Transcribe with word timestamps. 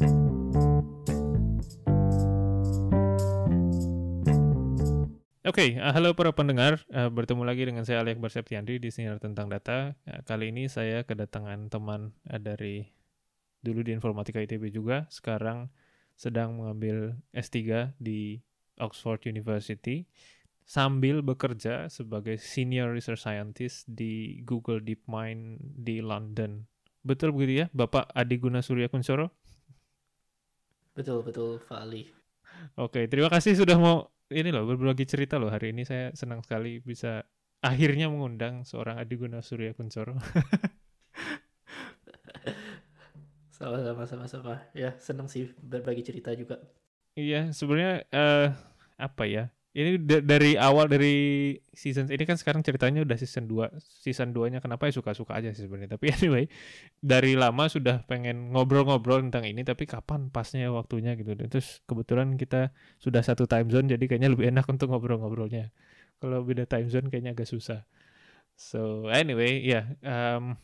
Oke, 0.00 0.16
okay, 5.44 5.70
uh, 5.76 5.92
halo 5.92 6.16
para 6.16 6.32
pendengar. 6.32 6.80
Uh, 6.88 7.12
bertemu 7.12 7.44
lagi 7.44 7.68
dengan 7.68 7.84
saya 7.84 8.00
Alek 8.00 8.16
Berseptiandri 8.16 8.80
di 8.80 8.88
Sinar 8.88 9.20
Tentang 9.20 9.52
Data. 9.52 9.92
Uh, 10.08 10.24
kali 10.24 10.56
ini 10.56 10.72
saya 10.72 11.04
kedatangan 11.04 11.68
teman 11.68 12.16
uh, 12.32 12.40
dari 12.40 12.88
dulu 13.60 13.84
di 13.84 13.92
Informatika 13.92 14.40
ITB 14.40 14.72
juga, 14.72 15.04
sekarang 15.12 15.68
sedang 16.16 16.56
mengambil 16.56 17.20
S3 17.36 17.92
di 18.00 18.40
Oxford 18.80 19.28
University 19.28 20.08
sambil 20.64 21.20
bekerja 21.20 21.92
sebagai 21.92 22.40
Senior 22.40 22.96
Research 22.96 23.20
Scientist 23.20 23.84
di 23.84 24.40
Google 24.48 24.80
DeepMind 24.80 25.60
di 25.60 26.00
London. 26.00 26.64
Betul 27.04 27.36
begitu 27.36 27.64
ya, 27.64 27.66
Bapak 27.76 28.08
Adi 28.16 28.40
Guna 28.40 28.64
Surya? 28.64 28.88
Betul, 31.00 31.24
betul, 31.24 31.56
Pak 31.64 31.80
Ali. 31.80 32.12
Oke, 32.76 33.08
terima 33.08 33.32
kasih 33.32 33.56
sudah 33.56 33.80
mau 33.80 34.12
ini 34.28 34.52
loh 34.52 34.68
berbagi 34.68 35.08
cerita 35.08 35.40
loh 35.40 35.48
hari 35.48 35.72
ini 35.72 35.88
saya 35.88 36.12
senang 36.12 36.44
sekali 36.44 36.76
bisa 36.76 37.24
akhirnya 37.64 38.12
mengundang 38.12 38.68
seorang 38.68 39.00
Adi 39.00 39.16
Guna 39.16 39.40
Surya 39.40 39.72
Kuncoro. 39.72 40.20
Sama-sama, 43.56 44.04
sama-sama. 44.04 44.54
Ya, 44.76 44.92
senang 45.00 45.24
sih 45.28 45.48
berbagi 45.60 46.04
cerita 46.04 46.36
juga. 46.36 46.60
Iya, 47.16 47.48
sebenarnya 47.52 48.04
uh, 48.12 48.52
apa 49.00 49.24
ya? 49.24 49.48
Ini 49.70 50.02
dari 50.02 50.58
awal 50.58 50.90
dari 50.90 51.54
season 51.70 52.10
ini 52.10 52.26
kan 52.26 52.34
sekarang 52.34 52.66
ceritanya 52.66 53.06
udah 53.06 53.14
season 53.14 53.46
2. 53.46 53.78
Season 53.78 54.34
2-nya 54.34 54.58
kenapa 54.58 54.90
ya 54.90 54.98
suka-suka 54.98 55.38
aja 55.38 55.54
sih 55.54 55.70
sebenarnya. 55.70 55.94
Tapi 55.94 56.10
anyway, 56.18 56.50
dari 56.98 57.38
lama 57.38 57.70
sudah 57.70 58.02
pengen 58.10 58.50
ngobrol-ngobrol 58.50 59.22
tentang 59.30 59.46
ini 59.46 59.62
tapi 59.62 59.86
kapan 59.86 60.26
pasnya 60.34 60.74
waktunya 60.74 61.14
gitu. 61.14 61.38
Terus 61.38 61.86
kebetulan 61.86 62.34
kita 62.34 62.74
sudah 62.98 63.22
satu 63.22 63.46
time 63.46 63.70
zone 63.70 63.86
jadi 63.94 64.02
kayaknya 64.10 64.34
lebih 64.34 64.50
enak 64.50 64.66
untuk 64.66 64.90
ngobrol-ngobrolnya. 64.90 65.70
Kalau 66.18 66.42
beda 66.42 66.66
time 66.66 66.90
zone 66.90 67.06
kayaknya 67.06 67.38
agak 67.38 67.46
susah. 67.46 67.86
So, 68.58 69.06
anyway, 69.06 69.62
ya 69.62 69.94
yeah, 70.02 70.36
um, 70.36 70.58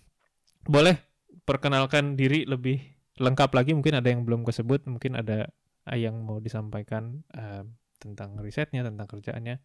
boleh 0.66 0.98
perkenalkan 1.46 2.18
diri 2.18 2.42
lebih 2.42 2.82
lengkap 3.22 3.54
lagi 3.54 3.70
mungkin 3.72 4.02
ada 4.02 4.10
yang 4.10 4.26
belum 4.26 4.42
kesebut, 4.42 4.84
mungkin 4.90 5.14
ada 5.14 5.48
yang 5.94 6.26
mau 6.26 6.42
disampaikan 6.42 7.22
um, 7.32 7.72
tentang 7.98 8.36
risetnya, 8.40 8.84
tentang 8.86 9.06
kerjaannya. 9.08 9.56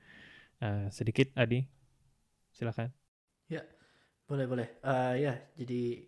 Uh, 0.62 0.88
sedikit, 0.94 1.34
Adi, 1.34 1.66
silakan. 2.54 2.94
Ya, 3.50 3.66
boleh 4.30 4.46
boleh. 4.46 4.68
Uh, 4.86 5.18
ya, 5.18 5.34
jadi 5.58 6.06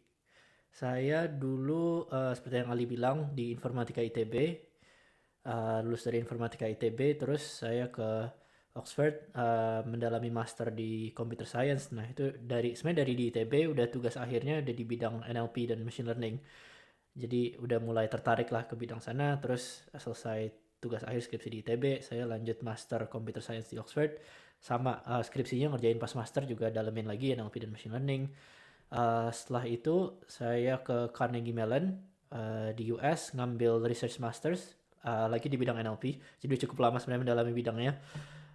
saya 0.73 1.29
dulu 1.29 2.09
uh, 2.09 2.33
seperti 2.33 2.65
yang 2.65 2.69
Ali 2.73 2.89
bilang 2.89 3.37
di 3.37 3.53
Informatika 3.53 4.01
ITB, 4.01 4.33
uh, 5.45 5.85
lulus 5.85 6.05
dari 6.05 6.17
Informatika 6.17 6.65
ITB, 6.65 7.21
terus 7.21 7.61
saya 7.61 7.93
ke 7.93 8.25
Oxford 8.73 9.29
uh, 9.37 9.85
mendalami 9.85 10.33
master 10.33 10.73
di 10.73 11.13
Computer 11.13 11.45
Science. 11.45 11.93
Nah 11.93 12.09
itu 12.09 12.33
dari 12.41 12.73
sebenarnya 12.73 13.05
dari 13.05 13.13
di 13.13 13.23
ITB 13.29 13.53
udah 13.69 13.85
tugas 13.85 14.17
akhirnya 14.17 14.65
udah 14.65 14.73
di 14.73 14.85
bidang 14.85 15.21
NLP 15.29 15.69
dan 15.69 15.85
Machine 15.85 16.09
Learning. 16.09 16.41
Jadi 17.13 17.53
udah 17.61 17.77
mulai 17.77 18.09
tertarik 18.09 18.49
lah 18.49 18.65
ke 18.65 18.73
bidang 18.73 18.97
sana. 18.97 19.37
Terus 19.37 19.85
selesai 19.93 20.62
tugas 20.83 21.07
akhir 21.07 21.23
skripsi 21.23 21.47
di 21.47 21.57
ITB, 21.63 22.03
saya 22.03 22.27
lanjut 22.27 22.59
master 22.59 23.07
computer 23.07 23.39
science 23.39 23.71
di 23.71 23.79
Oxford. 23.79 24.19
Sama 24.59 24.99
uh, 25.07 25.23
skripsinya 25.23 25.71
ngerjain 25.71 25.95
pas 25.95 26.11
master 26.11 26.43
juga 26.43 26.67
dalemin 26.67 27.07
lagi 27.07 27.31
NLP 27.31 27.55
dan 27.63 27.71
machine 27.71 27.95
learning. 27.95 28.23
Uh, 28.91 29.31
setelah 29.31 29.63
itu 29.63 30.19
saya 30.27 30.83
ke 30.83 31.09
Carnegie 31.15 31.55
Mellon 31.55 31.95
uh, 32.35 32.75
di 32.75 32.91
US 32.91 33.31
ngambil 33.31 33.87
research 33.87 34.19
masters 34.19 34.75
uh, 35.07 35.31
lagi 35.31 35.47
di 35.47 35.55
bidang 35.55 35.79
NLP. 35.79 36.19
Jadi 36.43 36.67
cukup 36.67 36.91
lama 36.91 36.99
sebenarnya 36.99 37.31
mendalami 37.31 37.51
bidangnya. 37.55 37.95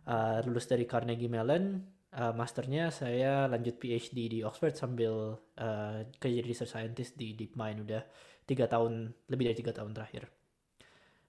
Uh, 0.08 0.40
lulus 0.44 0.64
dari 0.64 0.88
Carnegie 0.88 1.28
Mellon, 1.28 1.84
uh, 2.16 2.32
masternya 2.32 2.88
saya 2.88 3.44
lanjut 3.48 3.76
PhD 3.76 4.28
di 4.32 4.38
Oxford 4.40 4.76
sambil 4.76 5.36
uh, 5.36 5.98
kerja 6.16 6.40
research 6.44 6.72
scientist 6.72 7.16
di 7.20 7.36
DeepMind 7.36 7.84
udah 7.84 8.02
tiga 8.48 8.64
tahun 8.64 9.12
lebih 9.28 9.52
dari 9.52 9.56
tiga 9.60 9.72
tahun 9.76 9.92
terakhir 9.92 10.37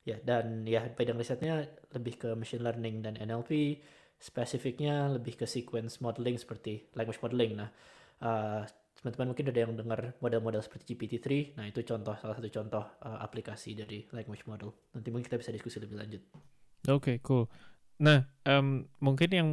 ya 0.08 0.18
dan 0.24 0.64
ya 0.64 0.88
bidang 0.88 1.20
risetnya 1.20 1.68
lebih 1.92 2.16
ke 2.18 2.30
machine 2.34 2.64
learning 2.64 3.04
dan 3.04 3.20
NLP 3.20 3.80
spesifiknya 4.20 5.16
lebih 5.16 5.40
ke 5.40 5.46
sequence 5.48 6.04
modeling 6.04 6.36
seperti 6.36 6.92
language 6.96 7.20
modeling. 7.24 7.60
Nah 7.60 7.70
uh, 8.24 8.64
teman-teman 9.00 9.32
mungkin 9.32 9.48
ada 9.48 9.60
yang 9.64 9.74
dengar 9.80 10.00
model-model 10.20 10.60
seperti 10.60 10.92
GPT-3 10.92 11.56
nah 11.56 11.64
itu 11.64 11.80
contoh 11.88 12.20
salah 12.20 12.36
satu 12.36 12.52
contoh 12.52 12.84
uh, 12.84 13.20
aplikasi 13.24 13.76
dari 13.76 14.08
language 14.12 14.44
model. 14.48 14.76
Nanti 14.96 15.08
mungkin 15.12 15.28
kita 15.28 15.40
bisa 15.40 15.56
diskusi 15.56 15.80
lebih 15.80 16.00
lanjut. 16.00 16.22
Oke 16.88 17.16
okay, 17.16 17.16
cool. 17.24 17.48
Nah 18.04 18.28
um, 18.48 18.88
mungkin 19.00 19.30
yang 19.32 19.50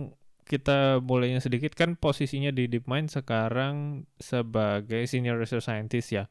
kita 0.47 1.03
mulainya 1.03 1.43
sedikit 1.43 1.75
kan 1.75 1.99
posisinya 1.99 2.55
di 2.55 2.71
DeepMind 2.71 3.11
sekarang 3.11 4.07
sebagai 4.23 5.03
senior 5.11 5.43
research 5.43 5.67
scientist 5.67 6.15
ya 6.15 6.31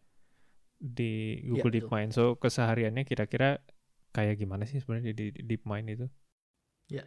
di 0.80 1.44
Google 1.44 1.72
ya, 1.72 1.76
DeepMind. 1.84 2.12
So 2.16 2.40
kesehariannya 2.40 3.04
kira-kira 3.04 3.60
kayak 4.16 4.40
gimana 4.40 4.64
sih 4.64 4.80
sebenarnya 4.80 5.12
di 5.12 5.36
DeepMind 5.36 5.88
itu? 5.92 6.08
Ya. 6.88 7.04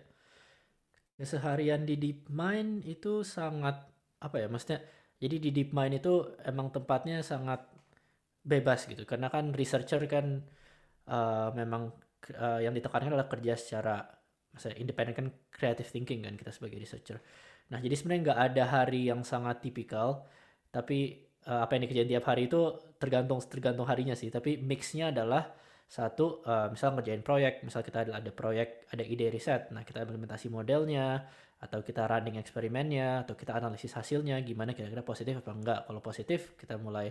Keseharian 1.17 1.89
di 1.89 1.97
DeepMind 1.97 2.85
itu 2.85 3.25
sangat 3.25 3.89
apa 4.21 4.37
ya 4.37 4.47
maksudnya 4.53 4.85
jadi 5.17 5.37
di 5.41 5.51
DeepMind 5.51 6.05
itu 6.05 6.37
emang 6.45 6.69
tempatnya 6.71 7.25
sangat 7.25 7.65
bebas 8.45 8.87
gitu 8.87 9.03
karena 9.09 9.33
kan 9.33 9.51
researcher 9.57 10.05
kan 10.07 10.45
uh, 11.09 11.51
memang 11.57 11.91
uh, 12.39 12.61
yang 12.63 12.77
ditekankan 12.77 13.11
adalah 13.11 13.27
kerja 13.27 13.59
secara 13.59 13.97
misalnya 14.55 14.79
independen 14.79 15.15
kan 15.15 15.27
creative 15.51 15.89
thinking 15.91 16.23
kan 16.23 16.35
kita 16.37 16.55
sebagai 16.55 16.79
researcher. 16.79 17.19
Nah 17.73 17.83
jadi 17.83 17.95
sebenarnya 17.99 18.23
nggak 18.31 18.41
ada 18.53 18.65
hari 18.69 19.11
yang 19.11 19.27
sangat 19.27 19.65
tipikal 19.65 20.29
tapi 20.71 21.29
uh, 21.49 21.67
apa 21.67 21.77
yang 21.77 21.83
dikerjain 21.89 22.11
tiap 22.15 22.27
hari 22.31 22.47
itu 22.47 22.61
tergantung 23.01 23.43
tergantung 23.47 23.87
harinya 23.91 24.15
sih 24.15 24.31
tapi 24.31 24.61
mixnya 24.61 25.11
adalah 25.11 25.51
satu 25.89 26.45
uh, 26.45 26.69
misal 26.69 26.93
ngerjain 26.93 27.25
proyek 27.25 27.65
misal 27.65 27.81
kita 27.81 28.05
ada, 28.05 28.31
proyek 28.31 28.85
ada 28.93 29.01
ide 29.01 29.33
riset 29.33 29.73
nah 29.73 29.81
kita 29.83 30.05
implementasi 30.05 30.53
modelnya 30.53 31.25
atau 31.59 31.83
kita 31.83 32.07
running 32.07 32.39
eksperimennya 32.39 33.27
atau 33.27 33.35
kita 33.35 33.59
analisis 33.59 33.91
hasilnya 33.99 34.39
gimana 34.47 34.71
kira-kira 34.79 35.03
positif 35.03 35.43
apa 35.43 35.51
enggak. 35.51 35.81
Kalau 35.91 35.99
positif 35.99 36.55
kita 36.55 36.79
mulai 36.79 37.11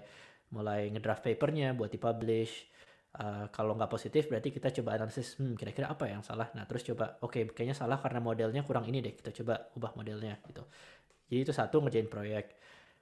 mulai 0.56 0.88
ngedraft 0.88 1.28
papernya 1.28 1.76
buat 1.76 1.92
dipublish. 1.92 2.72
Uh, 3.18 3.50
kalau 3.50 3.74
nggak 3.74 3.90
positif 3.90 4.30
berarti 4.30 4.54
kita 4.54 4.70
coba 4.80 4.94
analisis 5.00 5.36
hmm, 5.42 5.58
kira-kira 5.59 5.92
apa 5.92 6.08
yang 6.08 6.24
salah. 6.24 6.48
Nah 6.56 6.64
terus 6.64 6.88
coba 6.88 7.20
oke 7.20 7.34
okay, 7.34 7.44
kayaknya 7.52 7.76
salah 7.76 8.00
karena 8.00 8.24
modelnya 8.24 8.62
kurang 8.64 8.88
ini 8.88 9.04
deh 9.04 9.16
kita 9.20 9.36
coba 9.44 9.68
ubah 9.76 9.92
modelnya 10.00 10.40
gitu. 10.48 10.64
Jadi 11.28 11.40
itu 11.44 11.52
satu 11.52 11.84
ngerjain 11.84 12.08
proyek. 12.08 12.56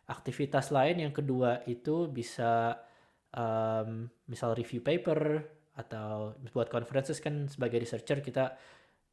Aktivitas 0.09 0.74
lain 0.74 1.09
yang 1.09 1.13
kedua 1.13 1.62
itu 1.69 2.09
bisa 2.09 2.74
um, 3.38 4.09
misal 4.25 4.57
review 4.57 4.81
paper 4.81 5.46
atau 5.75 6.40
buat 6.56 6.72
conferences 6.72 7.19
kan 7.19 7.52
sebagai 7.52 7.84
researcher 7.84 8.24
kita 8.24 8.56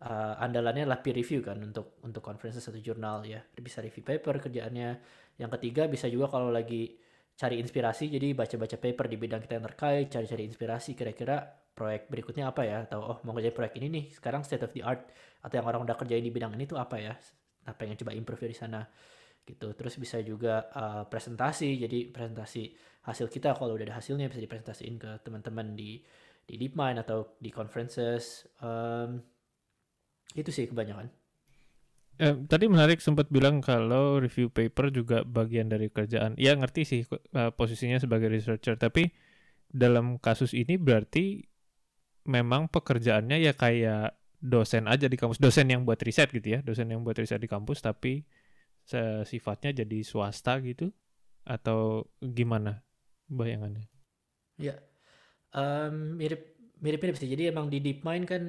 uh, 0.02 0.34
andalannya 0.38 0.86
adalah 0.86 1.02
peer 1.02 1.18
review 1.18 1.42
kan 1.42 1.58
untuk 1.62 1.98
untuk 2.06 2.22
conferences 2.22 2.62
atau 2.66 2.78
jurnal 2.78 3.26
ya. 3.26 3.42
Bisa 3.58 3.82
review 3.82 4.02
paper 4.02 4.42
kerjaannya. 4.42 4.90
Yang 5.38 5.50
ketiga 5.58 5.90
bisa 5.90 6.06
juga 6.06 6.30
kalau 6.30 6.50
lagi 6.50 6.94
cari 7.32 7.58
inspirasi 7.58 8.12
jadi 8.12 8.36
baca-baca 8.36 8.76
paper 8.78 9.06
di 9.08 9.16
bidang 9.18 9.40
kita 9.42 9.58
yang 9.58 9.66
terkait 9.66 10.06
cari-cari 10.12 10.44
inspirasi 10.46 10.94
kira-kira 10.94 11.42
proyek 11.72 12.06
berikutnya 12.06 12.50
apa 12.50 12.62
ya? 12.62 12.86
Atau 12.86 13.00
oh 13.02 13.18
mau 13.26 13.34
kerjain 13.34 13.54
proyek 13.54 13.74
ini 13.82 13.88
nih 13.90 14.04
sekarang 14.14 14.46
state 14.46 14.62
of 14.62 14.72
the 14.74 14.82
art. 14.84 15.10
Atau 15.42 15.58
yang 15.58 15.66
orang 15.66 15.82
udah 15.82 15.96
kerjain 15.98 16.22
di 16.22 16.30
bidang 16.30 16.54
ini 16.54 16.70
tuh 16.70 16.78
apa 16.78 16.98
ya? 16.98 17.14
Nah 17.66 17.74
pengen 17.74 17.98
coba 17.98 18.14
improve 18.14 18.46
di 18.46 18.56
sana. 18.56 18.82
Gitu. 19.42 19.74
Terus 19.74 19.98
bisa 19.98 20.22
juga 20.22 20.70
uh, 20.70 21.02
presentasi. 21.10 21.74
Jadi 21.82 22.14
presentasi 22.14 22.70
hasil 23.02 23.26
kita 23.26 23.58
kalau 23.58 23.74
udah 23.74 23.86
ada 23.90 23.98
hasilnya 23.98 24.30
bisa 24.30 24.38
dipresentasiin 24.38 24.94
ke 24.94 25.10
teman-teman 25.26 25.74
di 25.74 25.98
di 26.46 26.58
DeepMind 26.58 27.00
atau 27.02 27.38
di 27.38 27.48
conferences 27.48 28.46
um, 28.60 29.22
itu 30.34 30.48
sih 30.48 30.68
kebanyakan. 30.68 31.08
Eh, 32.20 32.36
tadi 32.46 32.68
menarik 32.68 33.00
sempat 33.00 33.32
bilang 33.32 33.64
kalau 33.64 34.20
review 34.20 34.52
paper 34.52 34.92
juga 34.92 35.24
bagian 35.24 35.72
dari 35.72 35.88
kerjaan. 35.88 36.36
Ya 36.36 36.52
ngerti 36.54 36.82
sih 36.84 37.00
uh, 37.08 37.50
posisinya 37.50 37.96
sebagai 37.96 38.28
researcher, 38.28 38.76
tapi 38.76 39.10
dalam 39.72 40.20
kasus 40.20 40.52
ini 40.52 40.76
berarti 40.76 41.40
memang 42.28 42.68
pekerjaannya 42.68 43.40
ya 43.42 43.56
kayak 43.56 44.14
dosen 44.38 44.86
aja 44.86 45.08
di 45.08 45.16
kampus, 45.16 45.40
dosen 45.40 45.72
yang 45.72 45.82
buat 45.88 45.98
riset 46.04 46.28
gitu 46.30 46.58
ya, 46.58 46.60
dosen 46.60 46.92
yang 46.92 47.02
buat 47.02 47.16
riset 47.16 47.40
di 47.40 47.48
kampus, 47.48 47.80
tapi 47.80 48.26
sifatnya 49.24 49.70
jadi 49.70 50.02
swasta 50.02 50.58
gitu 50.60 50.90
atau 51.46 52.10
gimana 52.18 52.82
bayangannya? 53.30 53.86
Ya, 54.58 54.78
um, 55.56 56.16
mirip 56.18 56.56
mirip-mirip 56.82 57.16
sih. 57.16 57.30
Jadi 57.30 57.52
emang 57.52 57.70
di 57.70 57.78
DeepMind 57.78 58.24
kan 58.26 58.42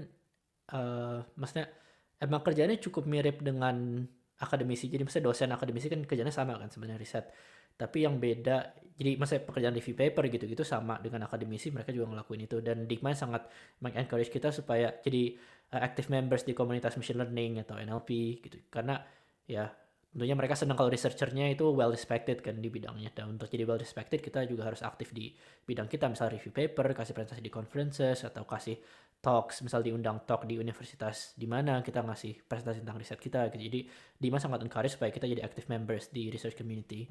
uh, 0.74 1.22
maksudnya 1.38 1.70
emang 2.18 2.42
kerjanya 2.42 2.76
cukup 2.82 3.06
mirip 3.06 3.44
dengan 3.46 4.02
akademisi. 4.42 4.90
Jadi 4.90 5.06
misalnya 5.06 5.30
dosen 5.30 5.50
akademisi 5.54 5.88
kan 5.88 6.02
kerjanya 6.04 6.34
sama 6.34 6.58
kan 6.58 6.72
sebenarnya 6.72 7.00
riset. 7.00 7.26
Tapi 7.74 8.06
yang 8.06 8.22
beda, 8.22 8.70
jadi 8.94 9.18
masa 9.18 9.42
pekerjaan 9.42 9.74
review 9.74 9.98
paper 9.98 10.30
gitu-gitu 10.30 10.62
sama 10.62 11.02
dengan 11.02 11.26
akademisi, 11.26 11.74
mereka 11.74 11.90
juga 11.90 12.14
ngelakuin 12.14 12.46
itu. 12.46 12.62
Dan 12.62 12.86
DeepMind 12.86 13.18
sangat 13.18 13.50
mengencourage 13.82 14.30
kita 14.30 14.54
supaya 14.54 14.94
jadi 15.02 15.34
uh, 15.74 15.82
active 15.82 16.10
members 16.14 16.46
di 16.46 16.54
komunitas 16.54 16.94
machine 16.98 17.18
learning 17.22 17.66
atau 17.66 17.78
NLP 17.82 18.10
gitu. 18.46 18.58
Karena 18.70 19.02
ya 19.50 19.68
tentunya 20.14 20.38
mereka 20.38 20.54
senang 20.54 20.78
kalau 20.78 20.94
researchernya 20.94 21.50
itu 21.50 21.66
well 21.74 21.90
respected 21.90 22.46
kan 22.46 22.62
di 22.62 22.70
bidangnya. 22.70 23.10
Dan 23.10 23.34
untuk 23.34 23.50
jadi 23.50 23.66
well 23.66 23.82
respected 23.82 24.22
kita 24.22 24.46
juga 24.46 24.70
harus 24.70 24.86
aktif 24.86 25.10
di 25.10 25.34
bidang 25.66 25.90
kita, 25.90 26.06
misal 26.06 26.30
review 26.30 26.54
paper, 26.54 26.94
kasih 26.94 27.18
presentasi 27.18 27.42
di 27.42 27.50
conferences, 27.50 28.22
atau 28.22 28.46
kasih 28.46 28.78
talks, 29.26 29.66
misal 29.66 29.82
diundang 29.82 30.22
talk 30.30 30.46
di 30.46 30.62
universitas 30.62 31.34
di 31.34 31.50
mana 31.50 31.82
kita 31.82 32.06
ngasih 32.06 32.46
presentasi 32.46 32.86
tentang 32.86 33.02
riset 33.02 33.18
kita 33.18 33.50
gitu. 33.50 33.58
Jadi 33.66 33.80
Dima 34.22 34.38
sangat 34.38 34.62
encourage 34.62 34.94
supaya 34.94 35.10
kita 35.10 35.26
jadi 35.26 35.42
active 35.42 35.66
members 35.66 36.14
di 36.14 36.30
research 36.30 36.54
community. 36.54 37.10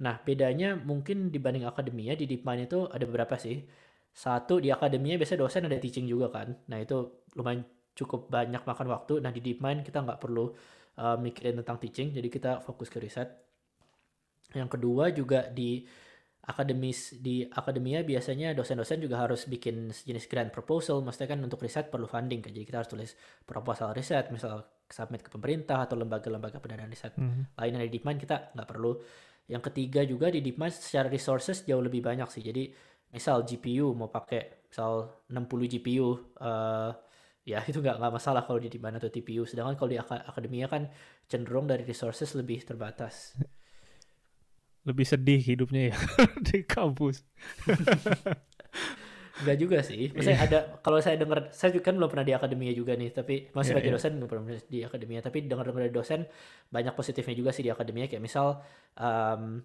Nah, 0.00 0.18
bedanya 0.24 0.74
mungkin 0.74 1.30
dibanding 1.30 1.68
akademia 1.68 2.18
di 2.18 2.26
DeepMind 2.26 2.66
itu 2.66 2.88
ada 2.88 3.04
beberapa 3.06 3.36
sih. 3.38 3.62
Satu, 4.14 4.58
di 4.62 4.72
akademia 4.72 5.14
biasanya 5.18 5.46
dosen 5.46 5.66
ada 5.66 5.78
teaching 5.78 6.08
juga 6.08 6.30
kan. 6.32 6.54
Nah, 6.70 6.78
itu 6.80 7.26
lumayan 7.36 7.66
cukup 7.94 8.26
banyak 8.30 8.62
makan 8.66 8.86
waktu. 8.90 9.22
Nah, 9.22 9.30
di 9.30 9.42
DeepMind 9.42 9.86
kita 9.86 10.02
nggak 10.02 10.18
perlu 10.18 10.50
uh, 10.98 11.16
mikirin 11.18 11.60
tentang 11.62 11.78
teaching, 11.80 12.14
jadi 12.14 12.28
kita 12.28 12.52
fokus 12.62 12.90
ke 12.90 12.98
riset. 12.98 13.30
Yang 14.54 14.78
kedua 14.78 15.10
juga 15.10 15.50
di 15.50 15.82
akademis 16.44 17.24
di 17.24 17.40
akademia 17.48 18.04
biasanya 18.04 18.52
dosen-dosen 18.52 19.00
juga 19.00 19.24
harus 19.24 19.48
bikin 19.48 19.88
sejenis 19.88 20.28
grant 20.28 20.52
proposal 20.52 21.00
maksudnya 21.00 21.32
kan 21.32 21.40
untuk 21.40 21.56
riset 21.64 21.88
perlu 21.88 22.04
funding 22.04 22.44
kan 22.44 22.52
jadi 22.52 22.68
kita 22.68 22.78
harus 22.84 22.90
tulis 22.92 23.10
proposal 23.48 23.96
riset 23.96 24.28
misal 24.28 24.60
submit 24.84 25.24
ke 25.24 25.32
pemerintah 25.32 25.88
atau 25.88 25.96
lembaga-lembaga 25.96 26.60
pendanaan 26.60 26.92
riset 26.92 27.16
mm 27.16 27.24
-hmm. 27.24 27.42
lainnya 27.56 27.88
di 27.88 27.96
DeepMind 27.96 28.20
kita 28.20 28.52
nggak 28.52 28.68
perlu 28.68 28.92
yang 29.44 29.60
ketiga 29.60 30.00
juga 30.08 30.32
di 30.32 30.40
DeepMind 30.40 30.72
secara 30.72 31.12
resources 31.12 31.68
jauh 31.68 31.84
lebih 31.84 32.00
banyak 32.00 32.28
sih. 32.32 32.40
Jadi 32.40 32.72
misal 33.12 33.44
GPU 33.44 33.92
mau 33.92 34.08
pakai 34.08 34.64
misal 34.72 35.22
60 35.28 35.72
GPU 35.76 36.08
uh, 36.40 36.90
ya 37.44 37.60
itu 37.68 37.78
nggak 37.84 38.00
nggak 38.00 38.12
masalah 38.12 38.42
kalau 38.48 38.56
di 38.56 38.72
DeepMind 38.72 38.98
atau 38.98 39.12
TPU. 39.12 39.44
Sedangkan 39.44 39.76
kalau 39.76 39.92
di 39.92 40.00
ak 40.00 40.10
akademia 40.10 40.66
kan 40.66 40.88
cenderung 41.28 41.68
dari 41.68 41.84
resources 41.84 42.32
lebih 42.32 42.64
terbatas. 42.64 43.36
Lebih 44.84 45.04
sedih 45.04 45.40
hidupnya 45.40 45.92
ya 45.92 45.96
di 46.48 46.64
kampus. 46.64 47.24
Enggak 49.34 49.58
juga 49.58 49.78
sih. 49.82 50.14
Maksudnya 50.14 50.40
ada 50.40 50.58
kalau 50.78 51.02
saya 51.02 51.18
dengar 51.18 51.50
saya 51.50 51.74
kan 51.82 51.98
belum 51.98 52.06
pernah 52.06 52.22
di 52.22 52.34
akademia 52.38 52.70
juga 52.70 52.94
nih, 52.94 53.10
tapi 53.10 53.50
masih 53.50 53.52
yeah, 53.52 53.64
sebagai 53.66 53.90
yeah. 53.90 53.96
dosen 53.98 54.12
belum 54.22 54.30
pernah 54.30 54.44
di 54.70 54.80
akademia, 54.86 55.20
tapi 55.26 55.38
dengar-dengar 55.42 55.82
dari 55.90 55.94
dosen 55.94 56.20
banyak 56.70 56.94
positifnya 56.94 57.34
juga 57.34 57.50
sih 57.50 57.66
di 57.66 57.70
akademia 57.74 58.06
kayak 58.06 58.22
misal 58.22 58.62
um, 58.94 59.58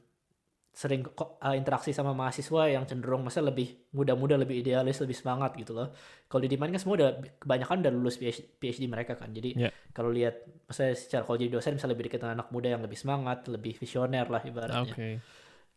sering 0.69 1.03
uh, 1.19 1.55
interaksi 1.57 1.91
sama 1.91 2.15
mahasiswa 2.15 2.71
yang 2.71 2.87
cenderung 2.87 3.25
masa 3.25 3.43
lebih 3.43 3.89
muda-muda, 3.91 4.39
lebih 4.39 4.63
idealis, 4.63 5.01
lebih 5.03 5.17
semangat 5.17 5.57
gitu 5.59 5.75
loh. 5.75 5.91
Kalau 6.29 6.41
di 6.45 6.49
Diman 6.49 6.71
kan 6.71 6.79
semua 6.79 6.95
udah 6.95 7.09
kebanyakan 7.41 7.83
udah 7.83 7.91
lulus 7.91 8.15
PhD, 8.15 8.55
PhD 8.61 8.87
mereka 8.87 9.19
kan. 9.19 9.33
Jadi 9.33 9.59
yeah. 9.59 9.73
kalau 9.91 10.13
lihat 10.13 10.45
masa 10.69 10.95
secara 10.95 11.27
kalau 11.27 11.35
jadi 11.35 11.51
dosen 11.51 11.75
misalnya 11.75 11.93
lebih 11.97 12.05
dekat 12.07 12.23
dengan 12.23 12.39
anak 12.39 12.49
muda 12.53 12.67
yang 12.71 12.81
lebih 12.85 12.95
semangat, 12.95 13.49
lebih 13.51 13.75
visioner 13.75 14.29
lah 14.29 14.41
ibaratnya. 14.45 14.93
Okay 14.93 15.13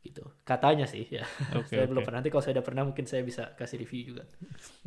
gitu 0.02 0.26
katanya 0.42 0.82
sih 0.82 1.06
ya 1.06 1.22
okay, 1.54 1.78
saya 1.78 1.86
okay. 1.86 1.90
belum 1.94 2.02
pernah 2.02 2.18
nanti 2.18 2.30
kalau 2.34 2.42
saya 2.42 2.58
udah 2.58 2.66
pernah 2.66 2.82
mungkin 2.82 3.06
saya 3.06 3.22
bisa 3.22 3.54
kasih 3.54 3.86
review 3.86 4.02
juga 4.14 4.26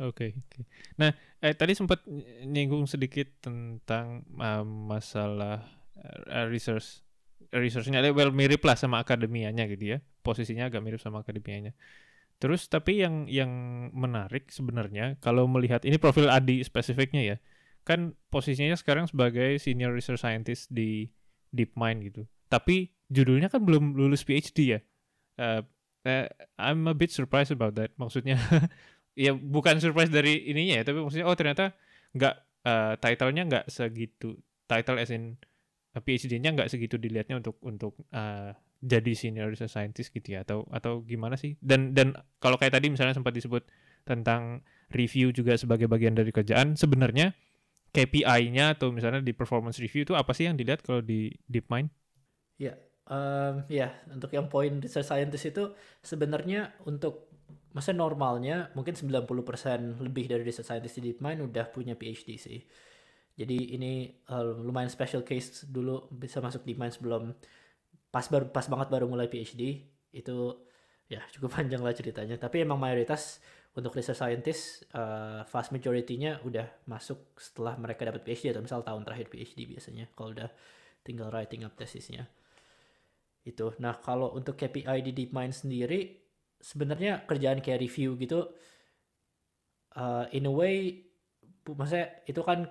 oke 0.04 0.12
okay, 0.12 0.30
oke 0.36 0.52
okay. 0.52 0.64
nah 1.00 1.10
eh 1.40 1.56
tadi 1.56 1.72
sempat 1.72 2.04
nyinggung 2.44 2.84
sedikit 2.84 3.24
tentang 3.40 4.28
uh, 4.36 4.60
masalah 4.62 5.64
uh, 6.28 6.46
research 6.52 7.00
researchnya. 7.52 8.02
Well 8.12 8.32
mirip 8.34 8.62
lah 8.64 8.78
sama 8.78 9.02
akademianya 9.02 9.66
gitu 9.70 9.96
ya. 9.96 9.98
Posisinya 10.22 10.70
agak 10.70 10.82
mirip 10.82 11.00
sama 11.02 11.22
akademianya. 11.22 11.76
Terus 12.36 12.68
tapi 12.68 13.00
yang 13.00 13.24
yang 13.26 13.50
menarik 13.96 14.52
sebenarnya 14.52 15.16
kalau 15.24 15.48
melihat 15.48 15.82
ini 15.88 15.96
profil 15.96 16.28
Adi 16.28 16.60
spesifiknya 16.62 17.22
ya. 17.22 17.36
Kan 17.86 18.18
posisinya 18.28 18.74
sekarang 18.74 19.06
sebagai 19.06 19.62
senior 19.62 19.94
research 19.94 20.20
scientist 20.20 20.68
di 20.68 21.08
DeepMind 21.54 21.98
gitu. 22.12 22.22
Tapi 22.50 22.90
judulnya 23.08 23.48
kan 23.48 23.62
belum 23.62 23.94
lulus 23.94 24.26
PhD 24.26 24.76
ya. 24.76 24.80
Uh, 25.38 25.62
uh, 26.06 26.26
I'm 26.58 26.86
a 26.90 26.94
bit 26.94 27.14
surprised 27.14 27.54
about 27.54 27.78
that. 27.78 27.94
Maksudnya 27.98 28.38
ya 29.14 29.32
bukan 29.32 29.78
surprise 29.78 30.10
dari 30.10 30.46
ininya 30.50 30.82
ya, 30.82 30.84
tapi 30.86 30.98
maksudnya 31.02 31.26
oh 31.26 31.36
ternyata 31.38 31.72
nggak 32.12 32.34
uh, 32.66 32.94
title-nya 32.98 33.42
nggak 33.46 33.66
segitu. 33.70 34.38
Title 34.66 34.98
as 34.98 35.14
in 35.14 35.38
PhD-nya 36.00 36.52
nggak 36.52 36.68
segitu 36.68 37.00
dilihatnya 37.00 37.40
untuk 37.40 37.56
untuk 37.64 37.92
uh, 38.12 38.52
jadi 38.84 39.12
senior 39.16 39.48
research 39.48 39.72
scientist 39.72 40.12
gitu 40.12 40.36
ya 40.36 40.44
atau 40.44 40.68
atau 40.68 41.00
gimana 41.02 41.34
sih? 41.40 41.56
Dan 41.58 41.96
dan 41.96 42.12
kalau 42.38 42.60
kayak 42.60 42.76
tadi 42.76 42.92
misalnya 42.92 43.16
sempat 43.16 43.32
disebut 43.32 43.64
tentang 44.06 44.62
review 44.92 45.34
juga 45.34 45.58
sebagai 45.58 45.90
bagian 45.90 46.14
dari 46.14 46.30
kerjaan, 46.30 46.78
sebenarnya 46.78 47.34
KPI-nya 47.90 48.76
atau 48.76 48.92
misalnya 48.92 49.24
di 49.24 49.32
performance 49.32 49.80
review 49.80 50.04
itu 50.04 50.12
apa 50.12 50.36
sih 50.36 50.44
yang 50.46 50.54
dilihat 50.54 50.84
kalau 50.84 51.00
di 51.00 51.32
DeepMind? 51.48 51.88
Ya, 52.60 52.76
um, 53.08 53.64
ya 53.72 53.90
untuk 54.12 54.30
yang 54.36 54.52
poin 54.52 54.78
research 54.78 55.08
scientist 55.08 55.48
itu 55.48 55.72
sebenarnya 56.04 56.76
untuk 56.84 57.32
masa 57.72 57.92
normalnya 57.92 58.72
mungkin 58.72 58.96
90% 58.96 60.00
lebih 60.00 60.32
dari 60.32 60.42
research 60.44 60.68
scientist 60.68 60.96
di 61.00 61.12
DeepMind 61.12 61.44
udah 61.44 61.68
punya 61.72 61.96
PhD 61.96 62.36
sih. 62.40 62.60
Jadi 63.36 63.76
ini 63.76 64.08
uh, 64.32 64.56
lumayan 64.64 64.88
special 64.88 65.20
case 65.20 65.68
dulu 65.68 66.08
bisa 66.08 66.40
masuk 66.40 66.64
DeepMind 66.64 66.96
sebelum 66.96 67.36
pas 68.08 68.24
baru 68.32 68.48
pas 68.48 68.64
banget 68.64 68.88
baru 68.88 69.06
mulai 69.12 69.28
PhD 69.28 69.84
itu 70.16 70.36
ya 71.06 71.20
cukup 71.36 71.60
panjang 71.60 71.84
lah 71.84 71.92
ceritanya. 71.92 72.40
Tapi 72.40 72.64
emang 72.64 72.80
mayoritas 72.80 73.44
untuk 73.76 73.92
research 73.92 74.24
scientist 74.24 74.88
uh, 74.96 75.44
vast 75.44 75.68
majority-nya 75.68 76.40
udah 76.48 76.88
masuk 76.88 77.36
setelah 77.36 77.76
mereka 77.76 78.08
dapat 78.08 78.24
PhD 78.24 78.56
atau 78.56 78.64
misal 78.64 78.80
tahun 78.80 79.04
terakhir 79.04 79.28
PhD 79.28 79.68
biasanya 79.68 80.08
kalau 80.16 80.32
udah 80.32 80.48
tinggal 81.04 81.28
writing 81.28 81.68
up 81.68 81.76
tesisnya 81.76 82.24
itu. 83.46 83.76
Nah, 83.78 84.00
kalau 84.00 84.32
untuk 84.32 84.58
KPI 84.58 85.04
di 85.06 85.12
DeepMind 85.12 85.54
sendiri 85.54 86.26
sebenarnya 86.56 87.28
kerjaan 87.28 87.60
kayak 87.60 87.84
review 87.84 88.16
gitu 88.16 88.48
uh, 89.94 90.24
in 90.32 90.48
a 90.48 90.52
way 90.52 91.04
maksudnya 91.68 92.22
itu 92.24 92.40
kan 92.40 92.64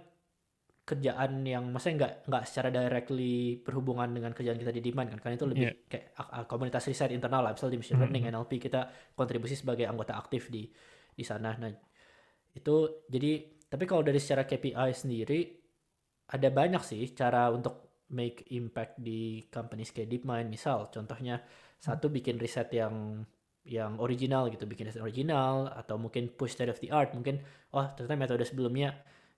kerjaan 0.85 1.41
yang 1.41 1.65
maksudnya 1.73 2.05
nggak 2.05 2.13
nggak 2.29 2.43
secara 2.45 2.69
directly 2.69 3.57
berhubungan 3.65 4.05
dengan 4.13 4.29
kerjaan 4.37 4.61
kita 4.61 4.69
di 4.69 4.85
DeepMind 4.85 5.17
kan 5.17 5.19
kan 5.19 5.33
itu 5.33 5.49
lebih 5.49 5.65
yeah. 5.65 5.75
kayak 5.89 6.13
uh, 6.13 6.45
komunitas 6.45 6.85
riset 6.85 7.09
internal 7.09 7.41
lah 7.41 7.57
misalnya 7.57 7.73
di 7.73 7.79
machine 7.81 7.97
learning 7.97 8.23
mm 8.29 8.29
-hmm. 8.29 8.45
NLP 8.45 8.51
kita 8.61 8.81
kontribusi 9.17 9.57
sebagai 9.57 9.89
anggota 9.89 10.13
aktif 10.13 10.53
di 10.53 10.69
di 11.09 11.23
sana 11.25 11.57
nah 11.57 11.73
itu 12.53 12.75
jadi 13.09 13.31
tapi 13.65 13.83
kalau 13.89 14.05
dari 14.05 14.21
secara 14.21 14.45
KPI 14.45 14.89
sendiri 14.93 15.39
ada 16.29 16.47
banyak 16.53 16.81
sih 16.85 17.01
cara 17.17 17.49
untuk 17.49 18.05
make 18.13 18.45
impact 18.53 19.01
di 19.01 19.49
companies 19.49 19.89
kayak 19.89 20.13
DeepMind 20.13 20.53
misal 20.53 20.93
contohnya 20.93 21.41
satu 21.81 22.13
bikin 22.13 22.37
riset 22.37 22.69
yang 22.77 23.25
yang 23.65 23.97
original 23.97 24.45
gitu 24.53 24.69
bikin 24.69 24.85
riset 24.85 25.01
original 25.01 25.65
atau 25.73 25.97
mungkin 25.97 26.29
push 26.29 26.53
state 26.53 26.69
of 26.69 26.77
the 26.77 26.93
art 26.93 27.17
mungkin 27.17 27.41
oh 27.73 27.89
ternyata 27.97 28.13
metode 28.13 28.45
sebelumnya 28.45 28.93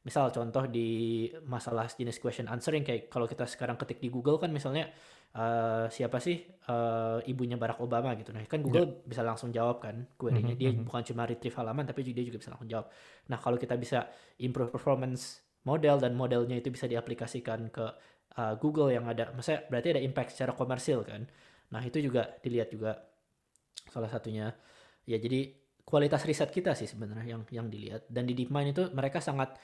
misal 0.08 0.32
contoh 0.32 0.64
di 0.72 1.28
masalah 1.44 1.92
jenis 1.92 2.24
question 2.24 2.48
answering 2.48 2.88
kayak 2.88 3.12
kalau 3.12 3.28
kita 3.28 3.44
sekarang 3.44 3.76
ketik 3.76 4.00
di 4.00 4.08
Google 4.08 4.40
kan 4.40 4.48
misalnya 4.48 4.88
uh, 5.36 5.92
siapa 5.92 6.24
sih 6.24 6.40
uh, 6.72 7.20
ibunya 7.28 7.60
Barack 7.60 7.84
Obama 7.84 8.16
gitu 8.16 8.32
nah 8.32 8.40
kan 8.48 8.64
Google 8.64 8.88
yeah. 8.88 9.04
bisa 9.04 9.22
langsung 9.28 9.52
jawab 9.52 9.84
kan 9.84 10.08
query-nya 10.16 10.56
mm-hmm. 10.56 10.62
dia 10.64 10.70
mm-hmm. 10.72 10.88
bukan 10.88 11.04
cuma 11.12 11.28
retrieve 11.28 11.58
halaman 11.60 11.84
tapi 11.84 12.08
dia 12.08 12.24
juga 12.24 12.40
bisa 12.40 12.56
langsung 12.56 12.72
jawab 12.72 12.88
nah 13.28 13.36
kalau 13.36 13.60
kita 13.60 13.76
bisa 13.76 14.08
improve 14.40 14.72
performance 14.72 15.44
model 15.68 16.00
dan 16.00 16.16
modelnya 16.16 16.56
itu 16.56 16.72
bisa 16.72 16.88
diaplikasikan 16.88 17.68
ke 17.68 17.86
uh, 18.40 18.56
Google 18.56 18.96
yang 18.96 19.04
ada, 19.10 19.34
maksudnya 19.36 19.68
berarti 19.68 19.98
ada 19.98 20.02
impact 20.02 20.32
secara 20.32 20.56
komersil 20.56 21.04
kan. 21.04 21.28
Nah 21.74 21.82
itu 21.84 22.00
juga 22.00 22.40
dilihat 22.40 22.72
juga 22.72 22.96
salah 23.92 24.08
satunya. 24.08 24.54
Ya 25.04 25.20
jadi 25.20 25.52
kualitas 25.84 26.24
riset 26.24 26.52
kita 26.56 26.72
sih 26.72 26.88
sebenarnya 26.88 27.36
yang 27.36 27.44
yang 27.52 27.68
dilihat. 27.68 28.08
Dan 28.08 28.24
di 28.24 28.38
DeepMind 28.38 28.72
itu 28.72 28.84
mereka 28.96 29.20
sangat 29.20 29.60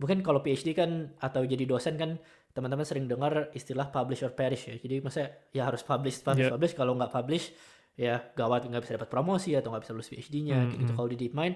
mungkin 0.00 0.24
kalau 0.24 0.40
PhD 0.40 0.72
kan 0.72 1.12
atau 1.20 1.44
jadi 1.44 1.68
dosen 1.68 2.00
kan 2.00 2.16
teman-teman 2.50 2.82
sering 2.82 3.06
dengar 3.06 3.52
istilah 3.52 3.92
publish 3.92 4.24
or 4.24 4.32
perish 4.32 4.72
ya. 4.72 4.74
Jadi 4.80 5.04
maksudnya 5.04 5.30
ya 5.52 5.68
harus 5.68 5.84
publish, 5.84 6.24
publish, 6.24 6.48
yeah. 6.48 6.54
publish. 6.56 6.74
Kalau 6.74 6.96
nggak 6.96 7.12
publish 7.12 7.52
ya 7.94 8.16
gawat 8.32 8.64
nggak 8.64 8.82
bisa 8.82 8.96
dapat 8.96 9.12
promosi 9.12 9.52
atau 9.52 9.70
nggak 9.70 9.84
bisa 9.84 9.92
lulus 9.92 10.10
PhD-nya. 10.10 10.58
Mm 10.58 10.66
-hmm. 10.66 10.80
gitu. 10.82 10.92
Kalau 10.96 11.08
di 11.12 11.16
DeepMind 11.20 11.54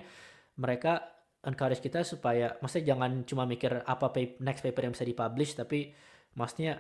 mereka 0.61 0.93
encourage 1.45 1.83
kita 1.83 2.05
supaya 2.05 2.57
maksudnya 2.61 2.95
jangan 2.95 3.25
cuma 3.25 3.45
mikir 3.49 3.81
apa 3.85 4.13
paper, 4.13 4.39
next 4.45 4.61
paper 4.63 4.83
yang 4.87 4.93
bisa 4.93 5.05
dipublish 5.09 5.53
tapi 5.57 5.93
maksudnya 6.37 6.79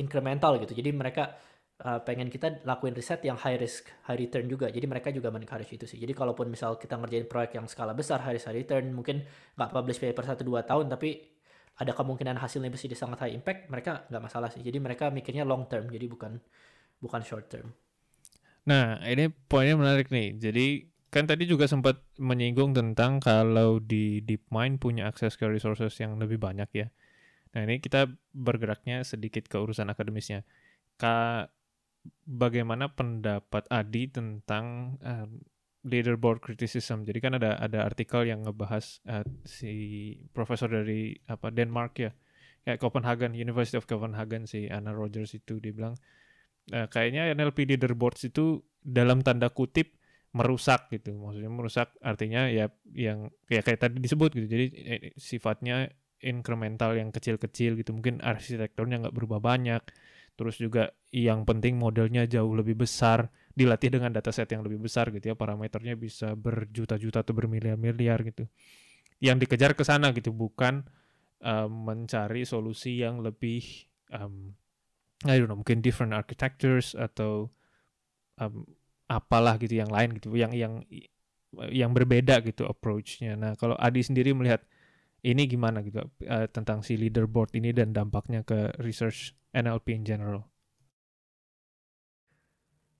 incremental 0.00 0.56
gitu. 0.64 0.72
Jadi 0.72 0.90
mereka 0.96 1.36
uh, 1.84 2.00
pengen 2.02 2.26
kita 2.32 2.62
lakuin 2.66 2.94
riset 2.94 3.22
yang 3.22 3.38
high 3.38 3.58
risk, 3.58 3.86
high 4.10 4.18
return 4.18 4.50
juga. 4.50 4.66
Jadi 4.72 4.86
mereka 4.90 5.14
juga 5.14 5.30
menencourage 5.30 5.78
itu 5.78 5.86
sih. 5.86 5.98
Jadi 5.98 6.10
kalaupun 6.16 6.50
misal 6.50 6.74
kita 6.80 6.98
ngerjain 6.98 7.30
proyek 7.30 7.58
yang 7.58 7.66
skala 7.70 7.94
besar, 7.94 8.22
high 8.26 8.34
risk, 8.34 8.50
high 8.50 8.58
return, 8.58 8.90
mungkin 8.90 9.22
nggak 9.54 9.70
publish 9.70 10.02
paper 10.02 10.24
1-2 10.26 10.66
tahun, 10.66 10.86
tapi 10.90 11.38
ada 11.78 11.94
kemungkinan 11.94 12.42
hasilnya 12.42 12.74
bisa 12.74 12.90
sangat 12.98 13.22
high 13.22 13.34
impact, 13.38 13.70
mereka 13.70 14.02
nggak 14.10 14.22
masalah 14.22 14.50
sih. 14.50 14.62
Jadi 14.66 14.82
mereka 14.82 15.14
mikirnya 15.14 15.46
long 15.46 15.70
term, 15.70 15.86
jadi 15.86 16.10
bukan 16.10 16.42
bukan 16.98 17.22
short 17.22 17.46
term. 17.46 17.70
Nah, 18.66 18.98
ini 19.06 19.30
poinnya 19.30 19.78
menarik 19.78 20.10
nih. 20.10 20.34
Jadi 20.36 20.90
kan 21.08 21.24
tadi 21.24 21.48
juga 21.48 21.64
sempat 21.64 22.04
menyinggung 22.20 22.76
tentang 22.76 23.16
kalau 23.22 23.80
di 23.80 24.20
DeepMind 24.26 24.76
punya 24.76 25.08
akses 25.08 25.40
ke 25.40 25.48
resources 25.48 25.96
yang 26.02 26.18
lebih 26.18 26.36
banyak 26.36 26.68
ya. 26.74 26.86
Nah, 27.56 27.64
ini 27.64 27.80
kita 27.80 28.12
bergeraknya 28.36 29.06
sedikit 29.06 29.48
ke 29.48 29.56
urusan 29.56 29.88
akademisnya. 29.88 30.44
Ka 31.00 31.48
bagaimana 32.24 32.92
pendapat 32.92 33.64
Adi 33.72 34.10
tentang 34.12 34.96
um, 35.00 35.40
leaderboard 35.86 36.42
criticism. 36.42 37.06
Jadi 37.06 37.18
kan 37.22 37.32
ada 37.38 37.56
ada 37.56 37.86
artikel 37.86 38.26
yang 38.28 38.44
ngebahas 38.44 39.00
uh, 39.08 39.24
si 39.46 40.14
profesor 40.34 40.68
dari 40.68 41.16
apa 41.30 41.48
Denmark 41.48 41.92
ya, 41.98 42.10
kayak 42.66 42.78
Copenhagen 42.82 43.32
University 43.32 43.78
of 43.78 43.88
Copenhagen 43.88 44.44
si 44.44 44.66
Anna 44.68 44.92
Rogers 44.92 45.32
itu 45.38 45.56
dia 45.62 45.72
bilang 45.72 45.94
uh, 46.74 46.86
kayaknya 46.90 47.32
NLP 47.32 47.64
leaderboards 47.64 48.26
itu 48.28 48.60
dalam 48.82 49.24
tanda 49.24 49.48
kutip 49.48 49.96
merusak 50.36 50.92
gitu. 50.92 51.16
Maksudnya 51.16 51.50
merusak 51.50 51.88
artinya 52.04 52.46
ya 52.52 52.68
yang 52.92 53.32
ya 53.48 53.64
kayak 53.64 53.80
tadi 53.80 53.96
disebut 53.98 54.30
gitu. 54.36 54.46
Jadi 54.46 54.66
eh, 54.76 55.00
sifatnya 55.16 55.88
incremental 56.20 56.98
yang 56.98 57.14
kecil-kecil 57.14 57.78
gitu. 57.78 57.94
Mungkin 57.94 58.20
arsitekturnya 58.20 59.08
nggak 59.08 59.16
berubah 59.16 59.40
banyak. 59.40 59.82
Terus 60.38 60.54
juga 60.62 60.94
yang 61.10 61.42
penting 61.42 61.74
modelnya 61.74 62.24
jauh 62.30 62.54
lebih 62.54 62.78
besar 62.78 63.26
dilatih 63.58 63.90
dengan 63.90 64.14
dataset 64.14 64.46
yang 64.54 64.62
lebih 64.62 64.78
besar 64.86 65.10
gitu 65.10 65.34
ya 65.34 65.36
parameternya 65.36 65.98
bisa 65.98 66.38
berjuta-juta 66.38 67.26
atau 67.26 67.34
bermiliar-miliar 67.34 68.22
gitu 68.22 68.46
yang 69.18 69.42
dikejar 69.42 69.74
ke 69.74 69.82
sana 69.82 70.14
gitu 70.14 70.30
bukan 70.30 70.86
um, 71.42 71.90
mencari 71.90 72.46
solusi 72.46 73.02
yang 73.02 73.18
lebih 73.18 73.66
um, 74.14 74.54
I 75.26 75.42
don't 75.42 75.50
know 75.50 75.58
mungkin 75.58 75.82
different 75.82 76.14
architectures 76.14 76.94
atau 76.94 77.50
um, 78.38 78.62
apalah 79.10 79.58
gitu 79.58 79.74
yang 79.74 79.90
lain 79.90 80.14
gitu 80.22 80.30
yang 80.38 80.54
yang 80.54 80.86
yang 81.72 81.96
berbeda 81.96 82.44
gitu 82.44 82.68
approach-nya. 82.68 83.32
Nah, 83.34 83.56
kalau 83.56 83.74
Adi 83.80 84.04
sendiri 84.04 84.36
melihat 84.36 84.62
ini 85.24 85.48
gimana 85.48 85.80
gitu 85.82 86.04
uh, 86.04 86.46
tentang 86.52 86.84
si 86.84 86.94
leaderboard 86.94 87.56
ini 87.56 87.74
dan 87.74 87.90
dampaknya 87.90 88.44
ke 88.46 88.70
research 88.84 89.34
NLP 89.58 89.86
in 89.98 90.04
general? 90.06 90.42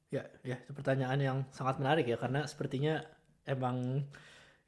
Ya, 0.08 0.24
ya, 0.40 0.56
itu 0.56 0.72
pertanyaan 0.72 1.20
yang 1.20 1.38
sangat 1.52 1.78
menarik 1.78 2.08
ya 2.08 2.16
karena 2.16 2.48
sepertinya 2.48 3.04
emang 3.44 4.02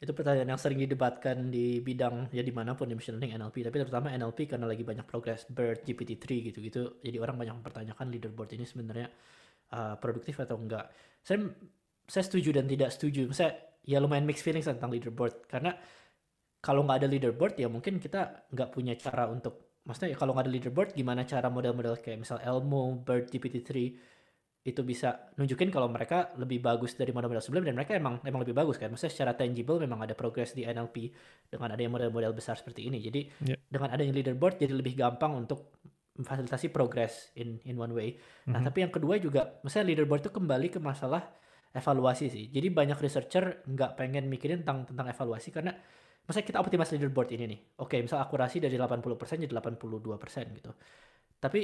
itu 0.01 0.13
pertanyaan 0.17 0.57
yang 0.57 0.61
sering 0.61 0.81
didebatkan 0.81 1.53
di 1.53 1.85
bidang 1.85 2.33
ya 2.33 2.41
di 2.41 2.49
mana 2.57 2.73
pun 2.73 2.89
di 2.89 2.97
machine 2.97 3.21
learning 3.21 3.37
NLP 3.37 3.69
tapi 3.69 3.77
terutama 3.85 4.09
NLP 4.17 4.49
karena 4.49 4.65
lagi 4.65 4.81
banyak 4.81 5.05
progres 5.05 5.45
BERT, 5.53 5.85
GPT-3 5.85 6.25
gitu-gitu 6.49 7.05
jadi 7.05 7.21
orang 7.21 7.37
banyak 7.37 7.55
mempertanyakan 7.61 8.09
leaderboard 8.09 8.49
ini 8.57 8.65
sebenarnya 8.65 9.13
uh, 9.77 10.01
produktif 10.01 10.41
atau 10.41 10.57
enggak 10.57 10.89
saya 11.21 11.53
saya 12.09 12.25
setuju 12.25 12.57
dan 12.57 12.65
tidak 12.65 12.97
setuju 12.97 13.29
saya 13.37 13.53
ya 13.85 14.01
lumayan 14.01 14.25
mixed 14.25 14.41
feelings 14.41 14.65
tentang 14.65 14.89
leaderboard 14.89 15.45
karena 15.45 15.77
kalau 16.65 16.81
nggak 16.89 17.05
ada 17.05 17.09
leaderboard 17.09 17.61
ya 17.61 17.69
mungkin 17.69 18.01
kita 18.01 18.49
nggak 18.49 18.73
punya 18.73 18.97
cara 18.97 19.29
untuk 19.29 19.70
maksudnya 19.91 20.15
ya 20.15 20.19
kalau 20.23 20.39
nggak 20.39 20.47
ada 20.47 20.53
leaderboard 20.55 20.91
gimana 20.95 21.27
cara 21.27 21.51
model-model 21.51 21.99
kayak 21.99 22.23
misal 22.23 22.39
Elmo, 22.39 23.03
BERT, 23.03 23.35
GPT-3 23.35 23.71
itu 24.61 24.85
bisa 24.85 25.33
nunjukin 25.41 25.73
kalau 25.73 25.89
mereka 25.91 26.31
lebih 26.37 26.63
bagus 26.63 26.93
dari 26.93 27.11
model-model 27.17 27.43
sebelumnya 27.43 27.73
dan 27.73 27.77
mereka 27.81 27.93
emang 27.97 28.21
emang 28.23 28.45
lebih 28.45 28.53
bagus 28.53 28.77
kan. 28.79 28.93
Maksudnya 28.93 29.13
secara 29.13 29.33
tangible 29.33 29.81
memang 29.81 30.05
ada 30.05 30.13
progres 30.13 30.53
di 30.53 30.69
NLP 30.69 31.11
dengan 31.49 31.75
adanya 31.75 31.91
model-model 31.91 32.37
besar 32.37 32.61
seperti 32.61 32.87
ini. 32.87 33.03
Jadi 33.03 33.21
yeah. 33.51 33.59
dengan 33.67 33.91
adanya 33.91 34.15
leaderboard 34.15 34.61
jadi 34.61 34.77
lebih 34.77 34.95
gampang 35.01 35.33
untuk 35.33 35.75
memfasilitasi 36.21 36.69
progres 36.71 37.33
in 37.41 37.57
in 37.65 37.81
one 37.81 37.97
way. 37.97 38.21
Nah, 38.53 38.61
mhm. 38.61 38.67
tapi 38.69 38.79
yang 38.85 38.93
kedua 38.93 39.17
juga 39.17 39.59
misalnya 39.65 39.97
leaderboard 39.97 40.29
itu 40.29 40.33
kembali 40.37 40.69
ke 40.69 40.79
masalah 40.79 41.25
evaluasi 41.73 42.29
sih. 42.29 42.45
Jadi 42.53 42.69
banyak 42.69 43.01
researcher 43.01 43.65
nggak 43.65 43.97
pengen 43.97 44.29
mikirin 44.29 44.61
tentang 44.61 44.85
tentang 44.85 45.09
evaluasi 45.09 45.49
karena 45.57 45.73
misalnya 46.27 46.47
kita 46.47 46.59
optimasi 46.61 46.91
leaderboard 46.97 47.31
ini 47.37 47.45
nih. 47.51 47.61
Oke, 47.83 48.01
misal 48.01 48.23
akurasi 48.23 48.61
dari 48.63 48.77
80% 48.77 49.45
jadi 49.47 49.53
82% 49.53 50.57
gitu. 50.57 50.71
Tapi 51.41 51.61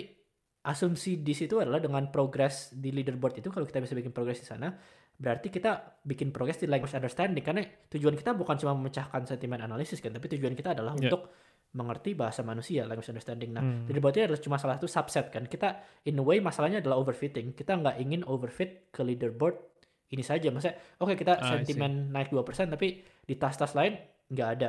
asumsi 0.67 1.23
di 1.23 1.31
situ 1.31 1.63
adalah 1.63 1.79
dengan 1.79 2.11
progres 2.11 2.75
di 2.75 2.91
leaderboard 2.91 3.39
itu 3.39 3.49
kalau 3.55 3.63
kita 3.63 3.79
bisa 3.79 3.95
bikin 3.95 4.11
progres 4.11 4.43
di 4.43 4.49
sana 4.51 4.75
berarti 5.17 5.49
kita 5.49 6.03
bikin 6.05 6.35
progres 6.35 6.61
di 6.61 6.69
language 6.69 6.93
understanding 6.93 7.41
karena 7.41 7.65
tujuan 7.89 8.19
kita 8.19 8.37
bukan 8.37 8.59
cuma 8.61 8.77
memecahkan 8.77 9.25
sentimen 9.25 9.63
analisis 9.65 10.03
kan 10.03 10.13
tapi 10.13 10.29
tujuan 10.37 10.53
kita 10.53 10.77
adalah 10.77 10.93
yeah. 10.99 11.09
untuk 11.09 11.33
mengerti 11.73 12.13
bahasa 12.19 12.45
manusia 12.45 12.85
language 12.85 13.09
understanding 13.09 13.55
nah 13.55 13.63
hmm. 13.65 13.89
leaderboard 13.89 14.27
adalah 14.29 14.43
cuma 14.43 14.61
salah 14.61 14.77
satu 14.77 14.91
subset 14.91 15.33
kan 15.33 15.47
kita 15.49 15.81
in 16.05 16.21
a 16.21 16.25
way 16.25 16.43
masalahnya 16.43 16.85
adalah 16.85 17.01
overfitting 17.01 17.57
kita 17.57 17.79
nggak 17.81 17.97
ingin 18.03 18.27
overfit 18.29 18.93
ke 18.93 19.01
leaderboard 19.07 19.57
ini 20.13 20.21
saja 20.27 20.53
maksudnya 20.53 20.77
oke 21.01 21.15
okay, 21.15 21.17
kita 21.17 21.33
ah, 21.39 21.49
sentimen 21.57 22.13
naik 22.13 22.35
2% 22.35 22.43
tapi 22.75 23.01
di 23.25 23.35
tas-tas 23.39 23.73
lain 23.73 23.97
nggak 24.33 24.49
ada 24.59 24.68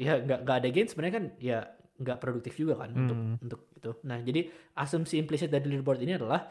ya 0.00 0.16
nggak 0.20 0.40
nggak 0.44 0.56
ada 0.64 0.68
gain 0.72 0.88
sebenarnya 0.88 1.14
kan 1.20 1.26
ya 1.36 1.58
nggak 2.00 2.18
produktif 2.18 2.56
juga 2.56 2.80
kan 2.80 2.90
hmm. 2.90 3.00
untuk 3.04 3.18
untuk 3.44 3.60
itu. 3.76 3.90
Nah 4.08 4.18
jadi 4.24 4.48
asumsi 4.80 5.20
implisit 5.20 5.52
dari 5.52 5.68
leaderboard 5.68 6.00
ini 6.00 6.16
adalah 6.16 6.48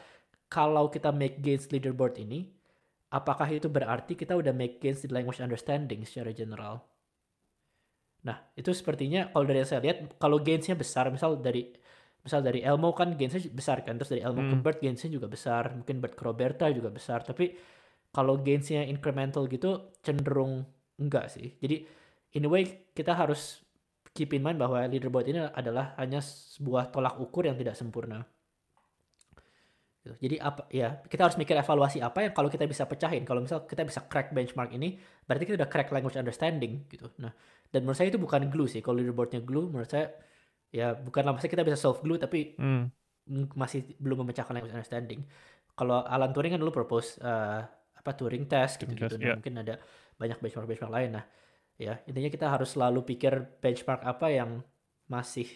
kalau 0.50 0.90
kita 0.90 1.14
make 1.14 1.42
gains 1.42 1.70
leaderboard 1.70 2.18
ini, 2.22 2.50
apakah 3.14 3.46
itu 3.50 3.70
berarti 3.70 4.18
kita 4.18 4.34
udah 4.38 4.54
make 4.54 4.82
gains 4.82 5.06
di 5.06 5.10
language 5.10 5.42
understanding 5.42 6.06
secara 6.06 6.34
general? 6.34 6.86
Nah 8.26 8.38
itu 8.54 8.70
sepertinya 8.74 9.30
kalau 9.34 9.46
dari 9.50 9.62
yang 9.62 9.70
saya 9.70 9.82
lihat 9.82 10.18
kalau 10.22 10.38
gainsnya 10.42 10.78
besar, 10.78 11.10
misal 11.10 11.38
dari 11.42 11.70
misal 12.22 12.46
dari 12.46 12.62
Elmo 12.62 12.94
kan 12.94 13.18
gainsnya 13.18 13.42
besar 13.50 13.82
kan, 13.82 13.98
terus 13.98 14.14
dari 14.14 14.22
Elmo 14.22 14.46
hmm. 14.46 14.52
ke 14.54 14.56
Bert 14.62 14.80
gainsnya 14.86 15.10
juga 15.10 15.26
besar, 15.26 15.74
mungkin 15.74 15.98
Bert 15.98 16.14
ke 16.14 16.24
Roberta 16.26 16.70
juga 16.70 16.94
besar, 16.94 17.26
tapi 17.26 17.58
kalau 18.14 18.42
gainsnya 18.42 18.86
incremental 18.86 19.46
gitu 19.50 19.94
cenderung 20.06 20.66
enggak 20.98 21.30
sih. 21.30 21.58
Jadi 21.62 21.86
in 22.34 22.46
a 22.46 22.50
way 22.50 22.90
kita 22.94 23.16
harus 23.16 23.64
keep 24.14 24.34
in 24.34 24.42
mind 24.42 24.58
bahwa 24.58 24.84
leaderboard 24.90 25.30
ini 25.30 25.40
adalah 25.54 25.94
hanya 26.02 26.20
sebuah 26.20 26.90
tolak 26.90 27.18
ukur 27.22 27.46
yang 27.46 27.56
tidak 27.56 27.78
sempurna. 27.78 28.26
Gitu. 30.00 30.16
Jadi 30.16 30.36
apa 30.40 30.66
ya 30.72 31.04
kita 31.06 31.28
harus 31.28 31.38
mikir 31.38 31.60
evaluasi 31.60 32.00
apa 32.00 32.26
yang 32.26 32.34
kalau 32.34 32.48
kita 32.48 32.64
bisa 32.66 32.88
pecahin 32.88 33.28
kalau 33.28 33.44
misal 33.44 33.68
kita 33.68 33.84
bisa 33.84 34.08
crack 34.08 34.32
benchmark 34.32 34.72
ini 34.74 34.98
berarti 35.28 35.44
kita 35.46 35.56
udah 35.60 35.70
crack 35.70 35.90
language 35.94 36.18
understanding 36.18 36.88
gitu. 36.90 37.12
Nah 37.22 37.36
dan 37.70 37.86
menurut 37.86 37.98
saya 38.00 38.10
itu 38.10 38.18
bukan 38.18 38.50
glue 38.50 38.66
sih 38.66 38.82
kalau 38.82 38.98
leaderboardnya 38.98 39.44
glue 39.46 39.70
menurut 39.70 39.92
saya 39.92 40.10
ya 40.74 40.96
bukan 40.98 41.26
lama 41.26 41.38
kita 41.42 41.62
bisa 41.66 41.78
solve 41.78 42.02
glue 42.02 42.18
tapi 42.18 42.58
hmm. 42.58 43.54
masih 43.54 43.86
belum 44.02 44.26
memecahkan 44.26 44.56
language 44.56 44.74
understanding. 44.74 45.22
Kalau 45.76 46.04
Alan 46.04 46.34
Turing 46.36 46.56
kan 46.56 46.60
dulu 46.60 46.74
propose 46.76 47.20
uh, 47.24 47.64
apa 47.96 48.12
Turing 48.16 48.48
test 48.48 48.80
gitu, 48.84 48.96
gitu. 48.96 49.16
Nah, 49.20 49.32
yeah. 49.32 49.36
mungkin 49.36 49.54
ada 49.60 49.76
banyak 50.16 50.40
benchmark 50.40 50.68
benchmark 50.68 50.92
lain. 50.92 51.12
Nah 51.20 51.24
ya 51.80 51.96
intinya 52.06 52.28
kita 52.28 52.52
harus 52.52 52.76
selalu 52.76 53.08
pikir 53.08 53.64
benchmark 53.64 54.04
apa 54.04 54.28
yang 54.28 54.60
masih 55.08 55.48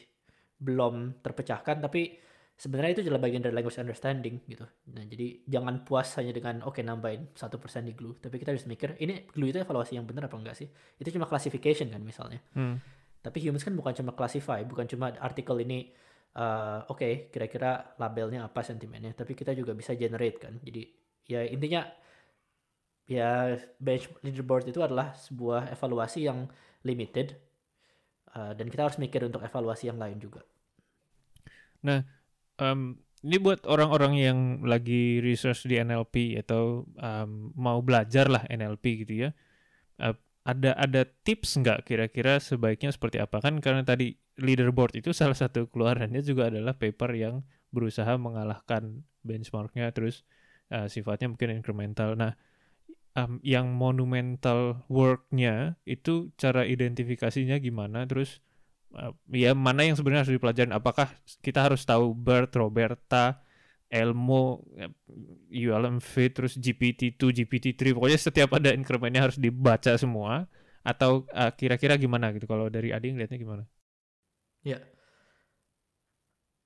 belum 0.58 1.20
terpecahkan 1.20 1.84
tapi 1.84 2.24
sebenarnya 2.56 2.92
itu 2.96 3.02
adalah 3.04 3.22
bagian 3.28 3.44
dari 3.44 3.54
language 3.54 3.76
understanding 3.82 4.40
gitu. 4.48 4.64
Nah 4.94 5.04
jadi 5.04 5.44
jangan 5.50 5.84
puas 5.84 6.08
hanya 6.22 6.32
dengan 6.32 6.64
oke 6.64 6.80
okay, 6.80 6.84
nambahin 6.86 7.34
satu 7.34 7.58
persen 7.58 7.84
di 7.90 7.94
glue. 7.98 8.16
Tapi 8.22 8.40
kita 8.40 8.56
harus 8.56 8.64
mikir 8.70 8.96
ini 9.04 9.28
glue 9.34 9.52
itu 9.52 9.60
evaluasi 9.60 10.00
yang 10.00 10.08
benar 10.08 10.32
apa 10.32 10.38
enggak 10.40 10.56
sih? 10.56 10.70
Itu 10.96 11.10
cuma 11.12 11.28
classification 11.28 11.92
kan 11.92 12.02
misalnya. 12.02 12.42
Hmm. 12.56 12.80
tapi 13.24 13.40
humans 13.40 13.64
kan 13.64 13.72
bukan 13.72 13.96
cuma 13.96 14.12
classify 14.12 14.60
bukan 14.68 14.84
cuma 14.84 15.08
artikel 15.24 15.56
ini 15.64 15.96
uh, 16.36 16.84
oke 16.92 17.00
okay, 17.00 17.32
kira-kira 17.32 17.96
labelnya 17.96 18.44
apa 18.44 18.60
sentimennya? 18.60 19.16
Tapi 19.16 19.32
kita 19.32 19.56
juga 19.56 19.72
bisa 19.72 19.96
generate 19.96 20.38
kan. 20.44 20.60
Jadi 20.60 20.92
ya 21.32 21.48
intinya 21.48 21.88
ya 23.08 23.60
bench 23.80 24.08
leaderboard 24.24 24.68
itu 24.72 24.80
adalah 24.80 25.12
sebuah 25.16 25.72
evaluasi 25.76 26.28
yang 26.28 26.48
limited 26.88 27.36
uh, 28.36 28.56
dan 28.56 28.68
kita 28.68 28.88
harus 28.88 28.98
mikir 29.00 29.24
untuk 29.24 29.44
evaluasi 29.44 29.92
yang 29.92 30.00
lain 30.00 30.20
juga. 30.20 30.44
Nah, 31.84 32.04
um, 32.60 32.96
ini 33.24 33.40
buat 33.40 33.64
orang-orang 33.68 34.14
yang 34.20 34.40
lagi 34.68 35.24
research 35.24 35.68
di 35.68 35.80
NLP 35.80 36.40
atau 36.44 36.88
um, 37.00 37.56
mau 37.56 37.80
belajar 37.80 38.28
lah 38.28 38.44
NLP 38.48 39.08
gitu 39.08 39.28
ya. 39.28 39.30
Uh, 40.00 40.16
ada 40.44 40.76
ada 40.76 41.08
tips 41.24 41.56
nggak 41.56 41.88
kira-kira 41.88 42.36
sebaiknya 42.44 42.92
seperti 42.92 43.24
apa 43.24 43.40
kan 43.40 43.64
karena 43.64 43.88
tadi 43.88 44.20
leaderboard 44.36 45.00
itu 45.00 45.16
salah 45.16 45.40
satu 45.40 45.72
keluarannya 45.72 46.20
juga 46.20 46.52
adalah 46.52 46.76
paper 46.76 47.16
yang 47.16 47.48
berusaha 47.72 48.20
mengalahkan 48.20 49.08
benchmarknya 49.24 49.88
terus 49.96 50.28
uh, 50.68 50.92
sifatnya 50.92 51.32
mungkin 51.32 51.64
incremental. 51.64 52.20
Nah, 52.20 52.36
um, 53.18 53.38
yang 53.46 53.74
monumental 53.74 54.84
worknya 54.90 55.78
itu 55.86 56.34
cara 56.38 56.66
identifikasinya 56.66 57.58
gimana 57.62 58.06
terus 58.10 58.42
uh, 58.98 59.14
ya 59.30 59.54
mana 59.54 59.86
yang 59.86 59.96
sebenarnya 59.98 60.26
harus 60.26 60.36
dipelajarin 60.36 60.74
apakah 60.74 61.10
kita 61.42 61.70
harus 61.70 61.86
tahu 61.86 62.14
Bert, 62.18 62.54
Roberta, 62.58 63.42
Elmo, 63.94 64.66
ULM 65.54 66.02
Fit, 66.02 66.34
terus 66.34 66.58
GPT-2, 66.58 67.22
GPT-3 67.30 67.94
pokoknya 67.94 68.18
setiap 68.18 68.58
ada 68.58 68.74
incrementnya 68.74 69.30
harus 69.30 69.38
dibaca 69.38 69.94
semua 70.02 70.50
atau 70.84 71.30
uh, 71.32 71.54
kira-kira 71.54 71.96
gimana 71.96 72.34
gitu 72.34 72.50
kalau 72.50 72.68
dari 72.74 72.90
Adi 72.90 73.14
ngeliatnya 73.14 73.38
gimana? 73.38 73.64
Ya. 74.66 74.82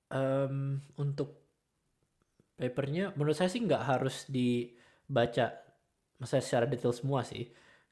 Em, 0.08 0.80
untuk 0.96 1.36
papernya, 2.56 3.12
menurut 3.14 3.36
saya 3.36 3.52
sih 3.52 3.60
nggak 3.60 3.84
harus 3.84 4.24
dibaca 4.24 5.67
maksudnya 6.18 6.44
secara 6.44 6.66
detail 6.66 6.94
semua 6.94 7.22
sih. 7.24 7.48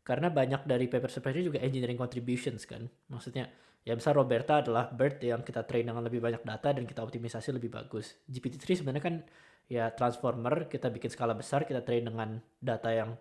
Karena 0.06 0.30
banyak 0.30 0.71
dari 0.71 0.87
paper-papernya 0.87 1.42
juga 1.42 1.59
engineering 1.59 1.99
contributions 1.99 2.62
kan. 2.62 2.87
Maksudnya, 3.11 3.50
ya 3.83 3.99
misal 3.99 4.14
Roberta 4.14 4.62
adalah 4.62 4.87
bird 4.87 5.18
yang 5.18 5.42
kita 5.42 5.66
train 5.66 5.83
dengan 5.83 6.02
lebih 6.06 6.23
banyak 6.23 6.47
data 6.47 6.71
dan 6.71 6.87
kita 6.87 7.02
optimisasi 7.02 7.50
lebih 7.50 7.75
bagus. 7.75 8.14
GPT-3 8.30 8.83
sebenarnya 8.83 9.02
kan 9.02 9.16
ya 9.66 9.90
transformer, 9.90 10.71
kita 10.71 10.95
bikin 10.95 11.11
skala 11.11 11.35
besar, 11.35 11.66
kita 11.66 11.83
train 11.83 12.06
dengan 12.06 12.38
data 12.62 12.90
yang 12.95 13.18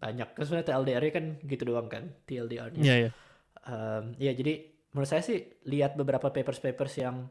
banyak. 0.00 0.32
Kan 0.32 0.42
sebenarnya 0.48 0.68
TLDR-nya 0.72 1.12
kan 1.12 1.26
gitu 1.44 1.62
doang 1.68 1.88
kan, 1.92 2.08
TLDR-nya. 2.24 2.80
Iya, 2.80 2.96
iya. 3.04 3.10
Um, 3.60 4.16
ya 4.16 4.32
jadi 4.32 4.72
menurut 4.96 5.08
saya 5.10 5.20
sih 5.20 5.60
lihat 5.68 6.00
beberapa 6.00 6.32
papers-papers 6.32 6.94
yang 6.96 7.28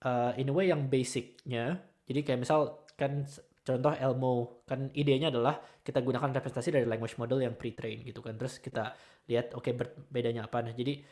uh, 0.00 0.32
in 0.40 0.48
a 0.48 0.54
way 0.54 0.72
yang 0.72 0.88
basicnya. 0.88 1.76
Jadi 2.08 2.20
kayak 2.24 2.40
misal 2.40 2.88
kan 2.96 3.28
contoh 3.66 3.90
Elmo 3.98 4.62
kan 4.62 4.86
idenya 4.94 5.34
adalah 5.34 5.58
kita 5.82 5.98
gunakan 5.98 6.30
representasi 6.38 6.70
dari 6.70 6.86
language 6.86 7.18
model 7.18 7.42
yang 7.42 7.58
pre-train 7.58 8.06
gitu 8.06 8.22
kan. 8.22 8.38
Terus 8.38 8.62
kita 8.62 8.94
lihat 9.26 9.58
oke 9.58 9.70
ber- 9.74 10.06
bedanya 10.06 10.46
apa. 10.46 10.62
Nah 10.62 10.70
jadi 10.70 11.02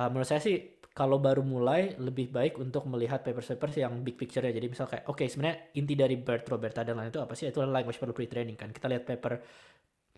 uh, 0.00 0.08
menurut 0.08 0.24
saya 0.24 0.40
sih 0.40 0.80
kalau 0.96 1.22
baru 1.22 1.46
mulai 1.46 1.94
lebih 1.94 2.32
baik 2.34 2.58
untuk 2.58 2.82
melihat 2.90 3.22
papers-papers 3.22 3.78
yang 3.78 4.02
big 4.02 4.18
picture-nya. 4.18 4.50
Jadi 4.50 4.66
misal 4.66 4.90
kayak 4.90 5.06
oke 5.06 5.22
sebenarnya 5.28 5.70
inti 5.78 5.94
dari 5.94 6.18
BERT, 6.18 6.48
Roberta 6.50 6.82
dan 6.82 6.98
lain 6.98 7.12
itu 7.12 7.22
apa 7.22 7.38
sih? 7.38 7.46
Itu 7.46 7.62
language 7.62 8.02
model 8.02 8.16
pre-training 8.16 8.56
kan. 8.58 8.74
Kita 8.74 8.90
lihat 8.90 9.06
paper 9.06 9.38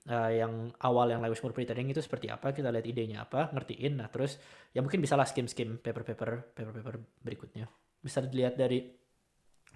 uh, 0.09 0.31
yang 0.33 0.73
awal 0.81 1.13
yang 1.13 1.21
language 1.21 1.45
model 1.45 1.53
pre-training 1.53 1.93
itu 1.93 2.01
seperti 2.01 2.33
apa, 2.33 2.57
kita 2.57 2.73
lihat 2.73 2.87
idenya 2.89 3.29
apa, 3.29 3.53
ngertiin. 3.53 4.01
Nah, 4.01 4.09
terus 4.09 4.41
ya 4.73 4.81
mungkin 4.81 5.05
bisalah 5.05 5.29
skim-skim 5.29 5.85
paper-paper 5.85 6.57
paper-paper 6.57 6.95
berikutnya. 7.21 7.69
Bisa 8.01 8.25
dilihat 8.25 8.57
dari 8.57 8.89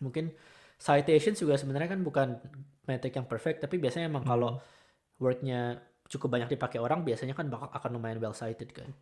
mungkin 0.01 0.33
citations 0.79 1.39
juga 1.41 1.55
sebenarnya 1.57 1.95
kan 1.95 2.01
bukan 2.03 2.29
metric 2.85 3.17
yang 3.17 3.27
perfect, 3.29 3.65
tapi 3.65 3.81
biasanya 3.81 4.11
emang 4.13 4.25
kalau 4.27 4.61
wordnya 5.17 5.81
cukup 6.11 6.37
banyak 6.37 6.53
dipakai 6.53 6.79
orang, 6.83 7.01
biasanya 7.01 7.33
kan 7.33 7.49
bakal 7.49 7.73
akan 7.73 7.91
lumayan 7.97 8.21
well 8.21 8.37
cited 8.37 8.69
kan. 8.75 8.93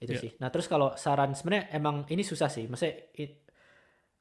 Itu 0.00 0.16
Ya. 0.16 0.20
sih. 0.20 0.30
Nah, 0.40 0.48
terus 0.48 0.64
kalau 0.64 0.96
saran 0.96 1.36
sebenarnya 1.36 1.68
emang 1.76 2.08
ini 2.08 2.24
susah 2.24 2.48
sih. 2.48 2.64
Maksudnya 2.64 2.96
it- 3.20 3.44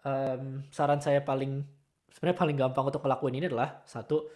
em, 0.03 0.67
saran 0.73 0.99
saya 0.99 1.23
paling 1.23 1.63
sebenarnya 2.11 2.37
paling 2.39 2.57
gampang 2.59 2.85
untuk 2.91 3.01
ngelakuin 3.05 3.35
ini 3.39 3.45
adalah 3.47 3.79
satu 3.87 4.27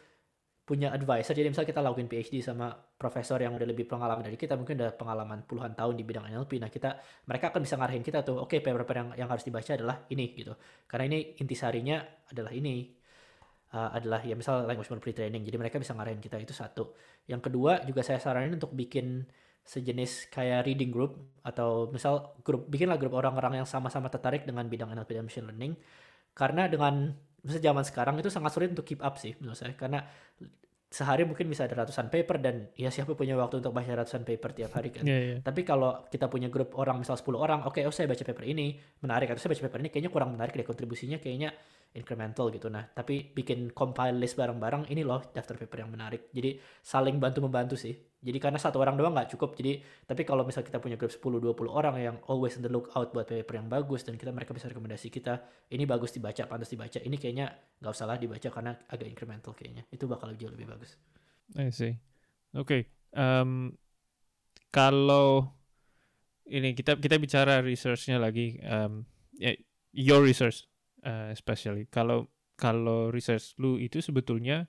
punya 0.63 0.95
advisor. 0.95 1.35
Jadi 1.35 1.51
misalnya 1.51 1.69
kita 1.75 1.83
lakuin 1.83 2.07
PhD 2.07 2.39
sama 2.39 2.71
profesor 2.71 3.35
yang 3.35 3.51
udah 3.51 3.67
lebih 3.67 3.83
pengalaman 3.83 4.23
dari 4.23 4.39
kita, 4.39 4.55
mungkin 4.55 4.79
udah 4.79 4.95
pengalaman 4.95 5.43
puluhan 5.43 5.75
tahun 5.75 5.99
di 5.99 6.03
bidang 6.07 6.31
NLP. 6.31 6.63
Nah, 6.63 6.71
kita 6.71 6.95
mereka 7.27 7.51
akan 7.51 7.61
bisa 7.67 7.75
ngarahin 7.75 8.03
kita 8.03 8.23
tuh, 8.23 8.39
oke 8.39 8.63
paper-paper 8.63 8.95
yang 8.95 9.09
yang 9.19 9.29
harus 9.29 9.43
dibaca 9.43 9.75
adalah 9.75 10.07
ini 10.07 10.31
gitu. 10.31 10.55
Karena 10.87 11.03
ini 11.11 11.35
intisarinya 11.35 11.99
adalah 12.31 12.51
ini. 12.55 13.03
Uh, 13.73 13.89
adalah 13.89 14.21
ya 14.21 14.37
misal 14.37 14.69
language 14.69 14.85
model 14.85 15.01
pre-training. 15.01 15.41
Jadi 15.49 15.57
mereka 15.57 15.81
bisa 15.81 15.97
ngarahin 15.97 16.21
kita 16.21 16.37
itu 16.37 16.53
satu. 16.53 16.93
Yang 17.25 17.49
kedua 17.49 17.81
juga 17.81 18.05
saya 18.05 18.21
saranin 18.21 18.53
untuk 18.53 18.69
bikin 18.69 19.25
sejenis 19.65 20.29
kayak 20.29 20.69
reading 20.69 20.93
group 20.93 21.17
atau 21.41 21.89
misal 21.89 22.37
grup 22.45 22.69
bikinlah 22.69 23.01
grup 23.01 23.17
orang-orang 23.17 23.63
yang 23.63 23.67
sama-sama 23.67 24.13
tertarik 24.13 24.45
dengan 24.45 24.69
bidang 24.69 24.93
NLP 24.93 25.17
dan 25.17 25.25
machine 25.25 25.47
learning. 25.49 25.73
Karena 26.37 26.69
dengan 26.69 27.17
misalnya 27.43 27.63
zaman 27.69 27.83
sekarang 27.83 28.15
itu 28.23 28.31
sangat 28.31 28.51
sulit 28.55 28.71
untuk 28.71 28.87
keep 28.87 29.03
up 29.03 29.19
sih 29.19 29.35
menurut 29.37 29.59
saya 29.59 29.75
karena 29.75 30.01
sehari 30.93 31.25
mungkin 31.25 31.49
bisa 31.49 31.65
ada 31.65 31.81
ratusan 31.81 32.13
paper 32.13 32.37
dan 32.37 32.69
ya 32.77 32.93
siapa 32.93 33.17
punya 33.17 33.33
waktu 33.33 33.65
untuk 33.65 33.73
baca 33.73 33.89
ratusan 33.89 34.21
paper 34.21 34.53
tiap 34.53 34.77
hari 34.77 34.93
kan. 34.93 35.01
Iya, 35.01 35.17
iya. 35.17 35.37
Tapi 35.41 35.65
kalau 35.65 36.05
kita 36.05 36.29
punya 36.29 36.53
grup 36.53 36.77
orang 36.77 37.01
misal 37.01 37.17
10 37.17 37.33
orang, 37.33 37.65
oke, 37.65 37.81
oh 37.81 37.89
saya 37.89 38.05
baca 38.05 38.21
paper 38.21 38.45
ini, 38.45 38.77
menarik 39.01 39.33
atau 39.33 39.41
saya 39.41 39.57
baca 39.57 39.63
paper 39.65 39.79
ini 39.81 39.89
kayaknya 39.89 40.13
kurang 40.13 40.37
menarik 40.37 40.53
deh 40.53 40.61
kontribusinya 40.61 41.17
kayaknya 41.17 41.49
incremental 41.97 42.53
gitu. 42.53 42.69
Nah, 42.69 42.85
tapi 42.93 43.33
bikin 43.33 43.73
compile 43.73 44.21
list 44.21 44.37
bareng-bareng 44.37 44.93
ini 44.93 45.01
loh 45.01 45.33
daftar 45.33 45.57
paper 45.57 45.81
yang 45.81 45.89
menarik. 45.89 46.29
Jadi 46.29 46.61
saling 46.85 47.17
bantu 47.17 47.41
membantu 47.41 47.73
sih. 47.73 47.97
Jadi 48.23 48.37
karena 48.39 48.55
satu 48.55 48.79
orang 48.79 48.95
doang 48.95 49.11
nggak 49.11 49.35
cukup. 49.35 49.53
Jadi 49.59 49.83
tapi 50.07 50.23
kalau 50.23 50.47
misal 50.47 50.63
kita 50.63 50.79
punya 50.79 50.95
grup 50.95 51.11
10 51.11 51.19
20 51.19 51.67
orang 51.67 51.95
yang 51.99 52.15
always 52.31 52.55
on 52.55 52.63
the 52.63 52.71
lookout 52.71 53.11
buat 53.11 53.27
paper 53.27 53.59
yang 53.59 53.67
bagus 53.67 54.07
dan 54.07 54.15
kita 54.15 54.31
mereka 54.31 54.55
bisa 54.55 54.71
rekomendasi 54.71 55.11
kita, 55.11 55.43
ini 55.75 55.83
bagus 55.83 56.15
dibaca, 56.15 56.47
pantas 56.47 56.71
dibaca. 56.71 57.03
Ini 57.03 57.15
kayaknya 57.19 57.51
nggak 57.83 57.91
usah 57.91 58.07
lah 58.07 58.15
dibaca 58.15 58.47
karena 58.47 58.71
agak 58.87 59.07
incremental 59.11 59.51
kayaknya. 59.51 59.83
Itu 59.91 60.07
bakal 60.07 60.31
jauh 60.39 60.55
lebih 60.55 60.71
bagus. 60.71 60.95
I 61.59 61.69
see. 61.69 61.99
Oke. 62.55 62.87
em, 63.13 63.75
kalau 64.73 65.53
ini 66.49 66.73
kita 66.73 66.97
kita 66.97 67.21
bicara 67.21 67.61
researchnya 67.61 68.17
lagi, 68.17 68.57
ya, 69.37 69.51
your 69.93 70.23
research 70.25 70.65
uh, 71.05 71.29
especially. 71.29 71.85
Kalau 71.91 72.31
kalau 72.57 73.11
research 73.11 73.53
lu 73.59 73.77
itu 73.77 73.99
sebetulnya 73.99 74.65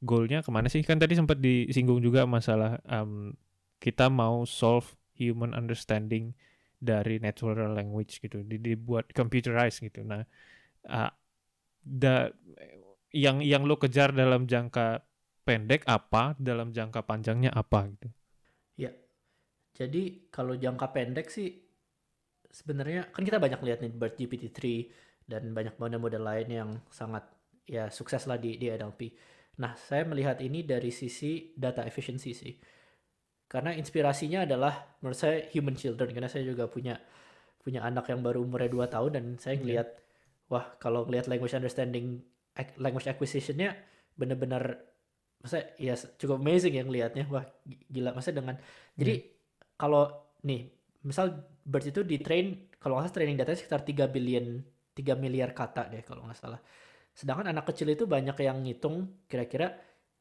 goalnya 0.00 0.40
ke 0.44 0.50
mana 0.52 0.68
sih? 0.72 0.82
Kan 0.84 0.98
tadi 1.02 1.14
sempat 1.18 1.38
disinggung 1.40 2.00
juga 2.04 2.24
masalah 2.28 2.80
em, 2.88 3.32
kita 3.80 4.08
mau 4.12 4.44
solve 4.48 4.86
human 5.16 5.52
understanding 5.56 6.32
dari 6.80 7.20
natural 7.20 7.76
language 7.76 8.20
gitu, 8.24 8.40
di- 8.44 8.60
dibuat 8.60 9.12
computerized 9.12 9.84
gitu. 9.84 10.00
Nah, 10.04 10.24
ah, 10.88 11.12
da, 11.84 12.30
yang 13.10 13.42
yang 13.42 13.66
lo 13.66 13.76
kejar 13.76 14.14
dalam 14.14 14.46
jangka 14.46 15.02
pendek 15.44 15.82
apa, 15.88 16.38
dalam 16.38 16.70
jangka 16.70 17.02
panjangnya 17.04 17.50
apa 17.52 17.90
gitu. 17.90 18.08
Ya. 18.78 18.90
Jadi 19.78 20.28
kalau 20.34 20.54
jangka 20.58 20.86
pendek 20.96 21.28
sih 21.30 21.48
sebenarnya 22.50 23.10
kan 23.14 23.22
kita 23.22 23.38
banyak 23.38 23.60
lihat 23.62 23.78
nih 23.84 23.92
BERT 23.94 24.14
GPT-3 24.18 24.90
dan 25.30 25.54
banyak 25.54 25.74
model-model 25.78 26.22
lain 26.26 26.48
yang 26.50 26.70
sangat 26.90 27.22
ya 27.66 27.86
sukses 27.92 28.26
lah 28.26 28.38
di, 28.40 28.58
di 28.58 28.66
NLP. 28.66 29.00
Nah, 29.60 29.76
saya 29.76 30.08
melihat 30.08 30.40
ini 30.40 30.64
dari 30.64 30.88
sisi 30.88 31.52
data 31.52 31.84
efficiency 31.84 32.32
sih. 32.32 32.54
Karena 33.50 33.74
inspirasinya 33.74 34.46
adalah 34.48 34.96
menurut 35.02 35.18
saya 35.18 35.44
human 35.52 35.76
children. 35.76 36.10
Karena 36.14 36.30
saya 36.30 36.46
juga 36.46 36.64
punya 36.70 36.96
punya 37.60 37.84
anak 37.84 38.08
yang 38.08 38.24
baru 38.24 38.40
umurnya 38.40 38.72
2 38.72 38.86
tahun 38.88 39.10
dan 39.20 39.24
saya 39.36 39.54
Iya. 39.56 39.60
ngelihat 39.60 39.88
wah 40.48 40.64
kalau 40.80 41.04
ngelihat 41.04 41.28
language 41.28 41.52
understanding 41.52 42.24
language 42.80 43.04
acquisition-nya 43.04 43.76
bener-bener 44.16 44.80
masa 45.44 45.68
ya 45.76 45.92
cukup 46.16 46.40
amazing 46.40 46.80
yang 46.80 46.88
ngelihatnya. 46.88 47.28
Wah 47.28 47.44
gi- 47.68 47.84
gila. 47.92 48.16
Masa 48.16 48.32
dengan 48.32 48.56
jadi 48.96 49.20
kalau 49.76 50.08
nih 50.40 50.72
misal 51.04 51.32
BERT 51.64 51.92
itu 51.92 52.00
di 52.04 52.16
train 52.20 52.72
kalau 52.80 52.96
nggak 52.96 53.08
salah 53.08 53.16
training 53.16 53.36
datanya 53.36 53.60
sekitar 53.60 53.80
3 53.84 54.08
billion 54.08 54.60
3 54.96 55.16
miliar 55.16 55.52
kata 55.52 55.88
deh 55.92 56.00
kalau 56.04 56.24
nggak 56.28 56.36
salah 56.36 56.60
sedangkan 57.12 57.50
anak 57.50 57.68
kecil 57.70 57.90
itu 57.90 58.06
banyak 58.06 58.36
yang 58.40 58.62
ngitung 58.62 59.26
kira-kira 59.26 59.76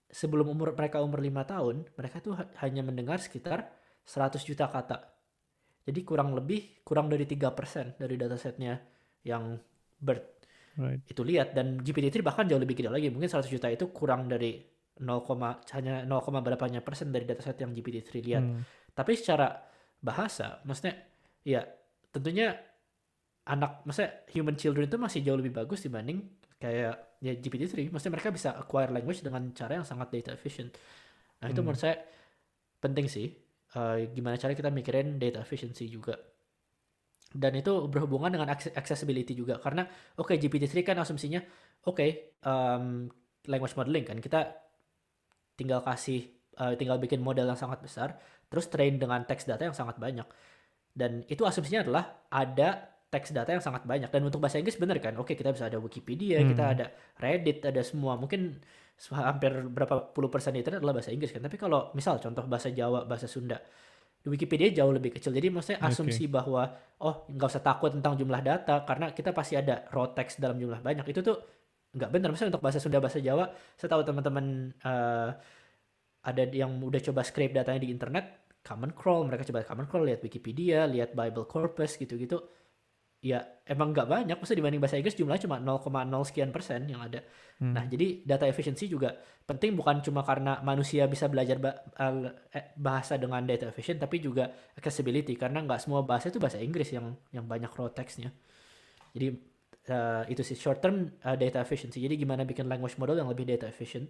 sebelum 0.09 0.49
umur 0.49 0.73
mereka 0.73 0.99
umur 0.99 1.21
5 1.21 1.29
tahun 1.45 1.75
mereka 1.93 2.17
tuh 2.19 2.33
ha- 2.33 2.49
hanya 2.65 2.81
mendengar 2.81 3.21
sekitar 3.21 3.69
100 4.03 4.41
juta 4.41 4.65
kata 4.65 4.97
jadi 5.85 5.99
kurang 6.01 6.33
lebih 6.33 6.81
kurang 6.81 7.07
dari 7.07 7.25
3% 7.29 7.97
dari 7.97 8.15
datasetnya 8.17 8.73
yang 9.23 9.57
BERT 9.99 10.39
Right. 10.79 11.03
itu 11.11 11.27
lihat 11.27 11.51
dan 11.51 11.81
GPT-3 11.83 12.23
bahkan 12.23 12.47
jauh 12.47 12.61
lebih 12.61 12.79
gede 12.79 12.87
lagi 12.87 13.11
mungkin 13.11 13.27
100 13.27 13.51
juta 13.51 13.67
itu 13.67 13.91
kurang 13.91 14.31
dari 14.31 14.63
0, 15.03 15.27
hanya 15.75 16.07
0, 16.07 16.39
berapanya 16.39 16.79
persen 16.79 17.11
dari 17.11 17.27
dataset 17.27 17.59
yang 17.59 17.75
GPT-3 17.75 18.15
lihat 18.23 18.39
Hmm. 18.39 18.63
tapi 18.95 19.11
secara 19.19 19.59
bahasa 19.99 20.63
maksudnya 20.63 20.95
ya 21.43 21.67
tentunya 22.15 22.55
anak 23.43 23.83
maksudnya 23.83 24.23
human 24.31 24.55
children 24.55 24.87
itu 24.87 24.95
masih 24.95 25.19
jauh 25.19 25.35
lebih 25.35 25.51
bagus 25.51 25.83
dibanding 25.83 26.23
kayak 26.59 26.93
ya 27.19 27.33
GPT-3 27.35 27.91
maksudnya 27.91 28.13
mereka 28.19 28.31
bisa 28.31 28.49
acquire 28.55 28.91
language 28.91 29.23
dengan 29.23 29.51
cara 29.55 29.79
yang 29.79 29.87
sangat 29.87 30.07
data 30.11 30.31
efficient. 30.35 30.71
Nah 31.39 31.47
itu 31.47 31.59
Hmm. 31.59 31.65
menurut 31.67 31.81
saya 31.81 31.95
penting 32.79 33.07
sih 33.11 33.27
Eh, 33.69 34.09
gimana 34.17 34.33
cara 34.33 34.57
kita 34.57 34.73
mikirin 34.73 35.21
data 35.21 35.45
efficiency 35.45 35.85
juga. 35.93 36.17
Dan 37.29 37.53
itu 37.61 37.85
berhubungan 37.85 38.33
dengan 38.33 38.49
acce- 38.49 38.73
accessibility 38.73 39.37
juga. 39.37 39.61
Karena 39.61 39.85
oke 40.17 40.33
GPT-3 40.33 40.81
kan 40.81 40.97
asumsinya 40.97 41.37
oke 41.85 42.05
em, 42.41 43.05
language 43.45 43.77
modeling 43.77 44.05
kan. 44.09 44.17
Kita 44.17 44.39
tinggal 45.53 45.85
kasih 45.85 46.25
eh, 46.59 46.73
tinggal 46.79 46.97
bikin 46.97 47.21
model 47.21 47.45
yang 47.47 47.59
sangat 47.59 47.79
besar 47.85 48.17
terus 48.49 48.65
train 48.73 48.97
dengan 48.97 49.21
teks 49.29 49.45
data 49.45 49.69
yang 49.69 49.77
sangat 49.77 50.01
banyak. 50.01 50.25
Dan 50.89 51.21
itu 51.29 51.45
asumsinya 51.45 51.85
adalah 51.85 52.25
ada 52.33 52.89
teks 53.09 53.33
data 53.33 53.49
yang 53.49 53.63
sangat 53.65 53.83
banyak. 53.89 54.09
Dan 54.13 54.21
untuk 54.29 54.39
bahasa 54.39 54.61
Inggris 54.61 54.77
bener 54.77 55.01
kan? 55.01 55.17
Oke 55.17 55.33
kita 55.33 55.49
bisa 55.49 55.65
ada 55.65 55.81
Wikipedia 55.81 56.41
kita 56.45 56.63
Hmm. 56.63 56.73
ada 56.77 56.85
Reddit 57.17 57.65
ada 57.65 57.81
semua. 57.81 58.15
Mungkin 58.15 58.61
hampir 59.15 59.51
berapa 59.67 60.13
puluh 60.13 60.29
persen 60.29 60.53
internet 60.53 60.79
adalah 60.79 61.01
bahasa 61.01 61.09
Inggris 61.09 61.33
kan? 61.33 61.41
Tapi 61.41 61.57
kalau 61.57 61.89
misal 61.97 62.21
contoh 62.21 62.45
bahasa 62.45 62.69
Jawa 62.69 63.09
bahasa 63.09 63.25
Sunda 63.25 63.57
di 64.19 64.27
Wikipedia 64.27 64.69
jauh 64.75 64.91
lebih 64.91 65.15
kecil. 65.15 65.31
Jadi 65.31 65.47
maksudnya 65.49 65.79
asumsi 65.81 66.27
bahwa 66.27 66.67
oh 67.01 67.25
nggak 67.31 67.49
usah 67.49 67.63
takut 67.63 67.89
tentang 67.95 68.19
jumlah 68.19 68.41
data 68.43 68.83
karena 68.83 69.09
kita 69.15 69.31
pasti 69.31 69.55
ada 69.55 69.87
raw 69.89 70.11
text 70.11 70.37
dalam 70.43 70.59
jumlah 70.59 70.83
banyak. 70.83 71.07
Itu 71.09 71.23
tuh 71.23 71.37
nggak 71.95 72.09
benar. 72.13 72.29
Misalnya 72.29 72.53
untuk 72.53 72.63
bahasa 72.63 72.77
Sunda 72.83 72.99
bahasa 73.01 73.17
Jawa 73.23 73.49
saya 73.79 73.89
tahu 73.89 74.03
teman-teman 74.05 74.45
eh, 74.75 75.29
ada 76.19 76.43
yang 76.51 76.83
udah 76.83 76.99
coba 76.99 77.23
scrape 77.23 77.55
datanya 77.55 77.79
di 77.81 77.89
internet 77.89 78.51
common 78.59 78.91
crawl. 78.91 79.23
Mereka 79.25 79.47
coba 79.49 79.63
common 79.63 79.87
crawl 79.87 80.03
lihat 80.11 80.19
Wikipedia 80.19 80.83
lihat 80.83 81.15
Bible 81.15 81.47
corpus 81.47 81.95
gitu-gitu 81.95 82.58
ya 83.19 83.43
emang 83.67 83.91
nggak 83.91 84.07
banyak. 84.07 84.37
Maksudnya 84.39 84.59
dibanding 84.63 84.81
bahasa 84.81 84.95
Inggris 84.95 85.15
jumlahnya 85.19 85.43
cuma 85.43 85.57
0,0 85.59 86.27
sekian 86.27 86.49
persen 86.55 86.87
yang 86.87 87.03
ada. 87.03 87.23
Hmm. 87.59 87.75
nah 87.75 87.83
jadi 87.83 88.23
data 88.23 88.47
efficiency 88.47 88.87
juga 88.87 89.19
penting 89.43 89.75
bukan 89.75 89.99
cuma 89.99 90.23
karena 90.23 90.63
manusia 90.63 91.03
bisa 91.11 91.27
belajar 91.27 91.59
eh, 91.59 92.71
bahasa 92.79 93.19
dengan 93.19 93.43
data 93.43 93.67
efficient 93.67 93.99
tapi 93.99 94.23
juga 94.23 94.47
accessibility 94.79 95.35
karena 95.35 95.59
nggak 95.67 95.83
semua 95.83 96.07
bahasa 96.07 96.31
itu 96.31 96.39
bahasa 96.39 96.55
Inggris 96.63 96.87
yang 96.95 97.19
yang 97.35 97.43
banyak 97.43 97.67
raw 97.75 97.91
text-nya. 97.91 98.31
Jadi 99.11 99.27
eh, 99.91 100.23
itu 100.31 100.39
sih 100.39 100.55
short 100.55 100.79
term 100.79 101.19
eh, 101.19 101.35
data 101.35 101.59
efficiency. 101.59 101.99
Jadi 101.99 102.15
gimana 102.15 102.47
bikin 102.47 102.71
language 102.71 102.95
model 102.95 103.19
yang 103.19 103.27
lebih 103.27 103.43
data 103.43 103.67
efficient? 103.67 104.07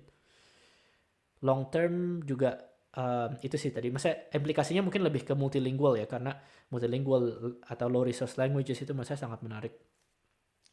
Long 1.41 1.74
term 1.74 2.22
juga 2.30 2.54
um, 2.97 3.32
itu 3.43 3.56
sih 3.60 3.69
tadi. 3.69 3.93
Masa 3.93 4.30
implikasinya 4.34 4.82
mungkin 4.82 5.06
lebih 5.06 5.28
ke 5.28 5.34
multilingual 5.38 5.99
ya 5.99 6.08
karena 6.10 6.34
multilingual 6.73 7.58
atau 7.65 7.88
low 7.91 8.02
resource 8.02 8.39
languages 8.39 8.82
itu 8.82 8.93
masa 8.97 9.19
sangat 9.19 9.43
menarik. 9.45 9.73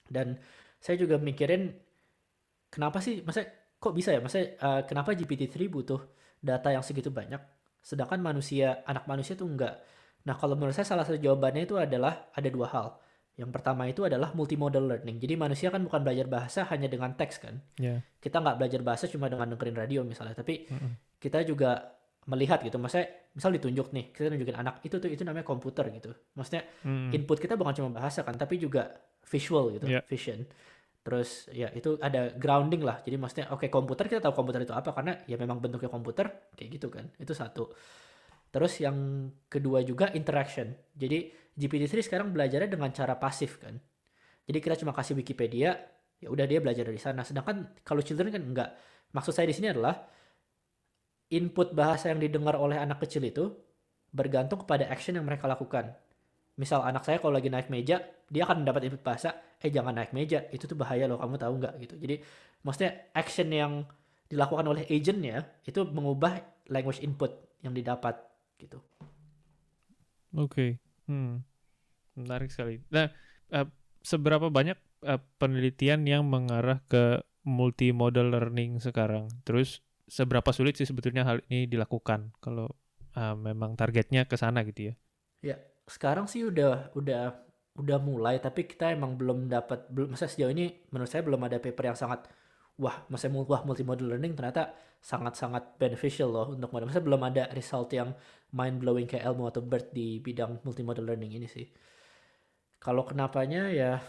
Dan 0.06 0.38
saya 0.78 0.96
juga 0.96 1.18
mikirin 1.18 1.74
kenapa 2.70 3.02
sih 3.02 3.20
masa 3.26 3.44
kok 3.76 3.92
bisa 3.92 4.14
ya? 4.14 4.20
Masa 4.22 4.38
uh, 4.40 4.82
kenapa 4.86 5.12
GPT-3 5.12 5.56
butuh 5.68 6.00
data 6.40 6.70
yang 6.70 6.84
segitu 6.84 7.10
banyak 7.10 7.40
sedangkan 7.86 8.18
manusia 8.18 8.82
anak 8.86 9.06
manusia 9.10 9.34
tuh 9.34 9.46
enggak? 9.46 9.82
Nah 10.26 10.34
kalau 10.34 10.58
menurut 10.58 10.74
saya 10.74 10.86
salah 10.86 11.06
satu 11.06 11.18
jawabannya 11.22 11.66
itu 11.66 11.78
adalah 11.78 12.30
ada 12.34 12.48
dua 12.50 12.68
hal. 12.70 12.88
Yang 13.36 13.52
pertama 13.52 13.84
itu 13.84 14.00
adalah 14.00 14.32
multimodal 14.32 14.88
learning. 14.88 15.20
Jadi 15.20 15.36
manusia 15.36 15.68
kan 15.68 15.84
bukan 15.84 16.00
belajar 16.00 16.24
bahasa 16.24 16.64
hanya 16.72 16.88
dengan 16.88 17.12
teks 17.12 17.36
kan? 17.36 17.60
Ya. 17.76 18.00
kita 18.16 18.42
nggak 18.42 18.56
belajar 18.58 18.80
bahasa 18.82 19.04
cuma 19.06 19.28
dengan 19.30 19.54
dengerin 19.54 19.76
radio 19.76 20.00
misalnya 20.02 20.34
tapi 20.34 20.66
Mm-mm. 20.66 21.20
kita 21.22 21.46
juga 21.46 21.95
melihat 22.26 22.58
gitu. 22.62 22.76
Maksudnya 22.76 23.06
misal 23.32 23.54
ditunjuk 23.54 23.94
nih 23.94 24.10
kita 24.10 24.30
tunjukin 24.34 24.56
anak 24.58 24.82
itu 24.82 24.98
tuh 24.98 25.06
itu 25.06 25.22
namanya 25.22 25.46
komputer 25.46 25.86
gitu. 25.94 26.10
Maksudnya 26.34 26.66
Mm. 26.82 27.14
input 27.14 27.38
kita 27.38 27.54
bukan 27.54 27.74
cuma 27.74 27.90
bahasa 28.02 28.26
kan 28.26 28.34
tapi 28.34 28.58
juga 28.58 28.98
visual 29.22 29.74
gitu 29.78 29.86
Yeah. 29.86 30.02
vision. 30.06 30.42
Terus 31.06 31.46
ya 31.54 31.70
itu 31.70 31.94
ada 32.02 32.34
grounding 32.34 32.82
lah. 32.82 32.98
Jadi 33.06 33.14
maksudnya 33.14 33.46
oke 33.54 33.70
komputer 33.70 34.10
kita 34.10 34.18
tahu 34.18 34.34
komputer 34.34 34.66
itu 34.66 34.74
apa 34.74 34.90
karena 34.90 35.22
ya 35.30 35.38
memang 35.38 35.62
bentuknya 35.62 35.86
komputer 35.86 36.50
kayak 36.58 36.70
gitu 36.74 36.90
kan. 36.90 37.06
Itu 37.14 37.30
satu. 37.30 37.70
Terus 38.50 38.82
yang 38.82 39.30
kedua 39.46 39.86
juga 39.86 40.10
interaction. 40.10 40.74
Jadi 40.98 41.30
GPT-3 41.54 42.02
sekarang 42.10 42.34
belajarnya 42.34 42.74
dengan 42.74 42.90
cara 42.90 43.14
pasif 43.14 43.62
kan. 43.62 43.78
Jadi 44.46 44.58
kita 44.58 44.74
cuma 44.82 44.90
kasih 44.90 45.14
Wikipedia 45.14 45.78
ya 46.16 46.28
udah 46.32 46.42
dia 46.42 46.58
belajar 46.58 46.82
dari 46.82 46.98
sana. 46.98 47.22
Sedangkan 47.22 47.78
kalau 47.86 48.02
children 48.02 48.34
kan 48.34 48.42
enggak. 48.42 48.70
Maksud 49.14 49.30
saya 49.30 49.46
di 49.46 49.54
sini 49.54 49.70
adalah 49.70 49.94
input 51.32 51.74
bahasa 51.74 52.12
yang 52.12 52.22
didengar 52.22 52.54
oleh 52.58 52.78
anak 52.78 53.02
kecil 53.02 53.22
itu 53.26 53.52
bergantung 54.14 54.62
kepada 54.62 54.86
action 54.88 55.18
yang 55.18 55.26
mereka 55.26 55.50
lakukan 55.50 55.92
misal 56.56 56.80
anak 56.86 57.04
saya 57.04 57.20
kalau 57.20 57.36
lagi 57.36 57.52
naik 57.52 57.68
meja 57.68 58.00
dia 58.32 58.42
akan 58.48 58.64
mendapat 58.64 58.88
input 58.88 59.02
bahasa 59.04 59.36
eh 59.60 59.68
jangan 59.68 59.92
naik 59.92 60.16
meja 60.16 60.46
itu 60.54 60.64
tuh 60.64 60.78
bahaya 60.78 61.04
loh 61.04 61.20
kamu 61.20 61.36
tahu 61.36 61.52
nggak 61.60 61.74
gitu 61.84 61.94
jadi 62.00 62.16
maksudnya 62.64 63.12
action 63.12 63.48
yang 63.52 63.72
dilakukan 64.26 64.64
oleh 64.64 64.88
agentnya 64.88 65.44
itu 65.68 65.84
mengubah 65.84 66.40
language 66.72 67.04
input 67.04 67.30
yang 67.60 67.76
didapat 67.76 68.16
gitu 68.56 68.80
Oke, 70.36 70.76
hmm. 71.08 71.40
menarik 72.20 72.52
sekali. 72.52 72.84
Nah, 72.92 73.08
eh, 73.48 73.66
seberapa 74.04 74.52
banyak 74.52 74.76
eh, 75.08 75.20
penelitian 75.40 76.04
yang 76.04 76.28
mengarah 76.28 76.84
ke 76.92 77.24
multimodal 77.48 78.28
learning 78.28 78.82
sekarang? 78.84 79.32
Terus 79.48 79.80
seberapa 80.06 80.50
sulit 80.54 80.78
sih 80.78 80.86
sebetulnya 80.86 81.26
hal 81.26 81.42
ini 81.50 81.66
dilakukan 81.66 82.34
kalau 82.38 82.70
eh, 83.14 83.36
memang 83.36 83.74
targetnya 83.74 84.26
ke 84.30 84.38
sana 84.38 84.62
gitu 84.66 84.90
ya? 84.90 84.94
ya 85.42 85.56
sekarang 85.86 86.26
sih 86.26 86.46
udah 86.46 86.94
udah 86.98 87.46
udah 87.76 87.98
mulai 88.00 88.40
tapi 88.40 88.64
kita 88.64 88.94
emang 88.94 89.20
belum 89.20 89.52
dapat 89.52 89.92
belum 89.92 90.16
masa 90.16 90.26
sejauh 90.26 90.50
ini 90.50 90.88
menurut 90.90 91.10
saya 91.12 91.22
belum 91.22 91.44
ada 91.44 91.60
paper 91.60 91.92
yang 91.92 91.98
sangat 91.98 92.24
wah 92.80 93.04
masa 93.12 93.28
wah 93.28 93.62
multimodal 93.62 94.08
learning 94.08 94.32
ternyata 94.32 94.72
sangat-sangat 95.06 95.78
beneficial 95.78 96.34
loh 96.34 96.46
untuk 96.50 96.74
model. 96.74 96.90
Masa 96.90 96.98
belum 96.98 97.22
ada 97.22 97.46
result 97.54 97.94
yang 97.94 98.10
mind 98.50 98.82
blowing 98.82 99.06
kayak 99.06 99.22
Elmo 99.22 99.46
atau 99.46 99.62
Bert 99.62 99.94
di 99.94 100.18
bidang 100.18 100.66
multimodal 100.66 101.06
learning 101.06 101.38
ini 101.38 101.46
sih. 101.46 101.66
Kalau 102.82 103.06
kenapanya 103.06 103.70
ya 103.70 104.02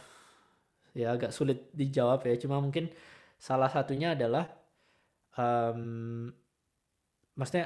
ya 0.97 1.13
agak 1.13 1.29
sulit 1.29 1.69
dijawab 1.77 2.25
ya. 2.25 2.33
Cuma 2.41 2.57
mungkin 2.57 2.89
salah 3.37 3.69
satunya 3.69 4.17
adalah 4.17 4.49
em 5.37 5.81
maksudnya 7.37 7.65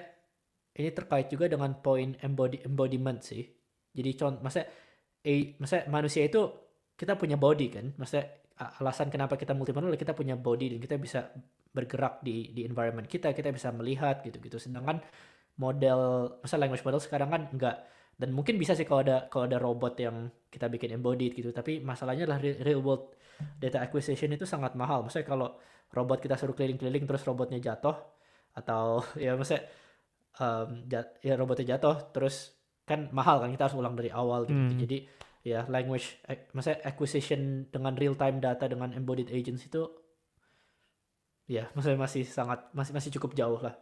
ini 0.75 0.89
terkait 0.91 1.27
juga 1.31 1.47
dengan 1.51 1.71
poin 1.79 2.15
embody 2.23 2.63
embodiment 2.67 3.19
sih. 3.23 3.43
Jadi 3.91 4.10
contoh 4.19 4.39
maksudnya 4.43 4.67
eh 5.23 5.55
maksudnya 5.60 5.84
manusia 5.91 6.23
itu 6.27 6.41
kita 6.95 7.15
punya 7.19 7.36
body 7.39 7.67
kan? 7.71 7.86
Maksudnya 7.99 8.25
alasan 8.79 9.10
kenapa 9.10 9.36
kita 9.39 9.57
multimodal 9.57 9.95
kita 9.97 10.13
punya 10.13 10.36
body 10.38 10.77
dan 10.77 10.79
kita 10.84 10.95
bisa 11.01 11.19
bergerak 11.71 12.19
di 12.21 12.51
di 12.51 12.67
environment 12.67 13.07
kita 13.07 13.31
kita 13.31 13.49
bisa 13.55 13.71
melihat 13.71 14.19
gitu 14.27 14.38
gitu 14.43 14.60
sedangkan 14.60 14.99
model 15.55 15.99
masa 16.43 16.55
language 16.60 16.84
model 16.86 17.01
sekarang 17.01 17.29
kan 17.31 17.41
enggak. 17.51 17.77
Dan 18.15 18.38
mungkin 18.38 18.55
bisa 18.62 18.77
sih 18.77 18.86
kalau 18.86 19.01
ada 19.01 19.25
kalau 19.34 19.49
ada 19.49 19.57
robot 19.57 19.97
yang 19.97 20.29
kita 20.53 20.69
bikin 20.69 20.93
embodied 20.99 21.34
gitu. 21.34 21.49
Tapi 21.51 21.81
masalahnya 21.81 22.29
adalah 22.29 22.39
re- 22.43 22.62
real 22.62 22.81
world 22.86 23.17
data 23.57 23.81
acquisition 23.81 24.29
itu 24.34 24.45
sangat 24.45 24.77
mahal. 24.77 25.01
Maksudnya 25.05 25.27
kalau 25.27 25.57
robot 25.91 26.19
kita 26.19 26.36
suruh 26.36 26.56
keliling-keliling 26.56 27.04
terus 27.04 27.23
robotnya 27.23 27.60
jatuh 27.60 27.95
atau 28.51 28.99
ya 29.23 29.36
maksudnya 29.36 29.63
em, 30.39 30.88
jat- 30.88 31.19
ya 31.21 31.34
robotnya 31.36 31.75
jatuh 31.75 32.12
terus 32.12 32.56
kan 32.84 33.08
mahal 33.12 33.39
kan 33.39 33.51
kita 33.51 33.67
harus 33.69 33.77
ulang 33.77 33.95
dari 33.95 34.12
awal 34.12 34.43
gitu 34.43 34.58
Hmm. 34.58 34.80
jadi 34.80 34.97
ya 35.41 35.65
language 35.67 36.21
ac- 36.27 36.51
maksudnya 36.54 36.80
acquisition 36.86 37.41
dengan 37.67 37.93
real 37.97 38.13
time 38.13 38.38
data 38.38 38.67
dengan 38.67 38.93
embodied 38.93 39.32
agents 39.32 39.65
itu 39.65 39.84
ya 41.49 41.67
maksudnya 41.75 41.99
masih 41.99 42.23
sangat 42.23 42.71
masih 42.71 42.93
masih 42.95 43.12
cukup 43.19 43.36
jauh 43.36 43.60
lah 43.60 43.75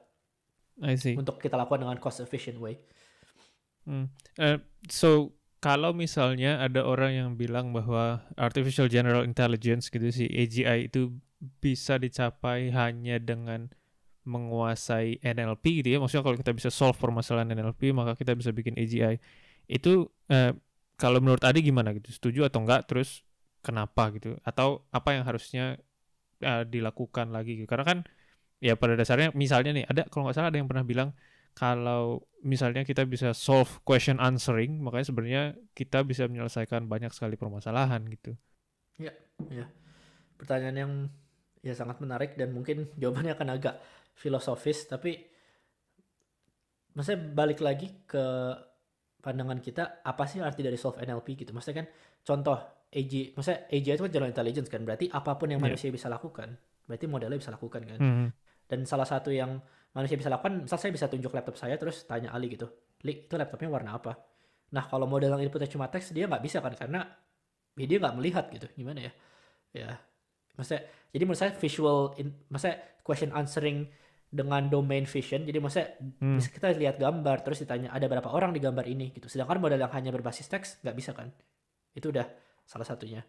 I 0.79 0.95
see. 0.95 1.13
untuk 1.13 1.37
kita 1.37 1.59
lakukan 1.59 1.83
dengan 1.83 1.99
cost 1.99 2.23
efficient 2.23 2.57
way 2.57 2.79
Hmm. 3.87 4.05
Eh, 4.37 4.61
so 4.85 5.33
kalau 5.57 5.97
misalnya 5.97 6.61
ada 6.61 6.85
orang 6.85 7.11
yang 7.15 7.29
bilang 7.33 7.73
bahwa 7.73 8.21
artificial 8.37 8.85
general 8.85 9.25
intelligence 9.25 9.89
gitu 9.89 10.13
sih 10.13 10.29
AGI 10.29 10.87
itu 10.87 11.09
bisa 11.39 11.95
dicapai 11.95 12.69
hanya 12.75 13.17
dengan 13.17 13.71
menguasai 14.27 15.23
NLP 15.23 15.81
gitu 15.81 15.95
ya. 15.95 15.97
Maksudnya 15.97 16.23
kalau 16.23 16.37
kita 16.37 16.51
bisa 16.51 16.69
solve 16.69 16.99
permasalahan 16.99 17.55
NLP 17.55 17.95
maka 17.95 18.13
kita 18.19 18.35
bisa 18.35 18.51
bikin 18.51 18.75
AGI 18.75 19.17
itu 19.71 20.05
eh, 20.29 20.53
kalau 20.99 21.23
menurut 21.23 21.41
Adi 21.47 21.63
gimana 21.63 21.95
gitu? 21.95 22.11
Setuju 22.11 22.51
atau 22.51 22.61
enggak? 22.61 22.85
Terus 22.85 23.23
kenapa 23.63 24.11
gitu? 24.13 24.35
Atau 24.43 24.83
apa 24.91 25.15
yang 25.15 25.23
harusnya 25.23 25.79
eh, 26.43 26.63
dilakukan 26.67 27.31
lagi 27.31 27.63
gitu? 27.63 27.67
Karena 27.71 27.85
kan 27.87 27.97
ya 28.59 28.75
pada 28.75 28.99
dasarnya 28.99 29.31
misalnya 29.31 29.71
nih 29.71 29.85
ada 29.87 30.03
kalau 30.11 30.27
nggak 30.27 30.35
salah 30.35 30.51
ada 30.51 30.59
yang 30.59 30.67
pernah 30.67 30.83
bilang 30.83 31.09
kalau 31.55 32.23
misalnya 32.39 32.87
kita 32.87 33.03
bisa 33.03 33.35
solve 33.35 33.83
question 33.83 34.15
answering, 34.21 34.79
makanya 34.79 35.11
sebenarnya 35.11 35.43
kita 35.75 36.07
bisa 36.07 36.23
menyelesaikan 36.29 36.87
banyak 36.87 37.11
sekali 37.11 37.35
permasalahan 37.35 37.99
gitu. 38.07 38.35
pertanyaan 40.39 40.77
yang 40.79 40.93
ya 41.59 41.75
sangat 41.75 41.99
menarik 41.99 42.35
dan 42.39 42.51
mungkin 42.55 42.87
jawabannya 43.01 43.35
akan 43.35 43.47
agak 43.55 43.75
filosofis 44.15 44.87
tapi 44.87 45.15
maksudnya 46.95 47.21
balik 47.31 47.59
lagi 47.63 48.03
ke 48.03 48.25
pandangan 49.19 49.59
kita 49.59 50.03
apa 50.03 50.23
sih 50.27 50.39
arti 50.39 50.63
dari 50.63 50.79
solve 50.79 50.99
NLP 51.03 51.35
gitu? 51.35 51.51
Maksudnya 51.51 51.83
kan 51.83 51.87
contoh 52.23 52.57
AG 52.89 53.35
maksudnya 53.35 53.67
AG 53.69 53.87
itu 53.95 54.01
kan 54.07 54.11
general 54.11 54.31
intelligence 54.31 54.69
kan? 54.71 54.81
Berarti 54.83 55.11
apa 55.11 55.35
pun 55.35 55.47
yang 55.51 55.59
Iya. 55.61 55.67
manusia 55.71 55.89
bisa 55.91 56.07
lakukan 56.07 56.55
berarti 56.89 57.05
modelnya 57.05 57.37
bisa 57.37 57.53
lakukan 57.53 57.85
kan? 57.85 57.99
Hmm. 58.01 58.27
dan 58.65 58.81
salah 58.85 59.05
satu 59.05 59.29
yang 59.29 59.61
manusia 59.93 60.17
bisa 60.17 60.29
lakukan 60.29 60.65
misal 60.65 60.77
saya 60.77 60.93
bisa 60.93 61.05
tunjuk 61.09 61.33
laptop 61.33 61.57
saya 61.57 61.73
terus 61.77 62.05
tanya 62.05 62.33
Ali 62.33 62.49
gitu 62.53 62.65
Li 63.05 63.25
itu 63.25 63.33
laptopnya 63.37 63.69
warna 63.69 63.95
apa? 63.97 64.13
Nah 64.73 64.83
kalau 64.89 65.05
model 65.05 65.33
yang 65.37 65.41
inputnya 65.41 65.69
cuma 65.69 65.87
teks 65.89 66.11
dia 66.13 66.25
nggak 66.29 66.43
bisa 66.43 66.59
kan? 66.61 66.73
Karena 66.73 67.01
ya 67.77 67.85
dia 67.85 67.97
nggak 68.01 68.15
melihat 68.17 68.45
gitu 68.51 68.67
gimana 68.75 69.05
ya? 69.05 69.11
Ya 69.73 69.89
maksudnya 70.59 70.83
jadi 71.09 71.23
menurut 71.23 71.39
saya 71.39 71.51
visual 71.55 72.13
in, 72.19 72.27
maksudnya 72.51 72.77
question 73.01 73.31
answering 73.31 73.87
dengan 74.29 74.69
domain 74.69 75.09
vision 75.09 75.41
jadi 75.41 75.57
maksudnya 75.57 75.95
Hmm. 76.21 76.37
bisa 76.37 76.51
kita 76.51 76.69
lihat 76.75 76.99
gambar 76.99 77.41
terus 77.41 77.63
ditanya 77.63 77.89
ada 77.89 78.05
berapa 78.05 78.29
orang 78.29 78.51
di 78.53 78.61
gambar 78.61 78.85
ini? 78.85 79.09
Gitu. 79.09 79.25
Sedangkan 79.25 79.57
model 79.57 79.79
yang 79.79 79.89
hanya 79.89 80.11
berbasis 80.13 80.45
teks 80.45 80.83
nggak 80.85 80.93
bisa 80.93 81.17
kan? 81.17 81.31
Itu 81.95 82.13
udah 82.13 82.27
salah 82.61 82.85
satunya. 82.85 83.25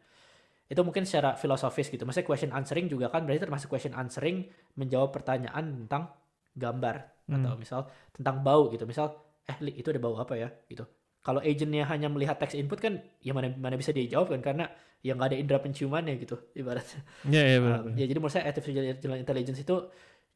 Itu 0.69 0.85
mungkin 0.85 1.09
secara 1.09 1.40
filosofis 1.40 1.88
gitu. 1.88 2.05
Maksudnya 2.05 2.29
question 2.29 2.53
answering 2.53 2.87
juga 2.87 3.09
kan 3.09 3.25
berarti 3.25 3.40
termasuk 3.49 3.73
question 3.73 3.97
answering 3.97 4.45
menjawab 4.77 5.09
pertanyaan 5.09 5.87
tentang 5.87 6.12
gambar 6.53 7.25
Hmm. 7.31 7.47
atau 7.47 7.57
misal 7.57 7.81
tentang 8.12 8.45
bau 8.45 8.69
gitu. 8.69 8.85
Misal 8.85 9.14
eh 9.49 9.57
Li, 9.64 9.73
itu 9.81 9.88
ada 9.88 9.99
bau 10.03 10.19
apa 10.21 10.37
ya? 10.37 10.53
Gitu 10.69 10.85
kalau 11.20 11.40
agentnya 11.44 11.85
hanya 11.85 12.09
melihat 12.09 12.40
teks 12.40 12.56
input 12.56 12.80
kan 12.80 13.00
ya 13.20 13.37
mana 13.37 13.52
mana 13.56 13.76
bisa 13.76 13.92
dia 13.92 14.09
jawab 14.09 14.33
kan 14.33 14.40
karena 14.40 14.64
ya 15.04 15.12
nggak 15.16 15.28
ada 15.33 15.37
indera 15.37 15.61
penciumannya 15.61 16.16
gitu 16.20 16.37
ibaratnya 16.56 17.00
Ya, 17.28 17.42
ya 17.44 17.59
benar. 17.61 17.80
Um, 17.85 17.96
ya 17.96 18.04
jadi 18.09 18.18
menurut 18.20 18.33
saya 18.33 18.44
artificial 18.48 18.85
general 19.00 19.20
intelligence 19.20 19.61
itu 19.61 19.76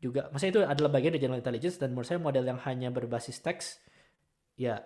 juga 0.00 0.28
maksudnya 0.28 0.52
itu 0.52 0.62
adalah 0.64 0.90
bagian 0.92 1.12
dari 1.16 1.22
general 1.24 1.40
intelligence 1.40 1.76
dan 1.80 1.96
menurut 1.96 2.08
saya 2.08 2.20
model 2.20 2.44
yang 2.44 2.60
hanya 2.68 2.88
berbasis 2.92 3.40
teks 3.40 3.80
ya 4.60 4.80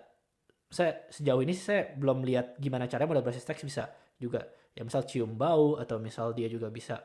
saya 0.71 1.03
sejauh 1.11 1.41
ini 1.43 1.51
saya 1.51 1.91
belum 1.97 2.23
lihat 2.23 2.61
gimana 2.61 2.87
caranya 2.87 3.09
model 3.11 3.23
berbasis 3.27 3.43
teks 3.43 3.63
bisa 3.67 3.91
juga 4.15 4.47
ya 4.71 4.87
misal 4.87 5.03
cium 5.03 5.35
bau 5.35 5.75
atau 5.75 5.99
misal 5.99 6.31
dia 6.31 6.47
juga 6.47 6.71
bisa 6.71 6.95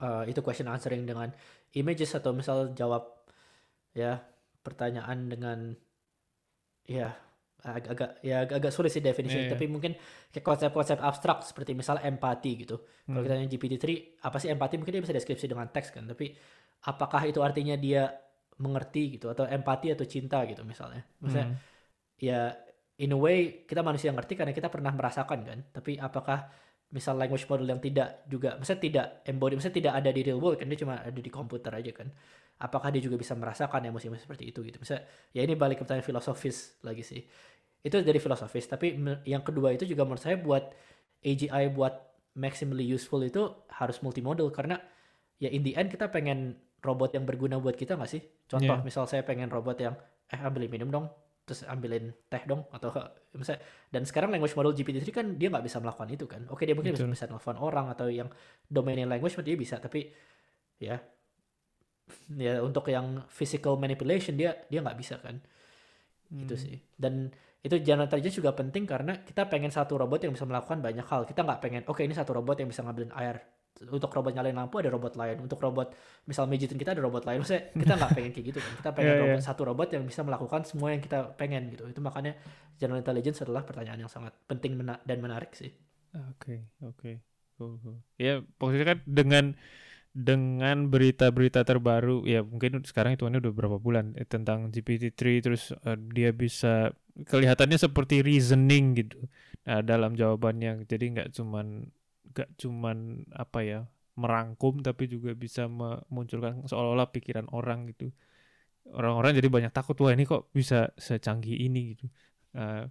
uh, 0.00 0.24
itu 0.24 0.40
question 0.40 0.68
answering 0.72 1.04
dengan 1.04 1.28
images 1.76 2.16
atau 2.16 2.32
misal 2.32 2.72
jawab 2.72 3.04
ya 3.92 4.20
pertanyaan 4.64 5.28
dengan 5.28 5.58
ya 6.86 7.12
agak-agak 7.66 8.10
ya 8.22 8.46
agak 8.46 8.70
sulit 8.70 8.94
sih 8.94 9.02
definisi 9.02 9.34
yeah, 9.34 9.44
yeah. 9.50 9.52
tapi 9.58 9.66
mungkin 9.66 9.98
kayak 10.30 10.44
konsep-konsep 10.46 11.02
abstrak 11.02 11.42
seperti 11.42 11.74
misal 11.74 11.98
empati 11.98 12.52
gitu. 12.62 12.78
Hmm. 12.78 13.18
kalau 13.18 13.22
kita 13.26 13.34
nanya 13.34 13.50
GPT-3 13.50 13.84
apa 14.22 14.36
sih 14.38 14.48
empati? 14.54 14.74
Mungkin 14.78 14.92
dia 14.94 15.02
bisa 15.02 15.14
deskripsi 15.16 15.50
dengan 15.50 15.66
teks 15.72 15.90
kan 15.90 16.06
tapi 16.06 16.30
apakah 16.86 17.22
itu 17.26 17.42
artinya 17.42 17.74
dia 17.74 18.06
mengerti 18.56 19.20
gitu 19.20 19.28
atau 19.28 19.44
empati 19.44 19.92
atau 19.92 20.06
cinta 20.06 20.40
gitu 20.46 20.62
misalnya? 20.62 21.02
Misalnya 21.20 21.52
hmm. 21.52 21.58
ya 22.22 22.40
in 22.96 23.12
a 23.12 23.18
way 23.18 23.66
kita 23.68 23.84
manusia 23.84 24.08
yang 24.08 24.16
ngerti 24.16 24.34
karena 24.38 24.52
kita 24.56 24.72
pernah 24.72 24.92
merasakan 24.92 25.44
kan 25.44 25.58
tapi 25.68 26.00
apakah 26.00 26.48
misal 26.86 27.18
language 27.18 27.44
model 27.50 27.66
yang 27.66 27.82
tidak 27.82 28.24
juga 28.30 28.54
misalnya 28.56 28.82
tidak 28.82 29.06
embody 29.26 29.58
misalnya 29.58 29.76
tidak 29.82 29.94
ada 29.98 30.10
di 30.14 30.20
real 30.22 30.38
world 30.38 30.56
kan 30.56 30.70
dia 30.70 30.78
cuma 30.78 31.02
ada 31.02 31.12
di 31.12 31.30
komputer 31.32 31.72
aja 31.74 31.92
kan. 31.92 32.08
Apakah 32.56 32.88
dia 32.88 33.04
juga 33.04 33.20
bisa 33.20 33.36
merasakan 33.36 33.84
emosi-emosi 33.92 34.24
seperti 34.24 34.48
itu 34.48 34.64
gitu? 34.64 34.80
Misalnya 34.80 35.04
ya 35.36 35.44
ini 35.44 35.60
balik 35.60 35.76
ke 35.76 35.82
pertanyaan 35.84 36.08
filosofis 36.08 36.80
lagi 36.80 37.04
sih 37.04 37.20
itu 37.86 38.02
dari 38.02 38.18
filosofis 38.18 38.66
tapi 38.66 38.98
yang 39.22 39.46
kedua 39.46 39.70
itu 39.70 39.86
juga 39.86 40.02
menurut 40.02 40.18
saya 40.18 40.34
buat 40.34 40.74
AGI 41.22 41.70
buat 41.70 41.94
maximally 42.34 42.82
useful 42.90 43.22
itu 43.22 43.46
harus 43.70 44.02
multimodal 44.02 44.50
karena 44.50 44.82
ya 45.38 45.46
in 45.54 45.62
the 45.62 45.78
end 45.78 45.88
kita 45.94 46.10
pengen 46.10 46.58
robot 46.82 47.14
yang 47.14 47.22
berguna 47.22 47.62
buat 47.62 47.78
kita 47.78 47.94
nggak 47.94 48.10
sih 48.10 48.22
contoh 48.50 48.76
yeah. 48.76 48.84
misal 48.84 49.06
saya 49.06 49.22
pengen 49.22 49.48
robot 49.48 49.78
yang 49.78 49.94
eh 50.26 50.40
ambil 50.42 50.66
minum 50.66 50.90
dong 50.90 51.06
terus 51.46 51.62
ambilin 51.70 52.10
teh 52.26 52.42
dong 52.42 52.66
atau 52.74 52.90
misalnya 53.38 53.62
dan 53.94 54.02
sekarang 54.02 54.34
language 54.34 54.58
model 54.58 54.74
GPT-3 54.74 55.08
kan 55.14 55.26
dia 55.38 55.46
nggak 55.46 55.62
bisa 55.62 55.78
melakukan 55.78 56.10
itu 56.10 56.26
kan 56.26 56.42
oke 56.50 56.66
dia 56.66 56.74
mungkin 56.74 56.98
Betul. 56.98 57.06
bisa, 57.14 57.30
bisa 57.30 57.30
telepon 57.30 57.56
orang 57.62 57.86
atau 57.94 58.10
yang 58.10 58.26
domain 58.66 58.98
language 59.06 59.38
dia 59.46 59.54
bisa 59.54 59.78
tapi 59.78 60.10
ya 60.82 60.98
ya 62.34 62.58
untuk 62.66 62.90
yang 62.90 63.22
physical 63.30 63.78
manipulation 63.78 64.34
dia 64.34 64.58
dia 64.66 64.82
nggak 64.82 64.98
bisa 64.98 65.22
kan 65.22 65.38
hmm. 66.34 66.50
itu 66.50 66.54
sih 66.58 66.76
dan 66.98 67.30
itu 67.66 67.82
general 67.82 68.06
intelligence 68.06 68.38
juga 68.38 68.54
penting 68.54 68.86
karena 68.86 69.18
kita 69.26 69.50
pengen 69.50 69.74
satu 69.74 69.98
robot 69.98 70.22
yang 70.22 70.32
bisa 70.38 70.46
melakukan 70.46 70.78
banyak 70.78 71.02
hal. 71.02 71.26
Kita 71.26 71.42
nggak 71.42 71.58
pengen 71.58 71.82
oke 71.90 71.98
okay, 71.98 72.06
ini 72.06 72.14
satu 72.14 72.38
robot 72.38 72.62
yang 72.62 72.70
bisa 72.70 72.86
ngambilin 72.86 73.10
air. 73.18 73.42
Untuk 73.76 74.08
robot 74.08 74.32
nyalain 74.32 74.56
lampu 74.56 74.78
ada 74.78 74.88
robot 74.88 75.18
lain. 75.18 75.42
Untuk 75.42 75.58
robot 75.58 75.90
misal 76.30 76.46
mijitin 76.46 76.78
kita 76.78 76.94
ada 76.94 77.02
robot 77.02 77.26
lain. 77.26 77.42
Maksudnya 77.42 77.74
kita 77.74 77.92
nggak 77.98 78.12
pengen 78.14 78.30
kayak 78.30 78.46
gitu 78.54 78.58
kan. 78.62 78.72
Kita 78.78 78.90
pengen 78.94 79.10
yeah, 79.10 79.22
robot 79.26 79.40
yeah. 79.42 79.48
satu 79.50 79.62
robot 79.66 79.88
yang 79.90 80.04
bisa 80.06 80.20
melakukan 80.22 80.62
semua 80.62 80.88
yang 80.94 81.02
kita 81.02 81.18
pengen 81.34 81.62
gitu. 81.74 81.84
Itu 81.90 81.98
makanya 81.98 82.38
general 82.78 83.02
intelligence 83.02 83.42
adalah 83.42 83.66
pertanyaan 83.66 84.06
yang 84.06 84.12
sangat 84.12 84.32
penting 84.46 84.78
mena 84.78 85.02
dan 85.02 85.18
menarik 85.18 85.50
sih. 85.58 85.74
Oke 86.14 86.22
okay, 86.38 86.58
oke. 86.86 86.96
Okay. 87.02 87.14
cool, 87.58 87.76
cool. 87.82 87.98
ya 88.16 88.44
pokoknya 88.60 88.84
kan 88.94 88.98
dengan 89.08 89.44
dengan 90.16 90.88
berita-berita 90.88 91.60
terbaru 91.64 92.24
ya 92.24 92.40
mungkin 92.40 92.80
sekarang 92.88 93.20
itu 93.20 93.28
udah 93.28 93.52
berapa 93.52 93.76
bulan 93.76 94.16
eh, 94.16 94.24
tentang 94.24 94.72
GPT-3 94.72 95.20
terus 95.44 95.76
uh, 95.84 95.96
dia 95.96 96.32
bisa 96.32 96.96
kelihatannya 97.24 97.78
seperti 97.80 98.20
reasoning 98.20 98.98
gitu. 98.98 99.18
Nah, 99.64 99.80
dalam 99.80 100.12
jawabannya 100.12 100.84
jadi 100.84 101.04
nggak 101.16 101.28
cuman 101.32 101.88
gak 102.36 102.52
cuman 102.60 103.24
apa 103.32 103.58
ya 103.64 103.80
merangkum 104.16 104.84
tapi 104.84 105.08
juga 105.08 105.32
bisa 105.32 105.68
memunculkan 105.68 106.68
seolah-olah 106.68 107.08
pikiran 107.12 107.48
orang 107.52 107.88
gitu. 107.92 108.12
Orang-orang 108.86 109.34
jadi 109.34 109.48
banyak 109.48 109.72
takut 109.72 109.96
wah 109.98 110.12
ini 110.14 110.28
kok 110.28 110.52
bisa 110.52 110.94
secanggih 111.00 111.56
ini? 111.58 111.96
gitu. 111.96 112.06
Uh, 112.56 112.86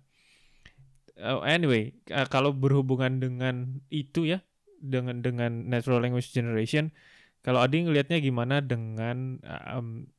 anyway 1.47 1.95
uh, 2.11 2.27
kalau 2.27 2.51
berhubungan 2.51 3.23
dengan 3.23 3.79
itu 3.87 4.27
ya 4.27 4.43
dengan 4.83 5.23
dengan 5.23 5.71
natural 5.71 6.03
language 6.03 6.35
generation 6.35 6.91
kalau 7.41 7.63
Adi 7.63 7.85
ngelihatnya 7.87 8.19
gimana 8.19 8.59
dengan 8.59 9.39
um, 9.71 10.09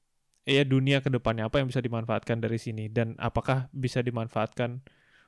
ya 0.46 0.62
dunia 0.62 1.02
ke 1.02 1.10
depannya 1.10 1.50
apa 1.50 1.58
yang 1.58 1.66
bisa 1.66 1.82
dimanfaatkan 1.82 2.38
dari 2.38 2.56
sini 2.56 2.86
dan 2.86 3.18
apakah 3.18 3.66
bisa 3.74 3.98
dimanfaatkan 3.98 4.78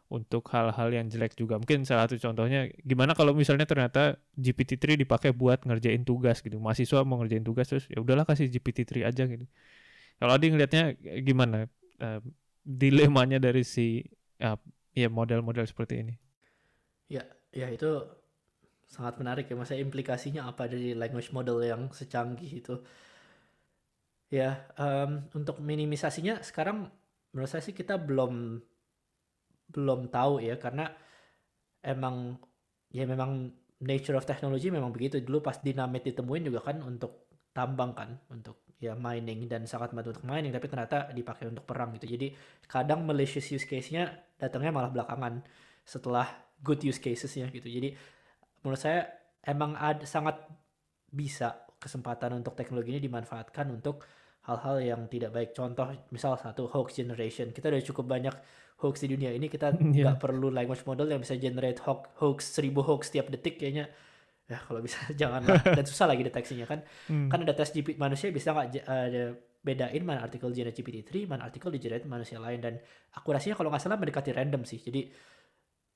untuk 0.08 0.48
hal-hal 0.48 0.88
yang 0.88 1.04
jelek 1.12 1.36
juga. 1.36 1.60
Mungkin 1.60 1.84
salah 1.84 2.08
satu 2.08 2.16
contohnya 2.16 2.70
gimana 2.80 3.12
kalau 3.12 3.36
misalnya 3.36 3.68
ternyata 3.68 4.16
GPT-3 4.40 4.96
dipakai 5.04 5.36
buat 5.36 5.68
ngerjain 5.68 6.00
tugas 6.06 6.40
gitu. 6.40 6.56
Mahasiswa 6.56 7.04
mau 7.04 7.20
ngerjain 7.20 7.44
tugas 7.44 7.68
terus 7.68 7.84
ya 7.92 8.00
udahlah 8.00 8.24
kasih 8.24 8.48
GPT-3 8.48 9.04
aja 9.04 9.28
gitu. 9.28 9.44
Kalau 10.16 10.32
Adi 10.32 10.48
ngelihatnya 10.48 10.96
gimana 11.20 11.68
uh, 12.00 12.20
dilemanya 12.64 13.36
dari 13.36 13.62
si 13.68 14.00
uh, 14.40 14.56
ya 14.96 15.12
model-model 15.12 15.68
seperti 15.68 15.94
ini? 16.08 16.14
Ya, 17.12 17.28
ya 17.52 17.68
itu 17.68 18.00
sangat 18.88 19.20
menarik 19.20 19.44
ya. 19.44 19.60
Masa 19.60 19.76
implikasinya 19.76 20.48
apa 20.48 20.72
dari 20.72 20.96
language 20.96 21.36
model 21.36 21.60
yang 21.60 21.92
secanggih 21.92 22.64
itu? 22.64 22.80
Ya, 24.28 24.68
um, 24.76 25.24
untuk 25.32 25.56
minimisasinya 25.64 26.44
sekarang 26.44 26.92
menurut 27.32 27.48
saya 27.48 27.64
sih 27.64 27.72
kita 27.72 27.96
belum 27.96 28.60
belum 29.72 30.00
tahu 30.12 30.44
ya 30.44 30.56
karena 30.60 30.92
emang 31.80 32.36
ya 32.92 33.04
memang 33.08 33.52
nature 33.80 34.16
of 34.20 34.28
technology 34.28 34.68
memang 34.68 34.92
begitu. 34.92 35.20
Dulu 35.24 35.40
pas 35.40 35.56
dinamit 35.60 36.04
ditemuin 36.04 36.44
juga 36.44 36.60
kan 36.60 36.84
untuk 36.84 37.32
tambang 37.56 37.96
kan 37.96 38.20
untuk 38.28 38.68
ya 38.78 38.94
mining 38.94 39.50
dan 39.50 39.66
sangat 39.66 39.90
bantu 39.90 40.14
untuk 40.14 40.26
mining 40.28 40.54
tapi 40.54 40.70
ternyata 40.70 41.08
dipakai 41.10 41.48
untuk 41.48 41.64
perang 41.64 41.96
gitu. 41.96 42.06
Jadi 42.06 42.30
kadang 42.68 43.08
malicious 43.08 43.48
use 43.50 43.64
case-nya 43.64 44.12
datangnya 44.36 44.70
malah 44.70 44.92
belakangan 44.92 45.42
setelah 45.88 46.28
good 46.62 46.84
use 46.84 47.00
cases-nya 47.00 47.48
gitu. 47.48 47.66
Jadi 47.66 47.96
menurut 48.62 48.78
saya 48.78 49.08
emang 49.42 49.74
ada 49.74 50.04
sangat 50.04 50.36
bisa 51.08 51.64
kesempatan 51.78 52.36
untuk 52.38 52.58
teknologi 52.58 52.98
ini 52.98 53.00
dimanfaatkan 53.02 53.70
untuk 53.70 54.02
hal-hal 54.48 54.76
yang 54.80 55.00
tidak 55.12 55.30
baik. 55.36 55.50
Contoh 55.52 55.92
misal 56.08 56.40
satu 56.40 56.72
hoax 56.72 56.96
generation. 56.96 57.52
Kita 57.52 57.68
udah 57.68 57.84
cukup 57.84 58.08
banyak 58.08 58.34
hoax 58.80 59.04
di 59.04 59.12
dunia 59.12 59.30
ini. 59.36 59.52
Kita 59.52 59.70
iya. 59.76 60.08
nggak 60.08 60.16
yeah. 60.16 60.22
perlu 60.22 60.48
language 60.48 60.88
model 60.88 61.12
yang 61.12 61.20
bisa 61.20 61.36
generate 61.36 61.84
hoax 61.84 62.08
hoax 62.18 62.38
seribu 62.56 62.80
hoax 62.80 63.12
tiap 63.12 63.28
detik 63.28 63.60
kayaknya. 63.60 63.92
Ya 64.48 64.56
kalau 64.64 64.80
bisa 64.80 64.96
jangan 65.20 65.44
dan 65.44 65.84
susah 65.84 66.08
lagi 66.08 66.24
deteksinya 66.24 66.64
kan? 66.64 66.80
Hmm. 67.12 67.28
kan 67.28 67.44
ada 67.44 67.52
tes 67.52 67.68
GPT 67.68 68.00
manusia 68.00 68.32
bisa 68.32 68.56
nggak 68.56 68.88
uh, 68.88 69.36
bedain 69.60 70.02
mana 70.06 70.24
artikel 70.24 70.48
generate 70.54 70.80
GPT-3 70.80 71.28
mana 71.28 71.44
artikel 71.44 71.68
di 71.68 71.78
generate 71.82 72.08
manusia 72.08 72.40
lain. 72.40 72.64
Dan 72.64 72.74
akurasinya 73.12 73.52
kalau 73.52 73.68
nggak 73.68 73.84
salah 73.84 74.00
mendekati 74.00 74.32
random 74.32 74.64
sih. 74.64 74.80
Jadi 74.80 75.04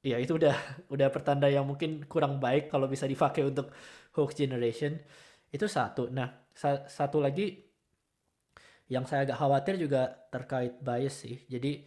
ya 0.04 0.20
itu 0.20 0.36
udah 0.36 0.52
udah 0.94 1.08
pertanda 1.08 1.48
yang 1.48 1.64
mungkin 1.64 2.04
kurang 2.04 2.36
baik 2.36 2.68
kalau 2.68 2.84
bisa 2.84 3.08
dipakai 3.08 3.48
untuk 3.48 3.72
hoax 4.12 4.36
generation. 4.36 5.00
Itu 5.48 5.64
satu. 5.64 6.12
Nah 6.12 6.52
sa 6.52 6.84
satu 6.84 7.16
lagi 7.24 7.71
yang 8.92 9.08
saya 9.08 9.24
agak 9.24 9.40
khawatir 9.40 9.80
juga 9.80 10.28
terkait 10.28 10.76
bias 10.84 11.24
sih 11.24 11.40
jadi 11.48 11.80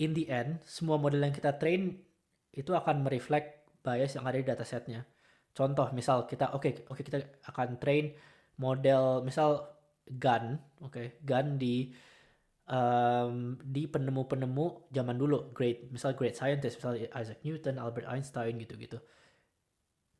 in 0.00 0.16
the 0.16 0.24
end 0.32 0.64
semua 0.64 0.96
model 0.96 1.20
yang 1.20 1.36
kita 1.36 1.52
train 1.60 2.00
itu 2.52 2.72
akan 2.72 3.04
mereflect 3.04 3.62
bias 3.80 4.14
yang 4.14 4.24
ada 4.28 4.38
di 4.38 4.46
datasetnya. 4.46 5.02
Contoh 5.52 5.88
misal 5.92 6.24
kita 6.24 6.52
oke 6.52 6.64
okay, 6.64 6.72
oke 6.88 6.96
okay, 6.96 7.04
kita 7.04 7.18
akan 7.48 7.76
train 7.76 8.12
model 8.56 9.24
misal 9.24 9.68
gun, 10.06 10.60
oke, 10.80 10.92
okay, 10.92 11.06
gun 11.24 11.56
di 11.56 11.92
um, 12.68 13.56
di 13.60 13.88
penemu-penemu 13.88 14.92
zaman 14.92 15.16
dulu, 15.16 15.52
great 15.52 15.88
misal 15.92 16.16
great 16.16 16.36
scientist, 16.36 16.80
misal 16.80 16.96
Isaac 16.96 17.40
Newton, 17.44 17.80
Albert 17.80 18.08
Einstein 18.08 18.60
gitu-gitu. 18.60 19.00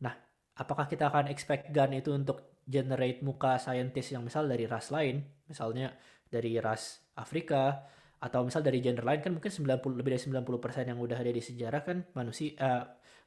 Nah, 0.05 0.17
apakah 0.57 0.89
kita 0.89 1.09
akan 1.09 1.29
expect 1.29 1.73
gun 1.73 1.97
itu 1.97 2.13
untuk 2.13 2.52
generate 2.67 3.21
muka 3.27 3.59
scientist 3.59 4.15
yang 4.15 4.23
misal 4.23 4.47
dari 4.47 4.65
ras 4.67 4.91
lain, 4.95 5.23
misalnya 5.51 5.93
dari 6.31 6.57
ras 6.63 7.03
Afrika, 7.19 7.85
atau 8.23 8.47
misal 8.47 8.63
dari 8.63 8.79
gender 8.79 9.03
lain 9.03 9.19
kan 9.19 9.35
mungkin 9.35 9.51
90 9.51 9.99
lebih 9.99 10.15
dari 10.15 10.23
90% 10.23 10.91
yang 10.95 10.99
udah 11.03 11.19
ada 11.19 11.33
di 11.35 11.43
sejarah 11.43 11.83
kan 11.83 12.07
manusia 12.15 12.55
uh, 12.63 12.85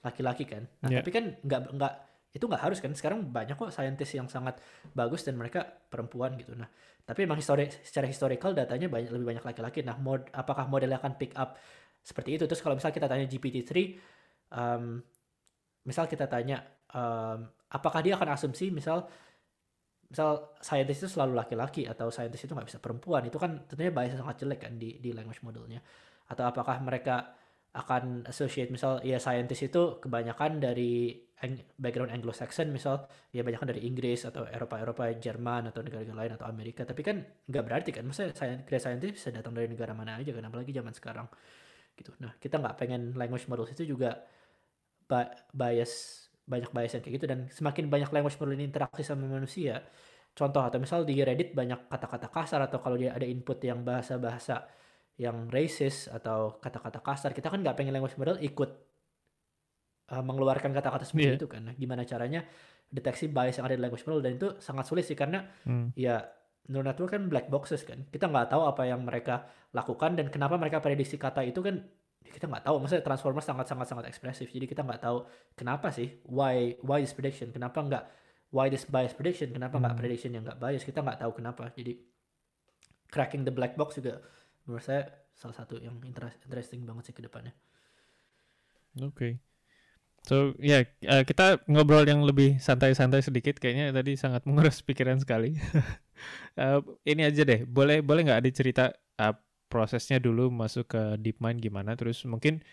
laki-laki 0.07 0.47
kan. 0.47 0.63
Nah, 0.85 0.89
yeah. 0.89 1.03
tapi 1.03 1.11
kan 1.11 1.35
nggak 1.43 1.61
nggak 1.75 1.93
itu 2.31 2.45
nggak 2.47 2.63
harus 2.63 2.79
kan. 2.79 2.95
Sekarang 2.95 3.27
banyak 3.27 3.59
kok 3.59 3.75
saintis 3.75 4.07
yang 4.15 4.31
sangat 4.31 4.63
bagus 4.95 5.27
dan 5.27 5.35
mereka 5.35 5.67
perempuan 5.67 6.39
gitu. 6.39 6.55
Nah, 6.55 6.71
tapi 7.03 7.27
emang 7.27 7.35
histori 7.35 7.67
secara 7.67 8.07
historical 8.07 8.55
datanya 8.55 8.87
banyak 8.87 9.11
lebih 9.11 9.35
banyak 9.35 9.43
laki-laki. 9.43 9.83
Nah, 9.83 9.99
mod 9.99 10.31
apakah 10.31 10.71
modelnya 10.71 10.95
akan 11.03 11.19
pick 11.19 11.35
up 11.35 11.59
seperti 11.99 12.39
itu? 12.39 12.43
Terus 12.47 12.63
kalau 12.63 12.79
misal 12.79 12.95
kita 12.95 13.11
tanya 13.11 13.27
GPT-3 13.27 13.71
um, 14.55 15.03
misal 15.85 16.07
kita 16.07 16.25
tanya 16.25 16.63
um, 16.95 17.45
apakah 17.69 18.01
dia 18.01 18.17
akan 18.17 18.33
asumsi 18.33 18.71
misal 18.73 19.05
misal 20.09 20.55
saintis 20.61 21.01
itu 21.01 21.09
selalu 21.09 21.33
laki-laki 21.37 21.89
atau 21.89 22.13
saintis 22.13 22.45
itu 22.45 22.53
nggak 22.53 22.67
bisa 22.69 22.79
perempuan 22.79 23.25
itu 23.25 23.41
kan 23.41 23.65
tentunya 23.65 23.89
bias 23.89 24.15
sangat 24.15 24.45
jelek 24.45 24.59
kan 24.65 24.73
di 24.77 25.01
di 25.01 25.11
language 25.11 25.41
modelnya. 25.41 25.81
Atau 26.29 26.45
apakah 26.45 26.77
mereka 26.81 27.35
akan 27.75 28.23
associate 28.31 28.71
misal 28.71 29.03
ya 29.03 29.19
scientist 29.19 29.67
itu 29.67 29.99
kebanyakan 29.99 30.63
dari 30.63 31.11
background 31.75 32.15
Anglo-Saxon 32.15 32.71
misal 32.71 33.11
ya 33.35 33.43
banyak 33.43 33.59
dari 33.67 33.81
Inggris 33.83 34.23
atau 34.23 34.47
Eropa-Eropa 34.47 35.11
Jerman 35.19 35.69
atau 35.69 35.83
negara-negara 35.83 36.15
lain 36.15 36.33
atau 36.39 36.47
Amerika. 36.47 36.87
Tapi 36.87 37.01
kan 37.03 37.19
nggak 37.21 37.63
berarti 37.67 37.89
kan 37.91 38.07
maksudnya 38.07 38.63
great 38.63 38.79
scientist 38.79 39.19
bisa 39.19 39.29
datang 39.35 39.51
dari 39.51 39.67
negara 39.67 39.91
mana 39.91 40.15
aja 40.15 40.31
kan 40.31 40.47
apalagi 40.47 40.71
zaman 40.71 40.95
sekarang. 40.95 41.27
Gitu. 41.93 42.15
Nah 42.23 42.39
kita 42.39 42.63
nggak 42.63 42.75
pengen 42.79 43.11
language 43.19 43.51
models 43.51 43.75
itu 43.75 43.83
juga 43.83 44.23
bias 45.51 46.24
banyak 46.45 46.69
bias 46.69 46.93
yang 46.97 47.03
kayak 47.03 47.15
gitu 47.17 47.25
dan 47.25 47.39
semakin 47.49 47.89
banyak 47.89 48.09
language 48.13 48.37
model 48.37 48.53
ini 48.53 48.69
interaksi 48.69 49.01
sama 49.01 49.25
manusia 49.25 49.81
contoh 50.37 50.61
atau 50.61 50.77
misal 50.77 51.01
di 51.01 51.17
Reddit 51.25 51.57
banyak 51.57 51.89
kata-kata 51.89 52.27
kasar 52.29 52.61
atau 52.69 52.77
kalau 52.77 52.99
dia 52.99 53.17
ada 53.17 53.25
input 53.25 53.57
yang 53.65 53.81
bahasa-bahasa 53.81 54.67
yang 55.15 55.47
racist 55.47 56.11
atau 56.11 56.59
kata-kata 56.59 56.99
kasar 56.99 57.31
kita 57.31 57.47
kan 57.47 57.63
nggak 57.63 57.75
pengen 57.79 57.95
language 57.95 58.19
model 58.19 58.35
ikut 58.43 58.69
uh, 60.11 60.23
mengeluarkan 60.23 60.75
kata-kata 60.75 61.07
seperti 61.07 61.33
yeah. 61.33 61.39
itu 61.39 61.47
kan 61.47 61.61
nah, 61.71 61.73
gimana 61.73 62.03
caranya 62.03 62.43
deteksi 62.91 63.31
bias 63.31 63.57
yang 63.57 63.65
ada 63.65 63.75
di 63.79 63.81
language 63.81 64.05
model 64.05 64.21
dan 64.21 64.37
itu 64.37 64.47
sangat 64.61 64.85
sulit 64.85 65.07
sih 65.07 65.17
karena 65.17 65.47
hmm. 65.65 65.95
ya 65.97 66.21
neural 66.69 66.93
network 66.93 67.15
kan 67.15 67.23
black 67.31 67.47
boxes 67.49 67.87
kan 67.87 68.05
kita 68.11 68.29
nggak 68.29 68.51
tahu 68.53 68.67
apa 68.67 68.85
yang 68.85 69.01
mereka 69.01 69.47
lakukan 69.73 70.17
dan 70.17 70.27
kenapa 70.29 70.59
mereka 70.59 70.83
prediksi 70.83 71.15
kata 71.15 71.45
itu 71.47 71.61
kan 71.61 71.85
kita 72.31 72.49
nggak 72.49 72.65
tahu 72.65 72.75
maksudnya 72.81 73.03
transformer 73.05 73.43
sangat 73.43 73.65
sangat 73.69 73.87
sangat 73.87 74.05
ekspresif 74.09 74.47
jadi 74.49 74.65
kita 74.65 74.81
nggak 74.81 75.01
tahu 75.01 75.25
kenapa 75.53 75.93
sih 75.93 76.21
why 76.25 76.75
why 76.81 76.99
this 76.99 77.13
prediction 77.13 77.49
kenapa 77.53 77.79
nggak 77.81 78.03
why 78.51 78.71
this 78.71 78.87
bias 78.87 79.13
prediction 79.13 79.51
kenapa 79.51 79.77
nggak 79.77 79.93
hmm. 79.95 80.01
prediction 80.01 80.31
yang 80.33 80.43
nggak 80.43 80.59
bias 80.59 80.83
kita 80.83 81.03
nggak 81.03 81.21
tahu 81.21 81.31
kenapa 81.37 81.69
jadi 81.75 81.95
cracking 83.11 83.47
the 83.47 83.53
black 83.53 83.79
box 83.79 83.99
juga 83.99 84.19
menurut 84.65 84.83
saya 84.83 85.05
salah 85.35 85.55
satu 85.55 85.77
yang 85.77 85.99
interesting 86.03 86.87
banget 86.87 87.11
sih 87.11 87.15
ke 87.15 87.21
depannya. 87.21 87.53
Oke. 89.03 89.11
Okay. 89.11 89.33
So 90.25 90.57
ya 90.57 90.81
yeah, 90.81 91.21
uh, 91.21 91.23
kita 91.27 91.61
ngobrol 91.69 92.07
yang 92.07 92.25
lebih 92.25 92.57
santai-santai 92.57 93.21
sedikit 93.21 93.61
kayaknya 93.61 93.93
tadi 93.93 94.17
sangat 94.17 94.43
menguras 94.47 94.81
pikiran 94.81 95.21
sekali. 95.21 95.59
uh, 96.57 96.81
ini 97.11 97.21
aja 97.27 97.45
deh, 97.45 97.67
boleh 97.67 98.01
boleh 98.01 98.25
nggak 98.25 98.39
ada 98.41 98.49
cerita 98.49 98.83
uh, 99.21 99.35
prosesnya 99.75 100.23
dulu 100.23 100.47
masuk 100.47 100.95
ke 100.95 101.19
DeepMind 101.19 101.59
gimana? 101.59 101.99
Terus 101.99 102.23
mungkin 102.23 102.63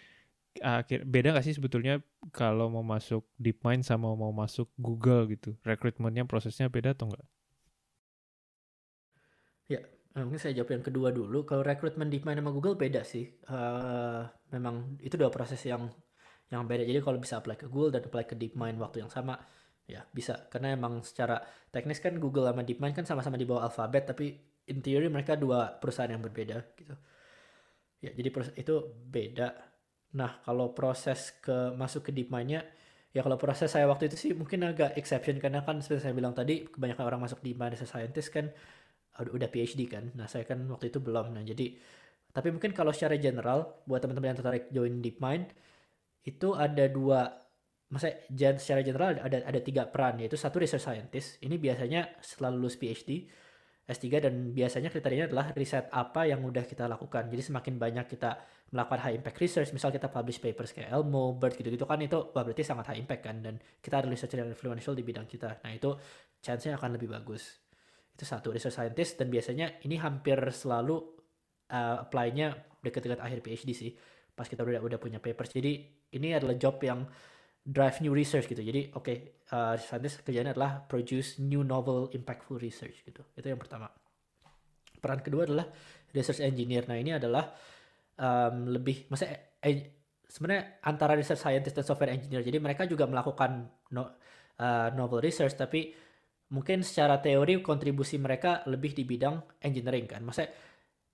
uh, 0.62 0.86
beda 0.86 1.34
nggak 1.34 1.42
sih 1.42 1.58
sebetulnya 1.58 1.98
kalau 2.30 2.70
mau 2.70 2.86
masuk 2.86 3.26
DeepMind 3.42 3.82
sama 3.82 4.14
mau 4.14 4.30
masuk 4.30 4.70
Google 4.78 5.34
gitu? 5.34 5.58
Rekrutmennya 5.66 6.22
prosesnya 6.30 6.70
beda 6.70 6.94
atau 6.94 7.10
enggak? 7.10 7.26
Ya, 9.66 9.82
Uh, 10.12 10.28
mungkin 10.28 10.40
saya 10.44 10.52
jawab 10.52 10.76
yang 10.76 10.84
kedua 10.84 11.08
dulu. 11.08 11.48
Kalau 11.48 11.64
rekrutmen 11.64 12.12
DeepMind 12.12 12.44
sama 12.44 12.52
Google 12.52 12.76
beda 12.76 13.00
sih. 13.00 13.32
Uh, 13.48 14.28
memang 14.52 15.00
itu 15.00 15.16
dua 15.16 15.32
proses 15.32 15.56
yang 15.64 15.88
yang 16.52 16.68
beda. 16.68 16.84
Jadi 16.84 17.00
kalau 17.00 17.16
bisa 17.16 17.40
apply 17.40 17.56
ke 17.56 17.64
Google 17.72 17.96
dan 17.96 18.04
apply 18.04 18.28
ke 18.28 18.36
DeepMind 18.36 18.76
waktu 18.76 19.00
yang 19.00 19.08
sama, 19.08 19.40
ya 19.88 20.04
bisa. 20.12 20.52
Karena 20.52 20.76
emang 20.76 21.00
secara 21.00 21.40
teknis 21.72 21.96
kan 22.04 22.20
Google 22.20 22.44
sama 22.44 22.60
DeepMind 22.60 22.92
kan 22.92 23.08
sama-sama 23.08 23.40
di 23.40 23.48
bawah 23.48 23.72
Alphabet, 23.72 24.04
tapi 24.04 24.36
in 24.68 24.78
theory 24.84 25.08
mereka 25.10 25.34
dua 25.34 25.78
perusahaan 25.78 26.10
yang 26.10 26.22
berbeda 26.22 26.62
gitu. 26.78 26.94
Ya, 28.02 28.10
jadi 28.14 28.28
proses 28.34 28.54
itu 28.58 28.74
beda. 28.90 29.54
Nah, 30.18 30.42
kalau 30.42 30.74
proses 30.74 31.32
ke 31.38 31.72
masuk 31.78 32.10
ke 32.10 32.12
DeepMind-nya, 32.12 32.60
ya 33.14 33.20
kalau 33.22 33.38
proses 33.38 33.70
saya 33.70 33.86
waktu 33.86 34.10
itu 34.10 34.16
sih 34.18 34.30
mungkin 34.34 34.66
agak 34.66 34.98
exception 34.98 35.38
karena 35.38 35.62
kan 35.62 35.78
seperti 35.78 36.10
saya 36.10 36.14
bilang 36.16 36.34
tadi 36.34 36.66
kebanyakan 36.66 37.04
orang 37.06 37.20
masuk 37.24 37.38
DeepMind 37.40 37.78
as 37.78 37.84
a 37.84 37.88
scientist 37.88 38.28
kan 38.34 38.50
udah 39.22 39.48
PhD 39.52 39.86
kan. 39.86 40.10
Nah, 40.18 40.26
saya 40.26 40.42
kan 40.48 40.66
waktu 40.66 40.90
itu 40.90 40.98
belum. 40.98 41.36
Nah, 41.36 41.44
jadi 41.46 41.78
tapi 42.32 42.48
mungkin 42.48 42.72
kalau 42.72 42.90
secara 42.96 43.14
general 43.20 43.84
buat 43.84 44.00
teman-teman 44.00 44.32
yang 44.32 44.38
tertarik 44.40 44.64
join 44.72 45.04
DeepMind 45.04 45.52
itu 46.24 46.48
ada 46.56 46.88
dua 46.88 47.28
masa 47.92 48.08
secara 48.56 48.80
general 48.80 49.20
ada 49.20 49.44
ada 49.44 49.60
tiga 49.60 49.84
peran 49.84 50.16
yaitu 50.16 50.40
satu 50.40 50.64
research 50.64 50.80
scientist 50.88 51.36
ini 51.44 51.60
biasanya 51.60 52.08
setelah 52.24 52.56
lulus 52.56 52.80
PhD 52.80 53.28
S3 53.92 54.24
dan 54.24 54.34
biasanya 54.56 54.88
kriterianya 54.88 55.28
adalah 55.28 55.52
riset 55.52 55.92
apa 55.92 56.24
yang 56.24 56.40
udah 56.40 56.64
kita 56.64 56.88
lakukan. 56.88 57.28
Jadi 57.28 57.42
semakin 57.52 57.76
banyak 57.76 58.06
kita 58.08 58.40
melakukan 58.72 59.00
high 59.04 59.16
impact 59.20 59.38
research, 59.38 59.70
misal 59.76 59.92
kita 59.92 60.08
publish 60.08 60.40
papers 60.40 60.72
kayak 60.72 60.88
Elmo, 60.88 61.36
Bird 61.36 61.52
gitu-gitu 61.54 61.84
kan 61.84 62.00
itu 62.00 62.16
wah 62.32 62.40
berarti 62.40 62.64
sangat 62.64 62.88
high 62.88 63.00
impact 63.04 63.22
kan 63.28 63.36
dan 63.44 63.54
kita 63.84 64.00
ada 64.00 64.08
researcher 64.08 64.40
yang 64.40 64.48
influential 64.48 64.96
di 64.96 65.04
bidang 65.04 65.28
kita. 65.28 65.60
Nah, 65.60 65.70
itu 65.76 65.92
chance-nya 66.40 66.80
akan 66.80 66.96
lebih 66.96 67.12
bagus 67.12 67.62
itu 68.12 68.24
satu 68.28 68.52
research 68.52 68.76
scientist 68.76 69.16
dan 69.16 69.32
biasanya 69.32 69.82
ini 69.88 69.96
hampir 69.96 70.36
selalu 70.52 71.00
uh, 71.72 72.04
apply-nya 72.04 72.52
dekat-dekat 72.84 73.20
akhir 73.24 73.40
PhD 73.40 73.70
sih 73.72 73.90
pas 74.32 74.48
kita 74.48 74.64
udah 74.64 74.80
udah 74.84 74.98
punya 75.00 75.20
papers 75.20 75.52
jadi 75.52 75.80
ini 76.12 76.28
adalah 76.36 76.56
job 76.56 76.76
yang 76.84 77.04
drive 77.62 78.02
new 78.02 78.10
research 78.10 78.50
gitu. 78.50 78.58
Jadi 78.58 78.90
oke 78.90 79.06
okay, 79.06 79.16
uh, 79.54 79.78
scientist 79.78 80.26
kerjanya 80.26 80.50
adalah 80.50 80.82
produce 80.82 81.38
new 81.38 81.62
novel 81.62 82.10
impactful 82.10 82.58
research 82.58 83.06
gitu. 83.06 83.22
Itu 83.38 83.46
yang 83.46 83.60
pertama. 83.62 83.86
Peran 84.98 85.22
kedua 85.22 85.46
adalah 85.46 85.66
research 86.10 86.42
engineer. 86.42 86.86
Nah 86.90 86.98
ini 86.98 87.14
adalah 87.14 87.54
um, 88.18 88.70
lebih 88.70 89.06
maksudnya 89.06 89.58
eh, 89.62 89.94
sebenarnya 90.26 90.82
antara 90.82 91.14
research 91.14 91.42
scientist 91.42 91.78
dan 91.78 91.86
software 91.86 92.10
engineer. 92.10 92.42
Jadi 92.42 92.58
mereka 92.58 92.82
juga 92.86 93.06
melakukan 93.06 93.70
no, 93.94 94.02
uh, 94.58 94.88
novel 94.98 95.22
research 95.22 95.54
tapi 95.54 95.94
mungkin 96.52 96.84
secara 96.84 97.22
teori 97.22 97.64
kontribusi 97.64 98.20
mereka 98.20 98.60
lebih 98.68 98.92
di 98.92 99.06
bidang 99.06 99.62
engineering 99.62 100.10
kan. 100.10 100.20
Masa 100.26 100.50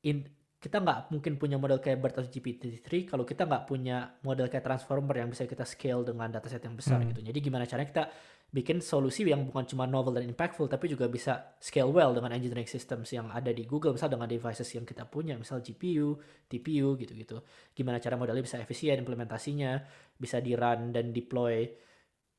in, 0.02 0.24
kita 0.58 0.82
nggak 0.82 1.14
mungkin 1.14 1.38
punya 1.38 1.54
model 1.54 1.78
kayak 1.78 2.02
BERT 2.02 2.14
atau 2.18 2.26
GPT-3 2.26 3.06
kalau 3.06 3.22
kita 3.22 3.46
nggak 3.46 3.62
punya 3.70 4.18
model 4.26 4.50
kayak 4.50 4.66
transformer 4.66 5.22
yang 5.22 5.30
bisa 5.30 5.46
kita 5.46 5.62
scale 5.62 6.02
dengan 6.02 6.34
dataset 6.34 6.58
yang 6.66 6.74
besar 6.74 6.98
hmm. 6.98 7.14
gitu. 7.14 7.20
Jadi 7.30 7.38
gimana 7.38 7.62
caranya 7.62 7.88
kita 7.88 8.04
bikin 8.48 8.82
solusi 8.82 9.22
yang 9.28 9.46
bukan 9.46 9.68
cuma 9.70 9.84
novel 9.86 10.18
dan 10.18 10.24
impactful 10.26 10.66
tapi 10.66 10.90
juga 10.90 11.06
bisa 11.06 11.54
scale 11.62 11.92
well 11.94 12.10
dengan 12.10 12.34
engineering 12.34 12.66
systems 12.66 13.12
yang 13.14 13.30
ada 13.30 13.54
di 13.54 13.68
Google 13.68 13.94
misal 13.94 14.10
dengan 14.10 14.26
devices 14.26 14.66
yang 14.74 14.82
kita 14.82 15.06
punya 15.06 15.38
misal 15.38 15.62
GPU, 15.62 16.18
TPU 16.50 16.98
gitu-gitu. 16.98 17.38
Gimana 17.70 18.02
cara 18.02 18.18
modelnya 18.18 18.42
bisa 18.42 18.58
efisien 18.58 18.98
implementasinya, 18.98 19.78
bisa 20.18 20.42
di 20.42 20.58
run 20.58 20.90
dan 20.90 21.14
deploy 21.14 21.70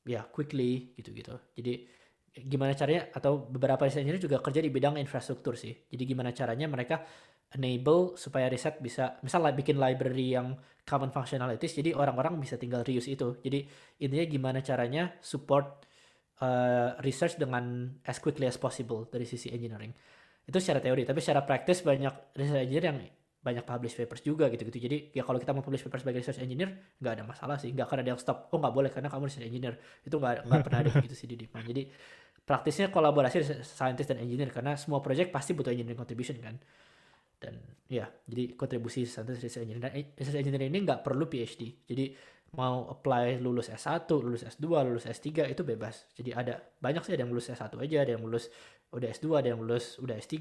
ya 0.03 0.27
quickly 0.27 0.91
gitu-gitu. 0.99 1.55
Jadi 1.55 1.98
gimana 2.45 2.77
caranya 2.77 3.09
atau 3.11 3.47
beberapa 3.49 3.83
desainer 3.87 4.19
juga 4.21 4.39
kerja 4.39 4.61
di 4.63 4.71
bidang 4.71 4.95
infrastruktur 5.01 5.57
sih. 5.57 5.73
Jadi 5.89 6.03
gimana 6.05 6.31
caranya 6.31 6.69
mereka 6.69 7.03
enable 7.49 8.13
supaya 8.13 8.45
riset 8.45 8.77
bisa 8.77 9.17
misalnya 9.25 9.51
bikin 9.57 9.81
library 9.81 10.37
yang 10.37 10.53
common 10.85 11.09
functionalities 11.13 11.77
jadi 11.77 11.93
orang-orang 11.97 12.37
bisa 12.37 12.57
tinggal 12.57 12.85
reuse 12.85 13.09
itu. 13.09 13.37
Jadi 13.41 13.65
intinya 14.01 14.25
gimana 14.25 14.59
caranya 14.61 15.17
support 15.21 15.85
uh, 16.41 16.97
research 17.05 17.37
dengan 17.37 17.93
as 18.05 18.17
quickly 18.17 18.49
as 18.49 18.57
possible 18.57 19.05
dari 19.09 19.25
sisi 19.25 19.53
engineering. 19.53 19.93
Itu 20.49 20.57
secara 20.57 20.81
teori, 20.81 21.05
tapi 21.05 21.21
secara 21.21 21.45
praktis 21.45 21.85
banyak 21.85 22.33
research 22.33 22.63
engineer 22.65 22.85
yang 22.89 22.99
banyak 23.39 23.63
publish 23.63 23.95
papers 23.95 24.19
juga 24.19 24.51
gitu-gitu. 24.51 24.79
Jadi 24.83 24.97
ya 25.15 25.23
kalau 25.23 25.39
kita 25.39 25.55
mau 25.55 25.63
publish 25.63 25.85
papers 25.87 26.03
sebagai 26.03 26.19
research 26.19 26.43
engineer 26.43 26.75
nggak 26.99 27.13
ada 27.15 27.23
masalah 27.23 27.55
sih, 27.55 27.71
nggak 27.71 27.87
akan 27.87 27.97
ada 28.03 28.09
yang 28.11 28.19
stop. 28.19 28.51
Oh 28.51 28.59
nggak 28.59 28.73
boleh 28.75 28.89
karena 28.91 29.07
kamu 29.07 29.29
research 29.31 29.47
engineer. 29.47 29.79
Itu 30.03 30.19
nggak 30.19 30.49
nggak 30.49 30.61
pernah 30.65 30.79
ada 30.83 30.91
gitu 30.99 31.15
sih 31.15 31.27
di 31.29 31.35
Deepmind. 31.39 31.67
Jadi 31.69 31.83
praktisnya 32.49 32.89
kolaborasi 32.89 33.61
scientist 33.61 34.09
dan 34.09 34.25
engineer 34.25 34.49
karena 34.49 34.73
semua 34.73 35.05
project 35.05 35.29
pasti 35.29 35.53
butuh 35.53 35.69
engineering 35.69 36.01
contribution 36.01 36.41
kan? 36.41 36.57
Dan 37.37 37.61
ya 37.85 38.09
jadi 38.25 38.57
kontribusi 38.57 39.05
scientist 39.05 39.45
research 39.45 39.69
engineer. 39.69 39.85
Dan 39.85 39.93
research 40.17 40.39
engineer 40.41 40.65
ini 40.65 40.81
nggak 40.81 41.05
perlu 41.05 41.29
PhD 41.29 41.85
jadi 41.85 42.09
mau 42.57 42.89
apply 42.89 43.37
lulus 43.37 43.69
S1 43.69 44.09
lulus 44.09 44.41
S2 44.41 44.65
lulus 44.65 45.05
S3 45.05 45.53
itu 45.53 45.61
bebas. 45.61 46.09
Jadi 46.17 46.33
ada 46.33 46.57
banyak 46.57 47.05
sih 47.05 47.13
ada 47.13 47.21
yang 47.21 47.29
lulus 47.29 47.53
S1 47.53 47.69
aja 47.77 47.97
ada 48.01 48.11
yang 48.17 48.25
lulus 48.25 48.49
udah 48.89 49.05
S2 49.13 49.25
ada 49.37 49.47
yang 49.53 49.61
lulus 49.61 50.01
udah 50.01 50.17
S3 50.17 50.35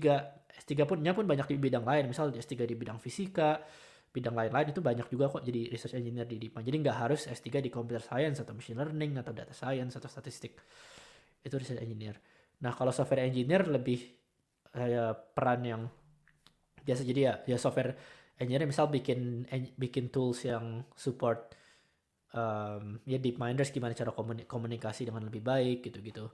S3 0.64 0.72
punnya 0.88 1.12
pun 1.12 1.28
banyak 1.28 1.44
di 1.52 1.60
bidang 1.60 1.84
lain. 1.84 2.08
Misal 2.08 2.32
S3 2.32 2.64
di 2.64 2.72
bidang 2.72 2.96
fisika 2.96 3.60
bidang 4.08 4.32
lain-lain 4.32 4.72
itu 4.72 4.80
banyak 4.80 5.06
juga 5.12 5.28
kok 5.28 5.44
jadi 5.44 5.68
research 5.68 6.00
engineer 6.00 6.24
di 6.24 6.40
DIPA 6.40 6.64
jadi 6.64 6.76
nggak 6.80 6.96
harus 6.96 7.28
S3 7.28 7.60
di 7.60 7.68
computer 7.68 8.00
science 8.00 8.40
atau 8.40 8.56
machine 8.56 8.80
learning 8.80 9.20
atau 9.20 9.36
data 9.36 9.52
science 9.52 10.00
atau 10.00 10.08
statistik 10.08 10.56
itu 11.42 11.54
research 11.54 11.82
engineer. 11.82 12.18
Nah 12.64 12.74
kalau 12.74 12.90
software 12.90 13.26
engineer 13.26 13.66
lebih 13.66 14.02
uh, 14.74 15.14
peran 15.14 15.60
yang 15.64 15.82
biasa. 16.82 17.02
Jadi 17.04 17.20
ya 17.24 17.34
ya 17.44 17.56
software 17.60 17.94
engineer 18.38 18.66
misal 18.66 18.90
bikin 18.90 19.46
bikin 19.76 20.10
tools 20.10 20.46
yang 20.46 20.82
support 20.94 21.54
um, 22.34 22.98
ya 23.04 23.18
DeepMinders 23.18 23.70
gimana 23.74 23.94
cara 23.94 24.14
komunikasi 24.46 25.06
dengan 25.06 25.26
lebih 25.26 25.42
baik 25.44 25.86
gitu-gitu. 25.86 26.26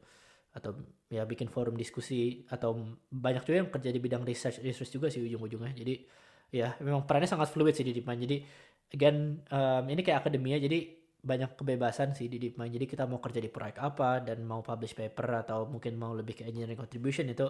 Atau 0.55 0.79
ya 1.11 1.27
bikin 1.27 1.51
forum 1.51 1.75
diskusi 1.75 2.47
atau 2.47 2.97
banyak 3.11 3.43
juga 3.43 3.57
yang 3.59 3.71
kerja 3.75 3.91
di 3.91 4.01
bidang 4.01 4.23
research 4.23 4.63
research 4.63 4.93
juga 4.95 5.11
sih 5.11 5.21
ujung-ujungnya. 5.23 5.75
Jadi 5.75 5.95
ya 6.55 6.71
memang 6.79 7.03
perannya 7.03 7.27
sangat 7.27 7.51
fluid 7.51 7.75
sih 7.75 7.83
di 7.83 7.91
DeepMind 7.91 8.21
jadi 8.31 8.37
again 8.95 9.43
um, 9.51 9.85
ini 9.91 10.07
kayak 10.07 10.23
akademia 10.23 10.63
jadi 10.63 10.87
banyak 11.25 11.57
kebebasan 11.57 12.13
sih 12.13 12.29
di 12.29 12.37
DeepMind. 12.37 12.77
Jadi 12.77 12.87
kita 12.87 13.09
mau 13.09 13.19
kerja 13.19 13.41
di 13.41 13.49
proyek 13.49 13.81
apa 13.81 14.21
dan 14.21 14.45
mau 14.45 14.61
publish 14.61 14.93
paper 14.93 15.49
atau 15.49 15.65
mungkin 15.65 15.97
mau 15.97 16.13
lebih 16.13 16.37
ke 16.37 16.43
engineering 16.45 16.77
contribution 16.77 17.25
itu 17.33 17.49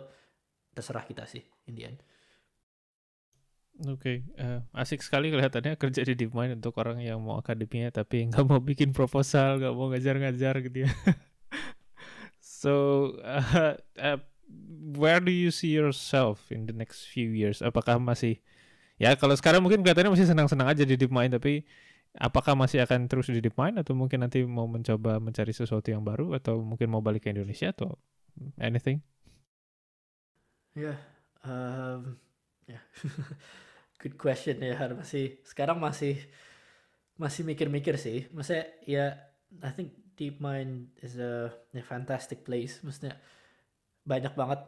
terserah 0.71 1.03
kita 1.03 1.27
sih 1.27 1.43
in 1.67 1.75
the 1.75 1.85
end. 1.91 1.99
Oke, 3.91 4.23
eh, 4.39 4.63
asik 4.71 5.03
sekali 5.03 5.35
kelihatannya 5.35 5.75
kerja 5.75 6.07
di 6.07 6.15
DeepMind 6.15 6.63
untuk 6.63 6.79
orang 6.79 7.03
yang 7.03 7.19
mau 7.19 7.43
akademinya 7.43 7.91
tapi 7.91 8.23
nggak 8.31 8.47
mau 8.47 8.63
bikin 8.63 8.95
proposal, 8.95 9.59
nggak 9.59 9.75
mau 9.75 9.91
ngajar-ngajar 9.91 10.55
gitu 10.63 10.87
ya. 10.87 10.91
so, 12.63 12.75
uh, 13.27 13.75
uh, 13.99 14.19
where 14.95 15.19
do 15.19 15.35
you 15.35 15.51
see 15.51 15.75
yourself 15.75 16.47
in 16.55 16.71
the 16.71 16.75
next 16.77 17.11
few 17.11 17.35
years? 17.35 17.59
Apakah 17.67 17.99
masih 17.99 18.39
ya 18.95 19.19
kalau 19.19 19.35
sekarang 19.35 19.59
mungkin 19.59 19.83
kelihatannya 19.83 20.15
masih 20.15 20.31
senang-senang 20.31 20.71
aja 20.71 20.87
di 20.87 20.95
DeepMind 20.95 21.35
tapi 21.35 21.67
apakah 22.19 22.55
masih 22.55 22.83
akan 22.87 23.11
terus 23.11 23.31
di 23.31 23.43
DeepMind 23.43 23.83
atau 23.83 23.95
mungkin 23.99 24.23
nanti 24.23 24.47
mau 24.47 24.71
mencoba 24.71 25.19
mencari 25.19 25.51
sesuatu 25.51 25.91
yang 25.91 26.07
baru 26.07 26.35
atau 26.39 26.63
mungkin 26.63 26.91
mau 26.91 27.03
balik 27.03 27.27
ke 27.27 27.35
Indonesia 27.35 27.75
atau 27.75 27.99
anything? 28.59 29.03
Ya, 30.75 30.95
yeah, 30.95 30.99
um, 31.47 32.19
ya. 32.67 32.79
Yeah. 32.79 32.83
good 34.05 34.21
question 34.21 34.61
ya 34.61 34.77
masih 34.93 35.41
sekarang 35.49 35.81
masih 35.81 36.21
masih 37.17 37.41
mikir-mikir 37.49 37.97
sih 37.97 38.29
maksudnya 38.37 38.69
ya 38.85 39.17
I 39.65 39.73
think 39.73 39.97
DeepMind 40.21 41.01
is 41.01 41.17
a, 41.17 41.49
a 41.73 41.81
fantastic 41.81 42.45
place 42.45 42.85
maksudnya 42.85 43.17
banyak 44.05 44.37
banget 44.37 44.61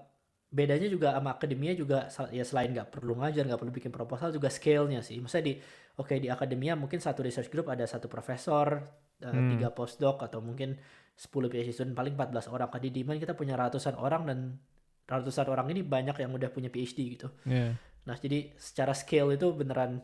bedanya 0.47 0.86
juga 0.86 1.12
sama 1.12 1.34
akademia 1.34 1.74
juga 1.74 2.07
ya 2.30 2.44
selain 2.47 2.70
nggak 2.70 2.88
perlu 2.94 3.18
ngajar 3.18 3.44
nggak 3.51 3.61
perlu 3.61 3.74
bikin 3.74 3.90
proposal 3.90 4.30
juga 4.30 4.47
scale-nya 4.47 5.03
sih 5.03 5.18
maksudnya 5.18 5.47
di 5.51 5.55
oke 5.99 6.07
okay, 6.07 6.18
di 6.22 6.30
akademia 6.30 6.78
mungkin 6.78 7.03
satu 7.03 7.26
research 7.26 7.51
group 7.51 7.66
ada 7.66 7.82
satu 7.82 8.07
profesor 8.07 8.78
uh, 9.20 9.26
hmm. 9.26 9.59
tiga 9.59 9.68
postdoc 9.74 10.22
atau 10.22 10.38
mungkin 10.38 10.78
10 11.16 11.32
PhD 11.51 11.72
student 11.72 11.97
paling 11.97 12.14
14 12.14 12.53
orang 12.53 12.68
di 12.78 12.88
DeepMind 12.92 13.20
kita 13.24 13.34
punya 13.34 13.59
ratusan 13.59 13.99
orang 13.99 14.22
dan 14.28 14.38
ratusan 15.09 15.49
orang 15.51 15.66
ini 15.74 15.82
banyak 15.82 16.14
yang 16.22 16.30
udah 16.30 16.53
punya 16.53 16.70
PhD 16.70 17.18
gitu 17.18 17.28
yeah. 17.49 17.74
Nah, 18.07 18.14
jadi 18.14 18.55
secara 18.55 18.94
scale 18.94 19.34
itu 19.34 19.51
beneran 19.51 19.99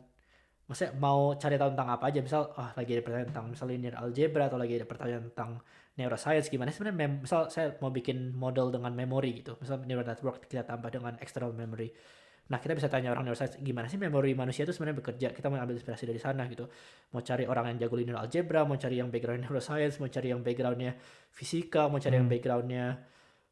maksudnya 0.73 0.97
mau 0.97 1.37
cari 1.37 1.61
tahu 1.61 1.77
tentang 1.77 1.91
apa 1.93 2.05
aja 2.09 2.25
misal 2.25 2.49
ah 2.57 2.65
oh, 2.65 2.71
lagi 2.73 2.91
ada 2.97 3.03
pertanyaan 3.05 3.29
tentang 3.29 3.47
misal 3.53 3.67
linear 3.69 3.95
algebra 4.01 4.49
atau 4.49 4.57
lagi 4.57 4.81
ada 4.81 4.89
pertanyaan 4.89 5.29
tentang 5.29 5.61
neuroscience 6.01 6.49
gimana 6.49 6.73
sebenarnya 6.73 7.21
misal 7.21 7.53
saya 7.53 7.77
mau 7.85 7.93
bikin 7.93 8.33
model 8.33 8.73
dengan 8.73 8.97
memori 8.97 9.45
gitu. 9.45 9.61
Misal 9.61 9.85
neural 9.85 10.09
network 10.09 10.49
kita 10.49 10.65
tambah 10.65 10.89
dengan 10.89 11.21
external 11.21 11.53
memory. 11.53 11.93
Nah 12.49 12.57
kita 12.57 12.73
bisa 12.73 12.89
tanya 12.89 13.13
orang 13.13 13.29
neuroscience 13.29 13.61
gimana 13.61 13.93
sih 13.93 14.01
memori 14.01 14.33
manusia 14.33 14.65
itu 14.65 14.73
sebenarnya 14.73 15.05
bekerja? 15.05 15.29
Kita 15.37 15.53
mau 15.53 15.61
ambil 15.61 15.77
inspirasi 15.77 16.09
dari 16.09 16.17
sana 16.17 16.49
gitu. 16.49 16.65
Mau 17.13 17.21
cari 17.21 17.45
orang 17.45 17.77
yang 17.77 17.85
jago 17.85 17.95
linear 18.01 18.25
algebra 18.25 18.65
mau 18.65 18.81
cari 18.81 18.97
yang 18.97 19.13
background 19.13 19.45
neuroscience 19.45 20.01
mau 20.01 20.09
cari 20.09 20.33
yang 20.33 20.41
backgroundnya 20.41 20.97
fisika 21.29 21.93
mau 21.93 22.01
cari 22.01 22.17
hmm. 22.17 22.21
yang 22.25 22.29
backgroundnya 22.33 22.85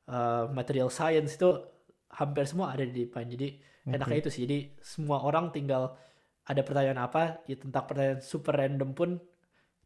uh, 0.09 0.45
material 0.49 0.89
science 0.89 1.37
itu 1.37 1.53
hampir 2.17 2.49
semua 2.49 2.73
ada 2.73 2.89
di 2.89 3.05
depan. 3.05 3.29
Jadi 3.29 3.61
okay. 3.61 3.97
enaknya 4.01 4.19
itu 4.25 4.31
sih. 4.33 4.49
Jadi 4.49 4.59
semua 4.81 5.21
orang 5.21 5.53
tinggal 5.53 5.93
ada 6.47 6.61
pertanyaan 6.65 7.01
apa 7.05 7.45
ya 7.45 7.57
tentang 7.61 7.85
pertanyaan 7.85 8.21
super 8.25 8.57
random 8.57 8.91
pun 8.97 9.11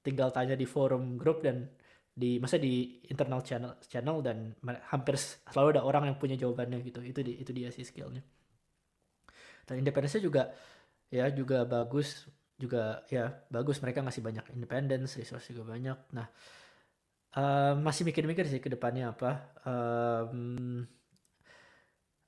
tinggal 0.05 0.29
tanya 0.31 0.55
di 0.55 0.69
forum 0.69 1.17
grup 1.17 1.41
dan 1.41 1.67
di 2.15 2.39
masa 2.39 2.63
di 2.63 3.03
internal 3.11 3.43
channel 3.43 3.75
channel 3.91 4.23
dan 4.23 4.55
hampir 4.87 5.19
selalu 5.19 5.75
ada 5.75 5.83
orang 5.83 6.15
yang 6.15 6.17
punya 6.21 6.39
jawabannya 6.39 6.79
gitu. 6.87 7.03
Itu 7.03 7.21
di, 7.27 7.43
itu 7.43 7.51
dia 7.51 7.75
sih 7.75 7.83
skillnya. 7.83 8.23
Dan 9.67 9.83
independensinya 9.83 10.23
juga 10.23 10.43
ya 11.11 11.27
juga 11.35 11.67
bagus 11.67 12.31
juga 12.55 13.03
ya 13.11 13.35
bagus. 13.51 13.83
Mereka 13.83 14.07
ngasih 14.07 14.23
banyak 14.23 14.45
independence 14.55 15.19
resource 15.19 15.51
juga 15.51 15.75
banyak. 15.75 15.99
Nah 16.15 16.27
uh, 17.35 17.75
masih 17.83 18.07
mikir-mikir 18.07 18.47
sih 18.47 18.63
ke 18.63 18.71
depannya 18.71 19.11
apa. 19.11 19.31
Um, 19.67 20.87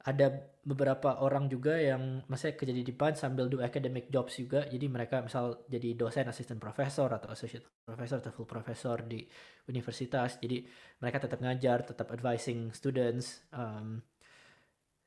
ada 0.06 0.54
beberapa 0.62 1.18
orang 1.18 1.50
juga 1.50 1.74
yang 1.74 2.22
masih 2.30 2.54
kerja 2.54 2.70
di 2.70 2.86
depan 2.86 3.18
sambil 3.18 3.50
do 3.50 3.58
academic 3.58 4.06
jobs 4.06 4.38
juga. 4.38 4.62
Jadi 4.66 4.86
mereka 4.86 5.18
misal 5.18 5.66
jadi 5.66 5.98
dosen, 5.98 6.30
assistant 6.30 6.62
professor 6.62 7.10
atau 7.10 7.34
associate 7.34 7.66
professor 7.82 8.22
atau 8.22 8.30
full 8.30 8.46
professor 8.46 9.02
di 9.02 9.26
universitas. 9.66 10.38
Jadi 10.38 10.62
mereka 11.02 11.26
tetap 11.26 11.42
ngajar, 11.42 11.82
tetap 11.82 12.06
advising 12.14 12.70
students. 12.70 13.42
Um, 13.50 13.98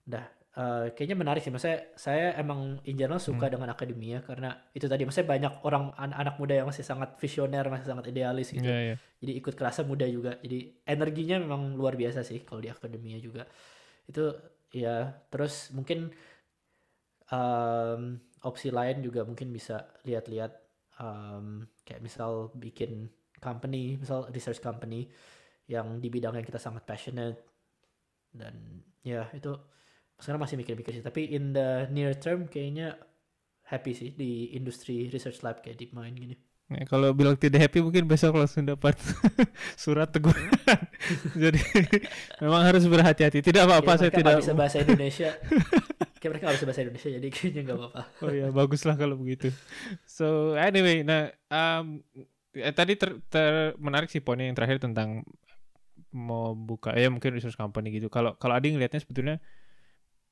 dah 0.03 0.27
uh, 0.59 0.91
kayaknya 0.91 1.15
menarik 1.15 1.43
sih. 1.47 1.51
Maksudnya 1.51 1.95
saya 1.95 2.35
emang 2.35 2.83
in 2.83 2.99
general 2.99 3.23
suka 3.23 3.47
hmm. 3.47 3.55
dengan 3.55 3.69
akademia 3.71 4.19
karena 4.19 4.51
itu 4.75 4.83
tadi 4.91 5.07
maksudnya 5.07 5.31
banyak 5.31 5.53
orang 5.63 5.95
an 5.95 6.11
anak 6.11 6.35
muda 6.35 6.59
yang 6.59 6.67
masih 6.67 6.83
sangat 6.83 7.15
visioner, 7.23 7.63
masih 7.71 7.87
sangat 7.87 8.11
idealis 8.11 8.51
gitu. 8.51 8.67
Yeah, 8.67 8.95
yeah. 8.95 8.97
Jadi 9.23 9.31
ikut 9.39 9.55
kelasnya 9.55 9.87
muda 9.87 10.03
juga. 10.11 10.35
Jadi 10.43 10.83
energinya 10.83 11.39
memang 11.39 11.79
luar 11.79 11.95
biasa 11.95 12.19
sih 12.27 12.43
kalau 12.43 12.59
di 12.59 12.67
akademia 12.67 13.15
juga. 13.23 13.47
Itu 14.03 14.58
ya 14.69 15.25
terus 15.33 15.73
mungkin 15.73 16.13
um, 17.33 18.17
opsi 18.45 18.69
lain 18.69 19.01
juga 19.01 19.25
mungkin 19.25 19.49
bisa 19.49 19.89
lihat-lihat 20.05 20.53
um, 21.01 21.65
kayak 21.83 22.03
misal 22.03 22.53
bikin 22.55 23.09
company 23.39 23.97
misal 23.97 24.27
research 24.29 24.59
company 24.59 25.07
yang 25.69 26.01
di 26.01 26.09
bidang 26.09 26.33
yang 26.33 26.45
kita 26.45 26.57
sangat 26.57 26.83
passionate. 26.83 27.45
Dan 28.33 28.81
ya 29.05 29.29
itu 29.33 29.53
sekarang 30.17 30.41
masih 30.41 30.57
mikir-mikir 30.57 30.99
sih. 30.99 31.05
Tapi 31.05 31.29
in 31.29 31.53
the 31.53 31.85
near 31.93 32.17
term 32.17 32.49
kayaknya 32.49 32.97
happy 33.69 33.93
sih 33.93 34.09
di 34.17 34.57
industri 34.57 35.05
research 35.13 35.45
lab 35.45 35.61
kayak 35.61 35.77
DeepMind 35.77 36.17
gini 36.17 36.35
Ya, 36.69 36.85
kalau 36.85 37.09
bilang 37.17 37.33
tidak 37.33 37.65
happy 37.65 37.81
mungkin 37.81 38.05
besok 38.05 38.37
langsung 38.37 38.61
dapat 38.61 38.93
surat 39.83 40.05
teguran. 40.13 40.53
Jadi 41.43 41.57
memang 42.37 42.61
harus 42.61 42.85
berhati-hati. 42.85 43.41
Tidak 43.41 43.65
apa-apa 43.65 43.97
ya, 43.97 43.99
saya 44.05 44.11
tidak 44.13 44.37
bisa 44.37 44.53
bahasa 44.53 44.77
Indonesia. 44.85 45.33
Kayak 46.21 46.31
mereka 46.37 46.45
harus 46.53 46.61
bahasa 46.67 46.83
Indonesia 46.83 47.09
jadi 47.15 47.27
kayaknya 47.31 47.61
nggak 47.63 47.77
apa-apa. 47.79 48.01
Oh 48.27 48.33
ya 48.35 48.47
baguslah 48.51 48.99
kalau 48.99 49.15
begitu. 49.15 49.55
So 50.03 50.51
anyway, 50.59 50.99
nah 50.99 51.31
um, 51.47 52.03
eh, 52.51 52.75
tadi 52.75 52.99
ter, 52.99 53.23
ter 53.31 53.71
menarik 53.79 54.11
sih 54.11 54.19
poinnya 54.19 54.51
yang 54.51 54.57
terakhir 54.59 54.83
tentang 54.83 55.23
mau 56.11 56.51
buka 56.59 56.91
ya 56.91 57.07
mungkin 57.07 57.31
research 57.31 57.55
company 57.55 57.95
gitu. 57.95 58.11
Kalau 58.11 58.35
kalau 58.35 58.51
Adi 58.51 58.75
ngelihatnya 58.75 58.99
sebetulnya 58.99 59.39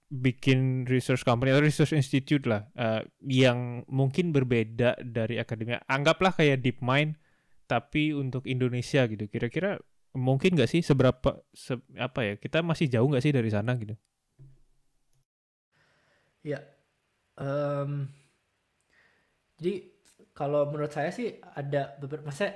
bikin 0.08 0.88
research 0.88 1.28
company 1.28 1.52
atau 1.52 1.64
research 1.64 1.92
institute 1.92 2.48
lah 2.48 2.64
uh, 2.80 3.04
yang 3.28 3.84
mungkin 3.92 4.32
berbeda 4.32 4.96
dari 5.04 5.36
akademia. 5.36 5.84
Anggaplah 5.88 6.32
kayak 6.32 6.64
DeepMind 6.64 7.20
tapi 7.68 8.16
untuk 8.16 8.48
Indonesia 8.48 9.04
gitu. 9.06 9.28
Kira-kira 9.28 9.76
mungkin 10.16 10.56
nggak 10.56 10.72
sih 10.72 10.82
seberapa 10.82 11.44
se, 11.52 11.76
apa 12.00 12.24
ya 12.24 12.34
kita 12.40 12.64
masih 12.64 12.88
jauh 12.88 13.08
nggak 13.12 13.24
sih 13.24 13.36
dari 13.36 13.52
sana 13.52 13.76
gitu? 13.76 13.94
Ya, 16.48 16.64
um, 17.36 18.08
jadi 19.60 19.92
kalau 20.32 20.72
menurut 20.72 20.96
saya 20.96 21.12
sih 21.12 21.36
ada 21.44 22.00
beberapa, 22.00 22.32
masa 22.32 22.56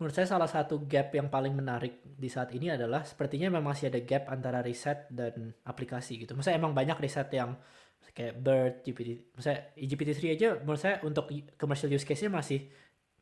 menurut 0.00 0.16
saya 0.16 0.24
salah 0.24 0.48
satu 0.48 0.88
gap 0.88 1.12
yang 1.12 1.28
paling 1.28 1.52
menarik 1.52 2.00
di 2.02 2.32
saat 2.32 2.56
ini 2.56 2.72
adalah 2.72 3.04
sepertinya 3.04 3.52
memang 3.52 3.76
masih 3.76 3.92
ada 3.92 4.00
gap 4.00 4.32
antara 4.32 4.64
riset 4.64 5.04
dan 5.12 5.52
aplikasi 5.68 6.24
gitu. 6.24 6.32
Maksudnya 6.32 6.56
emang 6.56 6.72
banyak 6.72 6.96
riset 6.96 7.28
yang 7.36 7.52
kayak 8.16 8.40
BERT, 8.40 8.74
GPT, 8.80 9.10
misalnya 9.36 9.60
GPT-3 9.76 10.20
aja 10.34 10.48
menurut 10.56 10.80
saya 10.80 11.04
untuk 11.04 11.28
commercial 11.60 11.92
use 11.92 12.08
case-nya 12.08 12.32
masih 12.32 12.64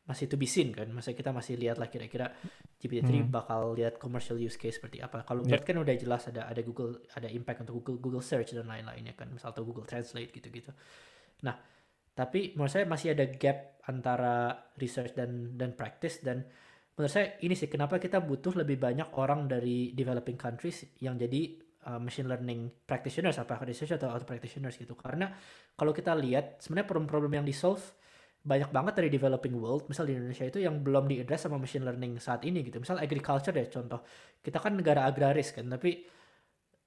masih 0.07 0.25
to 0.25 0.39
be 0.39 0.47
seen 0.47 0.71
kan. 0.71 0.87
Maksudnya 0.89 1.19
kita 1.19 1.31
masih 1.35 1.53
lihat 1.59 1.77
lah 1.77 1.91
kira-kira 1.91 2.31
GPT-3 2.79 3.11
hmm. 3.11 3.29
bakal 3.29 3.75
lihat 3.75 3.99
commercial 3.99 4.39
use 4.39 4.57
case 4.57 4.79
seperti 4.79 5.03
apa. 5.03 5.27
Kalau 5.27 5.43
yeah. 5.43 5.59
BERT 5.59 5.67
kan 5.67 5.77
udah 5.83 5.93
jelas 5.99 6.25
ada 6.31 6.47
ada 6.47 6.63
Google 6.63 7.03
ada 7.11 7.27
impact 7.27 7.67
untuk 7.67 7.83
Google 7.83 7.99
Google 7.99 8.23
Search 8.25 8.55
dan 8.55 8.65
lain-lainnya 8.65 9.13
kan, 9.13 9.29
misal 9.29 9.51
atau 9.51 9.61
Google 9.61 9.85
Translate 9.85 10.31
gitu-gitu. 10.31 10.71
Nah, 11.43 11.59
tapi 12.15 12.57
menurut 12.57 12.73
saya 12.73 12.87
masih 12.89 13.13
ada 13.13 13.29
gap 13.29 13.83
antara 13.85 14.65
research 14.81 15.13
dan 15.13 15.59
dan 15.59 15.77
practice 15.77 16.25
dan 16.25 16.47
menurut 16.99 17.15
saya 17.15 17.39
ini 17.47 17.55
sih 17.55 17.71
kenapa 17.71 17.95
kita 17.95 18.19
butuh 18.19 18.59
lebih 18.59 18.75
banyak 18.75 19.15
orang 19.15 19.47
dari 19.47 19.95
developing 19.95 20.35
countries 20.35 20.83
yang 20.99 21.15
jadi 21.15 21.55
uh, 21.87 21.95
machine 21.95 22.27
learning 22.27 22.67
practitioners 22.83 23.39
apa 23.39 23.55
research 23.63 23.95
atau 23.95 24.11
auto 24.11 24.27
practitioners 24.27 24.75
gitu. 24.75 24.99
Karena 24.99 25.31
kalau 25.79 25.95
kita 25.95 26.11
lihat 26.11 26.59
sebenarnya 26.59 26.91
problem-problem 26.91 27.39
yang 27.39 27.47
di 27.47 27.55
solve 27.55 27.79
banyak 28.43 28.67
banget 28.67 28.99
dari 28.99 29.07
developing 29.07 29.55
world 29.55 29.87
misal 29.87 30.03
di 30.03 30.15
Indonesia 30.15 30.43
itu 30.43 30.59
yang 30.59 30.79
belum 30.83 31.07
diadres 31.07 31.47
sama 31.47 31.55
machine 31.55 31.87
learning 31.87 32.19
saat 32.19 32.43
ini 32.43 32.67
gitu. 32.67 32.83
Misal 32.83 32.99
agriculture 32.99 33.55
ya 33.55 33.63
contoh. 33.71 34.03
Kita 34.43 34.59
kan 34.59 34.75
negara 34.75 35.07
agraris 35.07 35.55
kan 35.55 35.71
tapi 35.71 36.03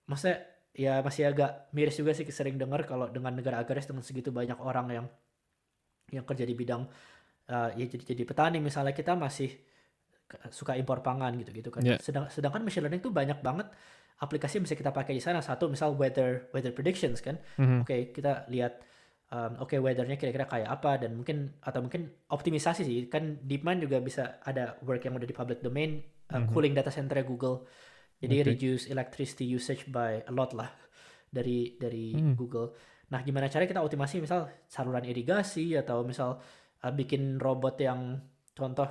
maksudnya 0.04 0.44
ya 0.76 1.00
masih 1.00 1.32
agak 1.32 1.72
miris 1.72 1.96
juga 1.96 2.12
sih 2.12 2.28
sering 2.28 2.60
dengar 2.60 2.84
kalau 2.84 3.08
dengan 3.08 3.32
negara 3.32 3.64
agraris 3.64 3.88
dengan 3.88 4.04
segitu 4.04 4.28
banyak 4.28 4.60
orang 4.60 4.86
yang 4.92 5.06
yang 6.12 6.24
kerja 6.28 6.44
di 6.44 6.52
bidang 6.52 6.84
uh, 7.48 7.70
ya 7.72 7.84
jadi 7.88 8.04
jadi 8.12 8.22
petani. 8.28 8.60
Misalnya 8.60 8.92
kita 8.92 9.16
masih 9.16 9.71
suka 10.48 10.76
impor 10.76 11.04
pangan 11.04 11.36
gitu-gitu 11.36 11.68
kan. 11.68 11.84
Yeah. 11.84 12.00
Sedang, 12.00 12.28
sedangkan 12.32 12.64
machine 12.64 12.88
learning 12.88 13.04
tuh 13.04 13.12
banyak 13.12 13.38
banget 13.44 13.68
aplikasi 14.22 14.60
yang 14.60 14.64
bisa 14.64 14.78
kita 14.78 14.94
pakai 14.94 15.18
di 15.18 15.22
sana. 15.22 15.42
Satu 15.42 15.66
misal 15.68 15.98
weather 15.98 16.48
weather 16.54 16.72
predictions 16.72 17.18
kan. 17.20 17.36
Mm-hmm. 17.58 17.80
Oke, 17.82 17.88
okay, 17.88 18.00
kita 18.14 18.46
lihat 18.48 18.80
um, 19.34 19.58
oke 19.60 19.74
okay, 19.74 19.78
weathernya 19.82 20.16
kira-kira 20.16 20.46
kayak 20.46 20.68
apa 20.70 21.02
dan 21.02 21.18
mungkin 21.18 21.58
atau 21.60 21.82
mungkin 21.82 22.08
optimisasi 22.30 22.82
sih. 22.86 23.10
Kan 23.10 23.42
DeepMind 23.42 23.84
juga 23.84 23.98
bisa 23.98 24.38
ada 24.46 24.78
work 24.86 25.02
yang 25.04 25.18
udah 25.18 25.28
di 25.28 25.36
public 25.36 25.60
domain 25.60 26.00
uh, 26.30 26.38
mm-hmm. 26.38 26.54
cooling 26.54 26.72
data 26.72 26.94
center 26.94 27.18
Google. 27.26 27.66
Jadi 28.22 28.36
okay. 28.38 28.48
reduce 28.54 28.86
electricity 28.86 29.50
usage 29.50 29.90
by 29.90 30.22
a 30.22 30.32
lot 30.32 30.54
lah 30.54 30.70
dari 31.26 31.74
dari 31.74 32.14
mm. 32.14 32.38
Google. 32.38 32.70
Nah, 33.10 33.20
gimana 33.26 33.50
caranya 33.50 33.74
kita 33.74 33.82
optimasi 33.82 34.22
misal 34.22 34.46
saluran 34.70 35.02
irigasi 35.04 35.74
atau 35.74 36.06
misal 36.06 36.38
uh, 36.80 36.92
bikin 36.94 37.42
robot 37.42 37.76
yang 37.82 38.22
contoh 38.54 38.86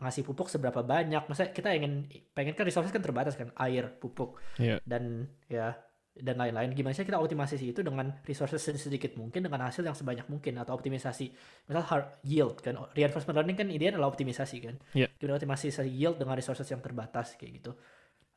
ngasih 0.00 0.24
pupuk 0.24 0.48
seberapa 0.48 0.80
banyak. 0.80 1.28
Masa 1.28 1.52
kita 1.52 1.70
ingin 1.76 2.08
pengen 2.32 2.56
kan 2.56 2.64
resources 2.64 2.90
kan 2.90 3.04
terbatas 3.04 3.36
kan, 3.36 3.52
air, 3.60 3.92
pupuk, 4.00 4.40
Iya. 4.56 4.80
dan 4.88 5.28
ya 5.46 5.76
dan 6.10 6.36
lain-lain. 6.36 6.74
Gimana 6.74 6.92
sih 6.92 7.06
kita 7.06 7.20
optimasi 7.22 7.60
itu 7.60 7.80
dengan 7.86 8.10
resources 8.26 8.60
sedikit 8.60 9.14
mungkin 9.14 9.46
dengan 9.46 9.62
hasil 9.64 9.86
yang 9.86 9.94
sebanyak 9.94 10.26
mungkin 10.26 10.58
atau 10.58 10.74
optimisasi 10.74 11.30
misal 11.70 11.84
hard 11.86 12.06
yield 12.26 12.58
kan 12.60 12.76
reinforcement 12.92 13.38
learning 13.38 13.56
kan 13.56 13.68
ideanya 13.70 13.96
adalah 14.00 14.10
optimisasi 14.10 14.56
kan. 14.60 14.76
Iya. 14.96 15.06
Gimana 15.16 15.38
optimisasi 15.38 15.86
yield 15.86 16.18
dengan 16.18 16.34
resources 16.34 16.66
yang 16.66 16.82
terbatas 16.82 17.38
kayak 17.38 17.62
gitu. 17.62 17.72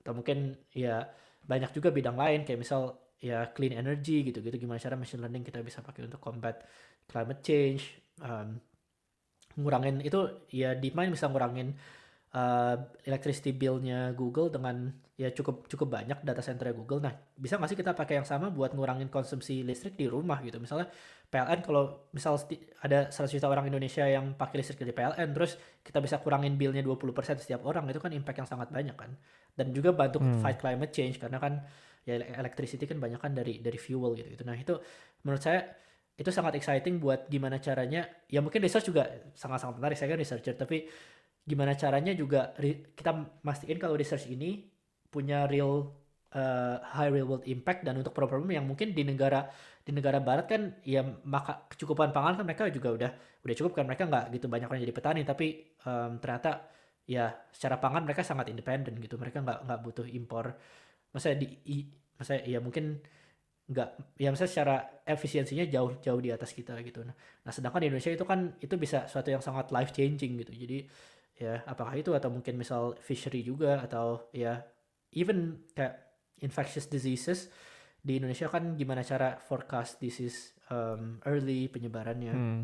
Atau 0.05 0.13
mungkin 0.13 0.59
ya 0.75 1.07
banyak 1.43 1.71
juga 1.75 1.89
bidang 1.91 2.15
lain 2.15 2.47
kayak 2.47 2.59
misal 2.61 2.99
ya 3.23 3.47
clean 3.55 3.71
energy 3.79 4.19
gitu-gitu 4.27 4.67
gimana 4.67 4.79
cara 4.79 4.99
machine 4.99 5.23
learning 5.23 5.47
kita 5.47 5.63
bisa 5.63 5.79
pakai 5.79 6.11
untuk 6.11 6.19
combat 6.19 6.59
climate 7.07 7.39
change 7.39 8.03
um, 8.19 8.59
ngurangin 9.59 10.01
itu 10.01 10.19
ya 10.49 10.73
DeepMind 10.73 11.13
bisa 11.13 11.29
ngurangin 11.29 11.77
uh, 12.33 12.75
electricity 13.05 13.53
bill-nya 13.53 14.11
Google 14.17 14.49
dengan 14.49 14.89
ya 15.13 15.29
cukup 15.29 15.69
cukup 15.69 15.93
banyak 15.93 16.25
data 16.25 16.41
center 16.41 16.73
Google. 16.73 16.97
Nah, 17.05 17.13
bisa 17.37 17.61
nggak 17.61 17.69
sih 17.69 17.77
kita 17.77 17.93
pakai 17.93 18.17
yang 18.17 18.25
sama 18.25 18.49
buat 18.49 18.73
ngurangin 18.73 19.13
konsumsi 19.13 19.61
listrik 19.61 19.93
di 19.93 20.09
rumah 20.09 20.41
gitu. 20.41 20.57
Misalnya 20.57 20.89
PLN 21.29 21.61
kalau 21.61 22.09
misal 22.09 22.37
ada 22.81 23.13
100 23.13 23.29
juta 23.29 23.45
orang 23.49 23.69
Indonesia 23.69 24.05
yang 24.09 24.33
pakai 24.33 24.57
listrik 24.61 24.81
dari 24.81 24.93
PLN 24.93 25.29
terus 25.37 25.57
kita 25.85 26.01
bisa 26.01 26.17
kurangin 26.17 26.57
bill-nya 26.57 26.81
20% 26.81 27.37
setiap 27.41 27.61
orang 27.69 27.85
itu 27.89 28.01
kan 28.01 28.09
impact 28.09 28.37
yang 28.41 28.49
sangat 28.49 28.73
banyak 28.73 28.97
kan. 28.97 29.13
Dan 29.53 29.69
juga 29.69 29.93
bantu 29.93 30.17
Hmm. 30.17 30.41
fight 30.41 30.57
climate 30.57 30.89
change 30.89 31.21
karena 31.21 31.37
kan 31.37 31.61
ya 32.03 32.17
electricity 32.19 32.89
kan 32.89 32.97
banyak 32.97 33.21
kan 33.21 33.31
dari 33.37 33.61
dari 33.61 33.77
fuel 33.77 34.17
gitu 34.17 34.33
gitu. 34.33 34.43
Nah, 34.43 34.57
itu 34.57 34.73
menurut 35.21 35.39
saya 35.39 35.61
itu 36.13 36.29
sangat 36.29 36.53
exciting 36.59 37.01
buat 37.01 37.25
gimana 37.29 37.57
caranya 37.57 38.05
ya 38.29 38.39
mungkin 38.45 38.61
research 38.61 38.89
juga 38.93 39.09
sangat-sangat 39.33 39.75
menarik 39.81 39.97
saya 39.97 40.13
kan 40.13 40.19
researcher 40.21 40.53
tapi 40.53 40.85
gimana 41.43 41.73
caranya 41.75 42.13
juga 42.15 42.53
kita 42.95 43.11
mastiin 43.43 43.77
kalau 43.81 43.97
research 43.97 44.29
ini 44.31 44.69
punya 45.09 45.45
real 45.49 45.91
uh, 46.33 46.77
high 46.95 47.11
real 47.11 47.27
world 47.29 47.45
impact 47.49 47.83
dan 47.85 47.97
untuk 47.99 48.13
problem-problem 48.15 48.53
yang 48.55 48.65
mungkin 48.65 48.93
di 48.93 49.03
negara 49.03 49.49
di 49.83 49.91
negara 49.91 50.23
barat 50.23 50.45
kan 50.47 50.61
ya 50.87 51.03
maka 51.27 51.67
kecukupan 51.73 52.15
pangan 52.15 52.39
kan 52.39 52.45
mereka 52.47 52.69
juga 52.71 52.89
udah 52.95 53.11
udah 53.43 53.55
cukup 53.59 53.71
kan 53.75 53.85
mereka 53.89 54.07
nggak 54.07 54.25
gitu 54.39 54.45
banyak 54.47 54.67
orang 54.69 54.81
jadi 54.85 54.95
petani 54.95 55.21
tapi 55.27 55.75
um, 55.83 56.17
ternyata 56.23 56.71
ya 57.03 57.35
secara 57.51 57.75
pangan 57.83 58.07
mereka 58.07 58.23
sangat 58.23 58.47
independen 58.47 58.95
gitu 59.03 59.19
mereka 59.19 59.43
nggak 59.43 59.59
nggak 59.67 59.79
butuh 59.83 60.07
impor. 60.07 60.55
Masa 61.13 61.35
di 61.35 61.47
i- 61.67 61.89
masa 62.17 62.39
ya 62.41 62.63
mungkin 62.63 63.03
nggak 63.73 64.21
ya 64.21 64.29
misalnya 64.29 64.51
secara 64.53 64.75
efisiensinya 65.03 65.65
jauh 65.65 65.97
jauh 65.99 66.21
di 66.21 66.29
atas 66.29 66.53
kita 66.53 66.77
gitu 66.85 67.01
nah, 67.01 67.17
nah 67.43 67.51
sedangkan 67.51 67.81
di 67.81 67.87
Indonesia 67.89 68.13
itu 68.13 68.23
kan 68.23 68.53
itu 68.61 68.75
bisa 68.77 69.09
suatu 69.09 69.33
yang 69.33 69.41
sangat 69.41 69.73
life 69.73 69.89
changing 69.91 70.37
gitu 70.45 70.53
jadi 70.53 70.85
ya 71.33 71.65
apakah 71.65 71.97
itu 71.97 72.13
atau 72.13 72.29
mungkin 72.29 72.55
misal 72.55 72.93
fishery 73.01 73.41
juga 73.41 73.81
atau 73.81 74.29
ya 74.29 74.61
even 75.17 75.65
kayak 75.73 75.97
infectious 76.45 76.85
diseases 76.85 77.49
di 78.03 78.19
Indonesia 78.19 78.51
kan 78.51 78.75
gimana 78.75 79.01
cara 79.01 79.39
forecast 79.39 79.97
disease 79.97 80.53
um, 80.69 81.23
early 81.23 81.71
penyebarannya 81.71 82.33
Hmm. 82.35 82.61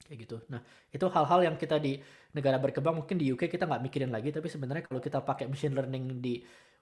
kayak 0.00 0.26
gitu. 0.26 0.36
Nah 0.52 0.60
itu 0.90 1.06
hal-hal 1.12 1.40
yang 1.44 1.56
kita 1.60 1.76
di 1.80 1.96
negara 2.34 2.56
berkembang 2.60 3.04
mungkin 3.04 3.16
di 3.20 3.30
UK 3.30 3.48
kita 3.52 3.64
nggak 3.68 3.82
mikirin 3.84 4.10
lagi 4.12 4.32
tapi 4.32 4.48
sebenarnya 4.48 4.84
kalau 4.88 5.00
kita 5.00 5.22
pakai 5.22 5.46
machine 5.48 5.76
learning 5.76 6.18
di 6.20 6.40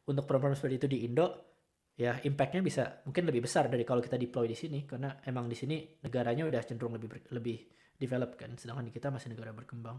untuk 0.09 0.25
program 0.25 0.57
seperti 0.57 0.75
itu 0.81 0.89
di 0.89 0.99
Indo 1.05 1.58
ya 1.99 2.13
impactnya 2.23 2.63
bisa 2.63 3.03
mungkin 3.07 3.27
lebih 3.27 3.43
besar 3.47 3.67
dari 3.67 3.83
kalau 3.83 3.99
kita 3.99 4.15
deploy 4.15 4.47
di 4.47 4.55
sini 4.55 4.87
karena 4.87 5.19
emang 5.27 5.51
di 5.51 5.57
sini 5.59 5.99
negaranya 6.07 6.47
udah 6.47 6.63
cenderung 6.63 6.95
lebih 6.95 7.09
ber- 7.11 7.29
lebih 7.35 7.59
develop 7.99 8.39
kan 8.39 8.55
sedangkan 8.55 8.87
di 8.87 8.93
kita 8.95 9.11
masih 9.11 9.35
negara 9.35 9.51
berkembang. 9.51 9.99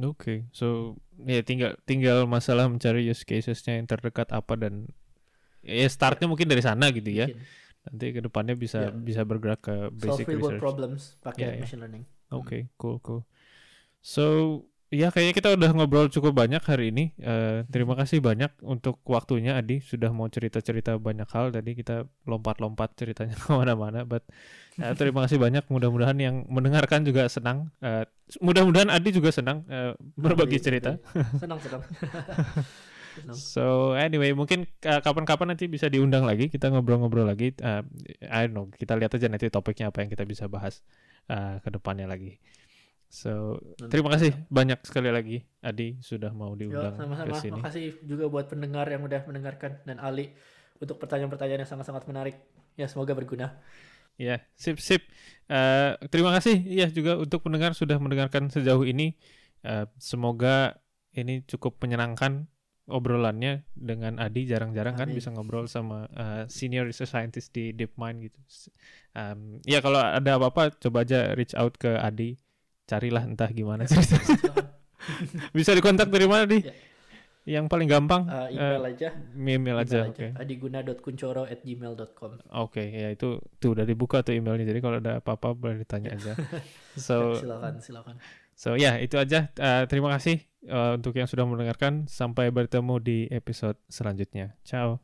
Oke, 0.00 0.48
so 0.56 0.96
ya 1.20 1.44
tinggal 1.44 1.76
tinggal 1.84 2.24
masalah 2.24 2.64
mencari 2.64 3.04
use 3.04 3.28
casesnya 3.28 3.76
yang 3.76 3.84
terdekat 3.84 4.24
apa 4.32 4.56
dan 4.56 4.88
ya 5.60 5.84
startnya 5.84 6.26
mungkin 6.32 6.48
dari 6.48 6.64
sana 6.64 6.88
gitu 6.88 7.12
ya. 7.12 7.28
Mungkin 7.28 7.44
Nanti 7.82 8.06
ke 8.14 8.20
depannya 8.24 8.54
bisa 8.56 8.88
Ya. 8.88 8.90
bisa 8.94 9.20
bergerak 9.28 9.60
ke 9.68 9.74
solve 9.92 10.24
basic 10.24 10.26
real 10.32 10.40
world 10.40 10.56
research. 10.56 10.64
problems 10.64 11.02
pakai 11.20 11.40
Ya, 11.44 11.48
ya. 11.52 11.60
machine 11.60 11.80
learning. 11.84 12.04
Oke, 12.32 12.58
cool 12.80 12.96
cool. 13.04 13.20
So 14.00 14.24
ya 14.92 15.08
kayaknya 15.08 15.34
kita 15.34 15.48
udah 15.56 15.70
ngobrol 15.72 16.12
cukup 16.12 16.36
banyak 16.36 16.60
hari 16.60 16.92
ini. 16.92 17.16
Eh, 17.16 17.64
terima 17.72 17.96
kasih 17.96 18.20
banyak 18.20 18.52
untuk 18.60 19.00
waktunya 19.08 19.56
Adi 19.56 19.80
sudah 19.80 20.12
mau 20.12 20.28
cerita-cerita 20.28 21.00
banyak 21.00 21.24
hal. 21.32 21.48
Tadi 21.48 21.72
kita 21.72 22.04
lompat-lompat 22.28 22.92
ceritanya 23.00 23.32
ke 23.40 23.48
mana-mana. 23.50 24.04
But 24.04 24.28
eh, 24.76 24.92
terima 24.92 25.24
kasih 25.24 25.40
banyak. 25.40 25.64
Mudah-mudahan 25.72 26.20
yang 26.20 26.44
mendengarkan 26.52 27.08
juga 27.08 27.26
senang. 27.32 27.72
Eh, 27.80 28.04
mudah-mudahan 28.44 28.92
Adi 28.92 29.16
juga 29.16 29.32
senang 29.32 29.64
eh, 29.72 29.96
berbagi 30.20 30.60
Alhamdulillah, 30.60 31.00
cerita. 31.00 31.40
Senang 31.40 31.58
senang. 31.64 31.82
senang. 33.16 33.36
So 33.36 33.92
anyway, 33.96 34.32
mungkin 34.36 34.68
uh, 34.88 35.00
kapan-kapan 35.04 35.56
nanti 35.56 35.68
bisa 35.68 35.88
diundang 35.88 36.24
lagi, 36.24 36.48
kita 36.48 36.72
ngobrol-ngobrol 36.72 37.28
lagi. 37.28 37.52
Uh, 37.60 37.84
I 38.24 38.48
don't 38.48 38.56
know, 38.56 38.66
kita 38.72 38.96
lihat 38.96 39.12
aja 39.12 39.28
nanti 39.28 39.52
topiknya 39.52 39.92
apa 39.92 40.04
yang 40.04 40.10
kita 40.12 40.24
bisa 40.24 40.48
bahas 40.48 40.80
uh, 41.28 41.60
ke 41.60 41.68
depannya 41.72 42.08
lagi. 42.08 42.40
So 43.12 43.60
Nanti 43.76 43.92
terima 43.92 44.08
kasih 44.16 44.32
banyak 44.48 44.80
sekali 44.88 45.12
lagi 45.12 45.44
Adi 45.60 46.00
sudah 46.00 46.32
mau 46.32 46.56
Yo, 46.56 46.72
diundang 46.72 46.96
ke 46.96 47.04
sama-sama. 47.04 47.36
sini. 47.36 47.60
Makasih 47.60 47.84
juga 48.08 48.24
buat 48.32 48.48
pendengar 48.48 48.88
yang 48.88 49.04
udah 49.04 49.20
mendengarkan 49.28 49.84
dan 49.84 50.00
Ali 50.00 50.32
untuk 50.80 50.96
pertanyaan-pertanyaan 50.96 51.68
yang 51.68 51.70
sangat-sangat 51.76 52.08
menarik. 52.08 52.40
Ya, 52.80 52.88
semoga 52.88 53.12
berguna. 53.12 53.60
Ya, 54.16 54.40
sip 54.56 54.80
sip. 54.80 55.04
Uh, 55.44 56.00
terima 56.08 56.32
kasih 56.32 56.56
ya 56.64 56.88
juga 56.88 57.20
untuk 57.20 57.44
pendengar 57.44 57.76
sudah 57.76 58.00
mendengarkan 58.00 58.48
sejauh 58.48 58.88
ini. 58.88 59.20
Uh, 59.60 59.84
semoga 60.00 60.80
ini 61.12 61.44
cukup 61.44 61.84
menyenangkan 61.84 62.48
obrolannya 62.88 63.68
dengan 63.76 64.16
Adi 64.18 64.48
jarang-jarang 64.48 64.96
kan 64.96 65.12
bisa 65.12 65.28
ngobrol 65.30 65.68
sama 65.68 66.08
uh, 66.16 66.48
senior 66.48 66.88
research 66.88 67.12
scientist 67.12 67.52
di 67.52 67.76
DeepMind 67.76 68.24
gitu. 68.24 68.40
Um, 69.12 69.60
ya 69.68 69.84
kalau 69.84 70.00
ada 70.00 70.40
apa-apa 70.40 70.72
coba 70.80 71.04
aja 71.04 71.36
reach 71.36 71.52
out 71.52 71.76
ke 71.76 71.92
Adi. 71.92 72.40
Carilah 72.84 73.24
entah 73.24 73.48
gimana 73.48 73.86
cerita. 73.90 74.18
Bisa 75.56 75.72
dikontak 75.72 76.08
dari 76.08 76.26
mana 76.26 76.46
di? 76.46 76.60
Ya. 76.62 76.74
Yang 77.42 77.74
paling 77.74 77.90
gampang 77.90 78.22
Uh, 78.30 78.46
email 78.54 78.82
aja. 78.86 79.08
email 79.34 79.74
aja. 79.82 80.06
Oke. 80.06 80.30
adiguna.kuncoro@gmail.com. 80.38 82.30
Oke, 82.54 82.86
ya 82.86 83.10
itu 83.10 83.42
tuh 83.58 83.74
udah 83.74 83.82
dibuka 83.82 84.22
tuh 84.22 84.38
emailnya. 84.38 84.62
Jadi 84.62 84.78
kalau 84.78 85.02
ada 85.02 85.18
apa-apa 85.18 85.50
boleh 85.50 85.82
ditanya 85.82 86.14
aja. 86.14 86.38
So 86.94 87.34
silakan, 87.34 87.82
silakan. 87.82 88.14
So 88.54 88.78
ya 88.78 88.94
itu 89.02 89.18
aja. 89.18 89.50
Uh, 89.58 89.90
terima 89.90 90.14
kasih 90.14 90.38
uh, 90.70 90.94
untuk 90.94 91.18
yang 91.18 91.26
sudah 91.26 91.42
mendengarkan. 91.42 92.06
Sampai 92.06 92.54
bertemu 92.54 92.94
di 93.02 93.18
episode 93.26 93.74
selanjutnya. 93.90 94.54
Ciao. 94.62 95.02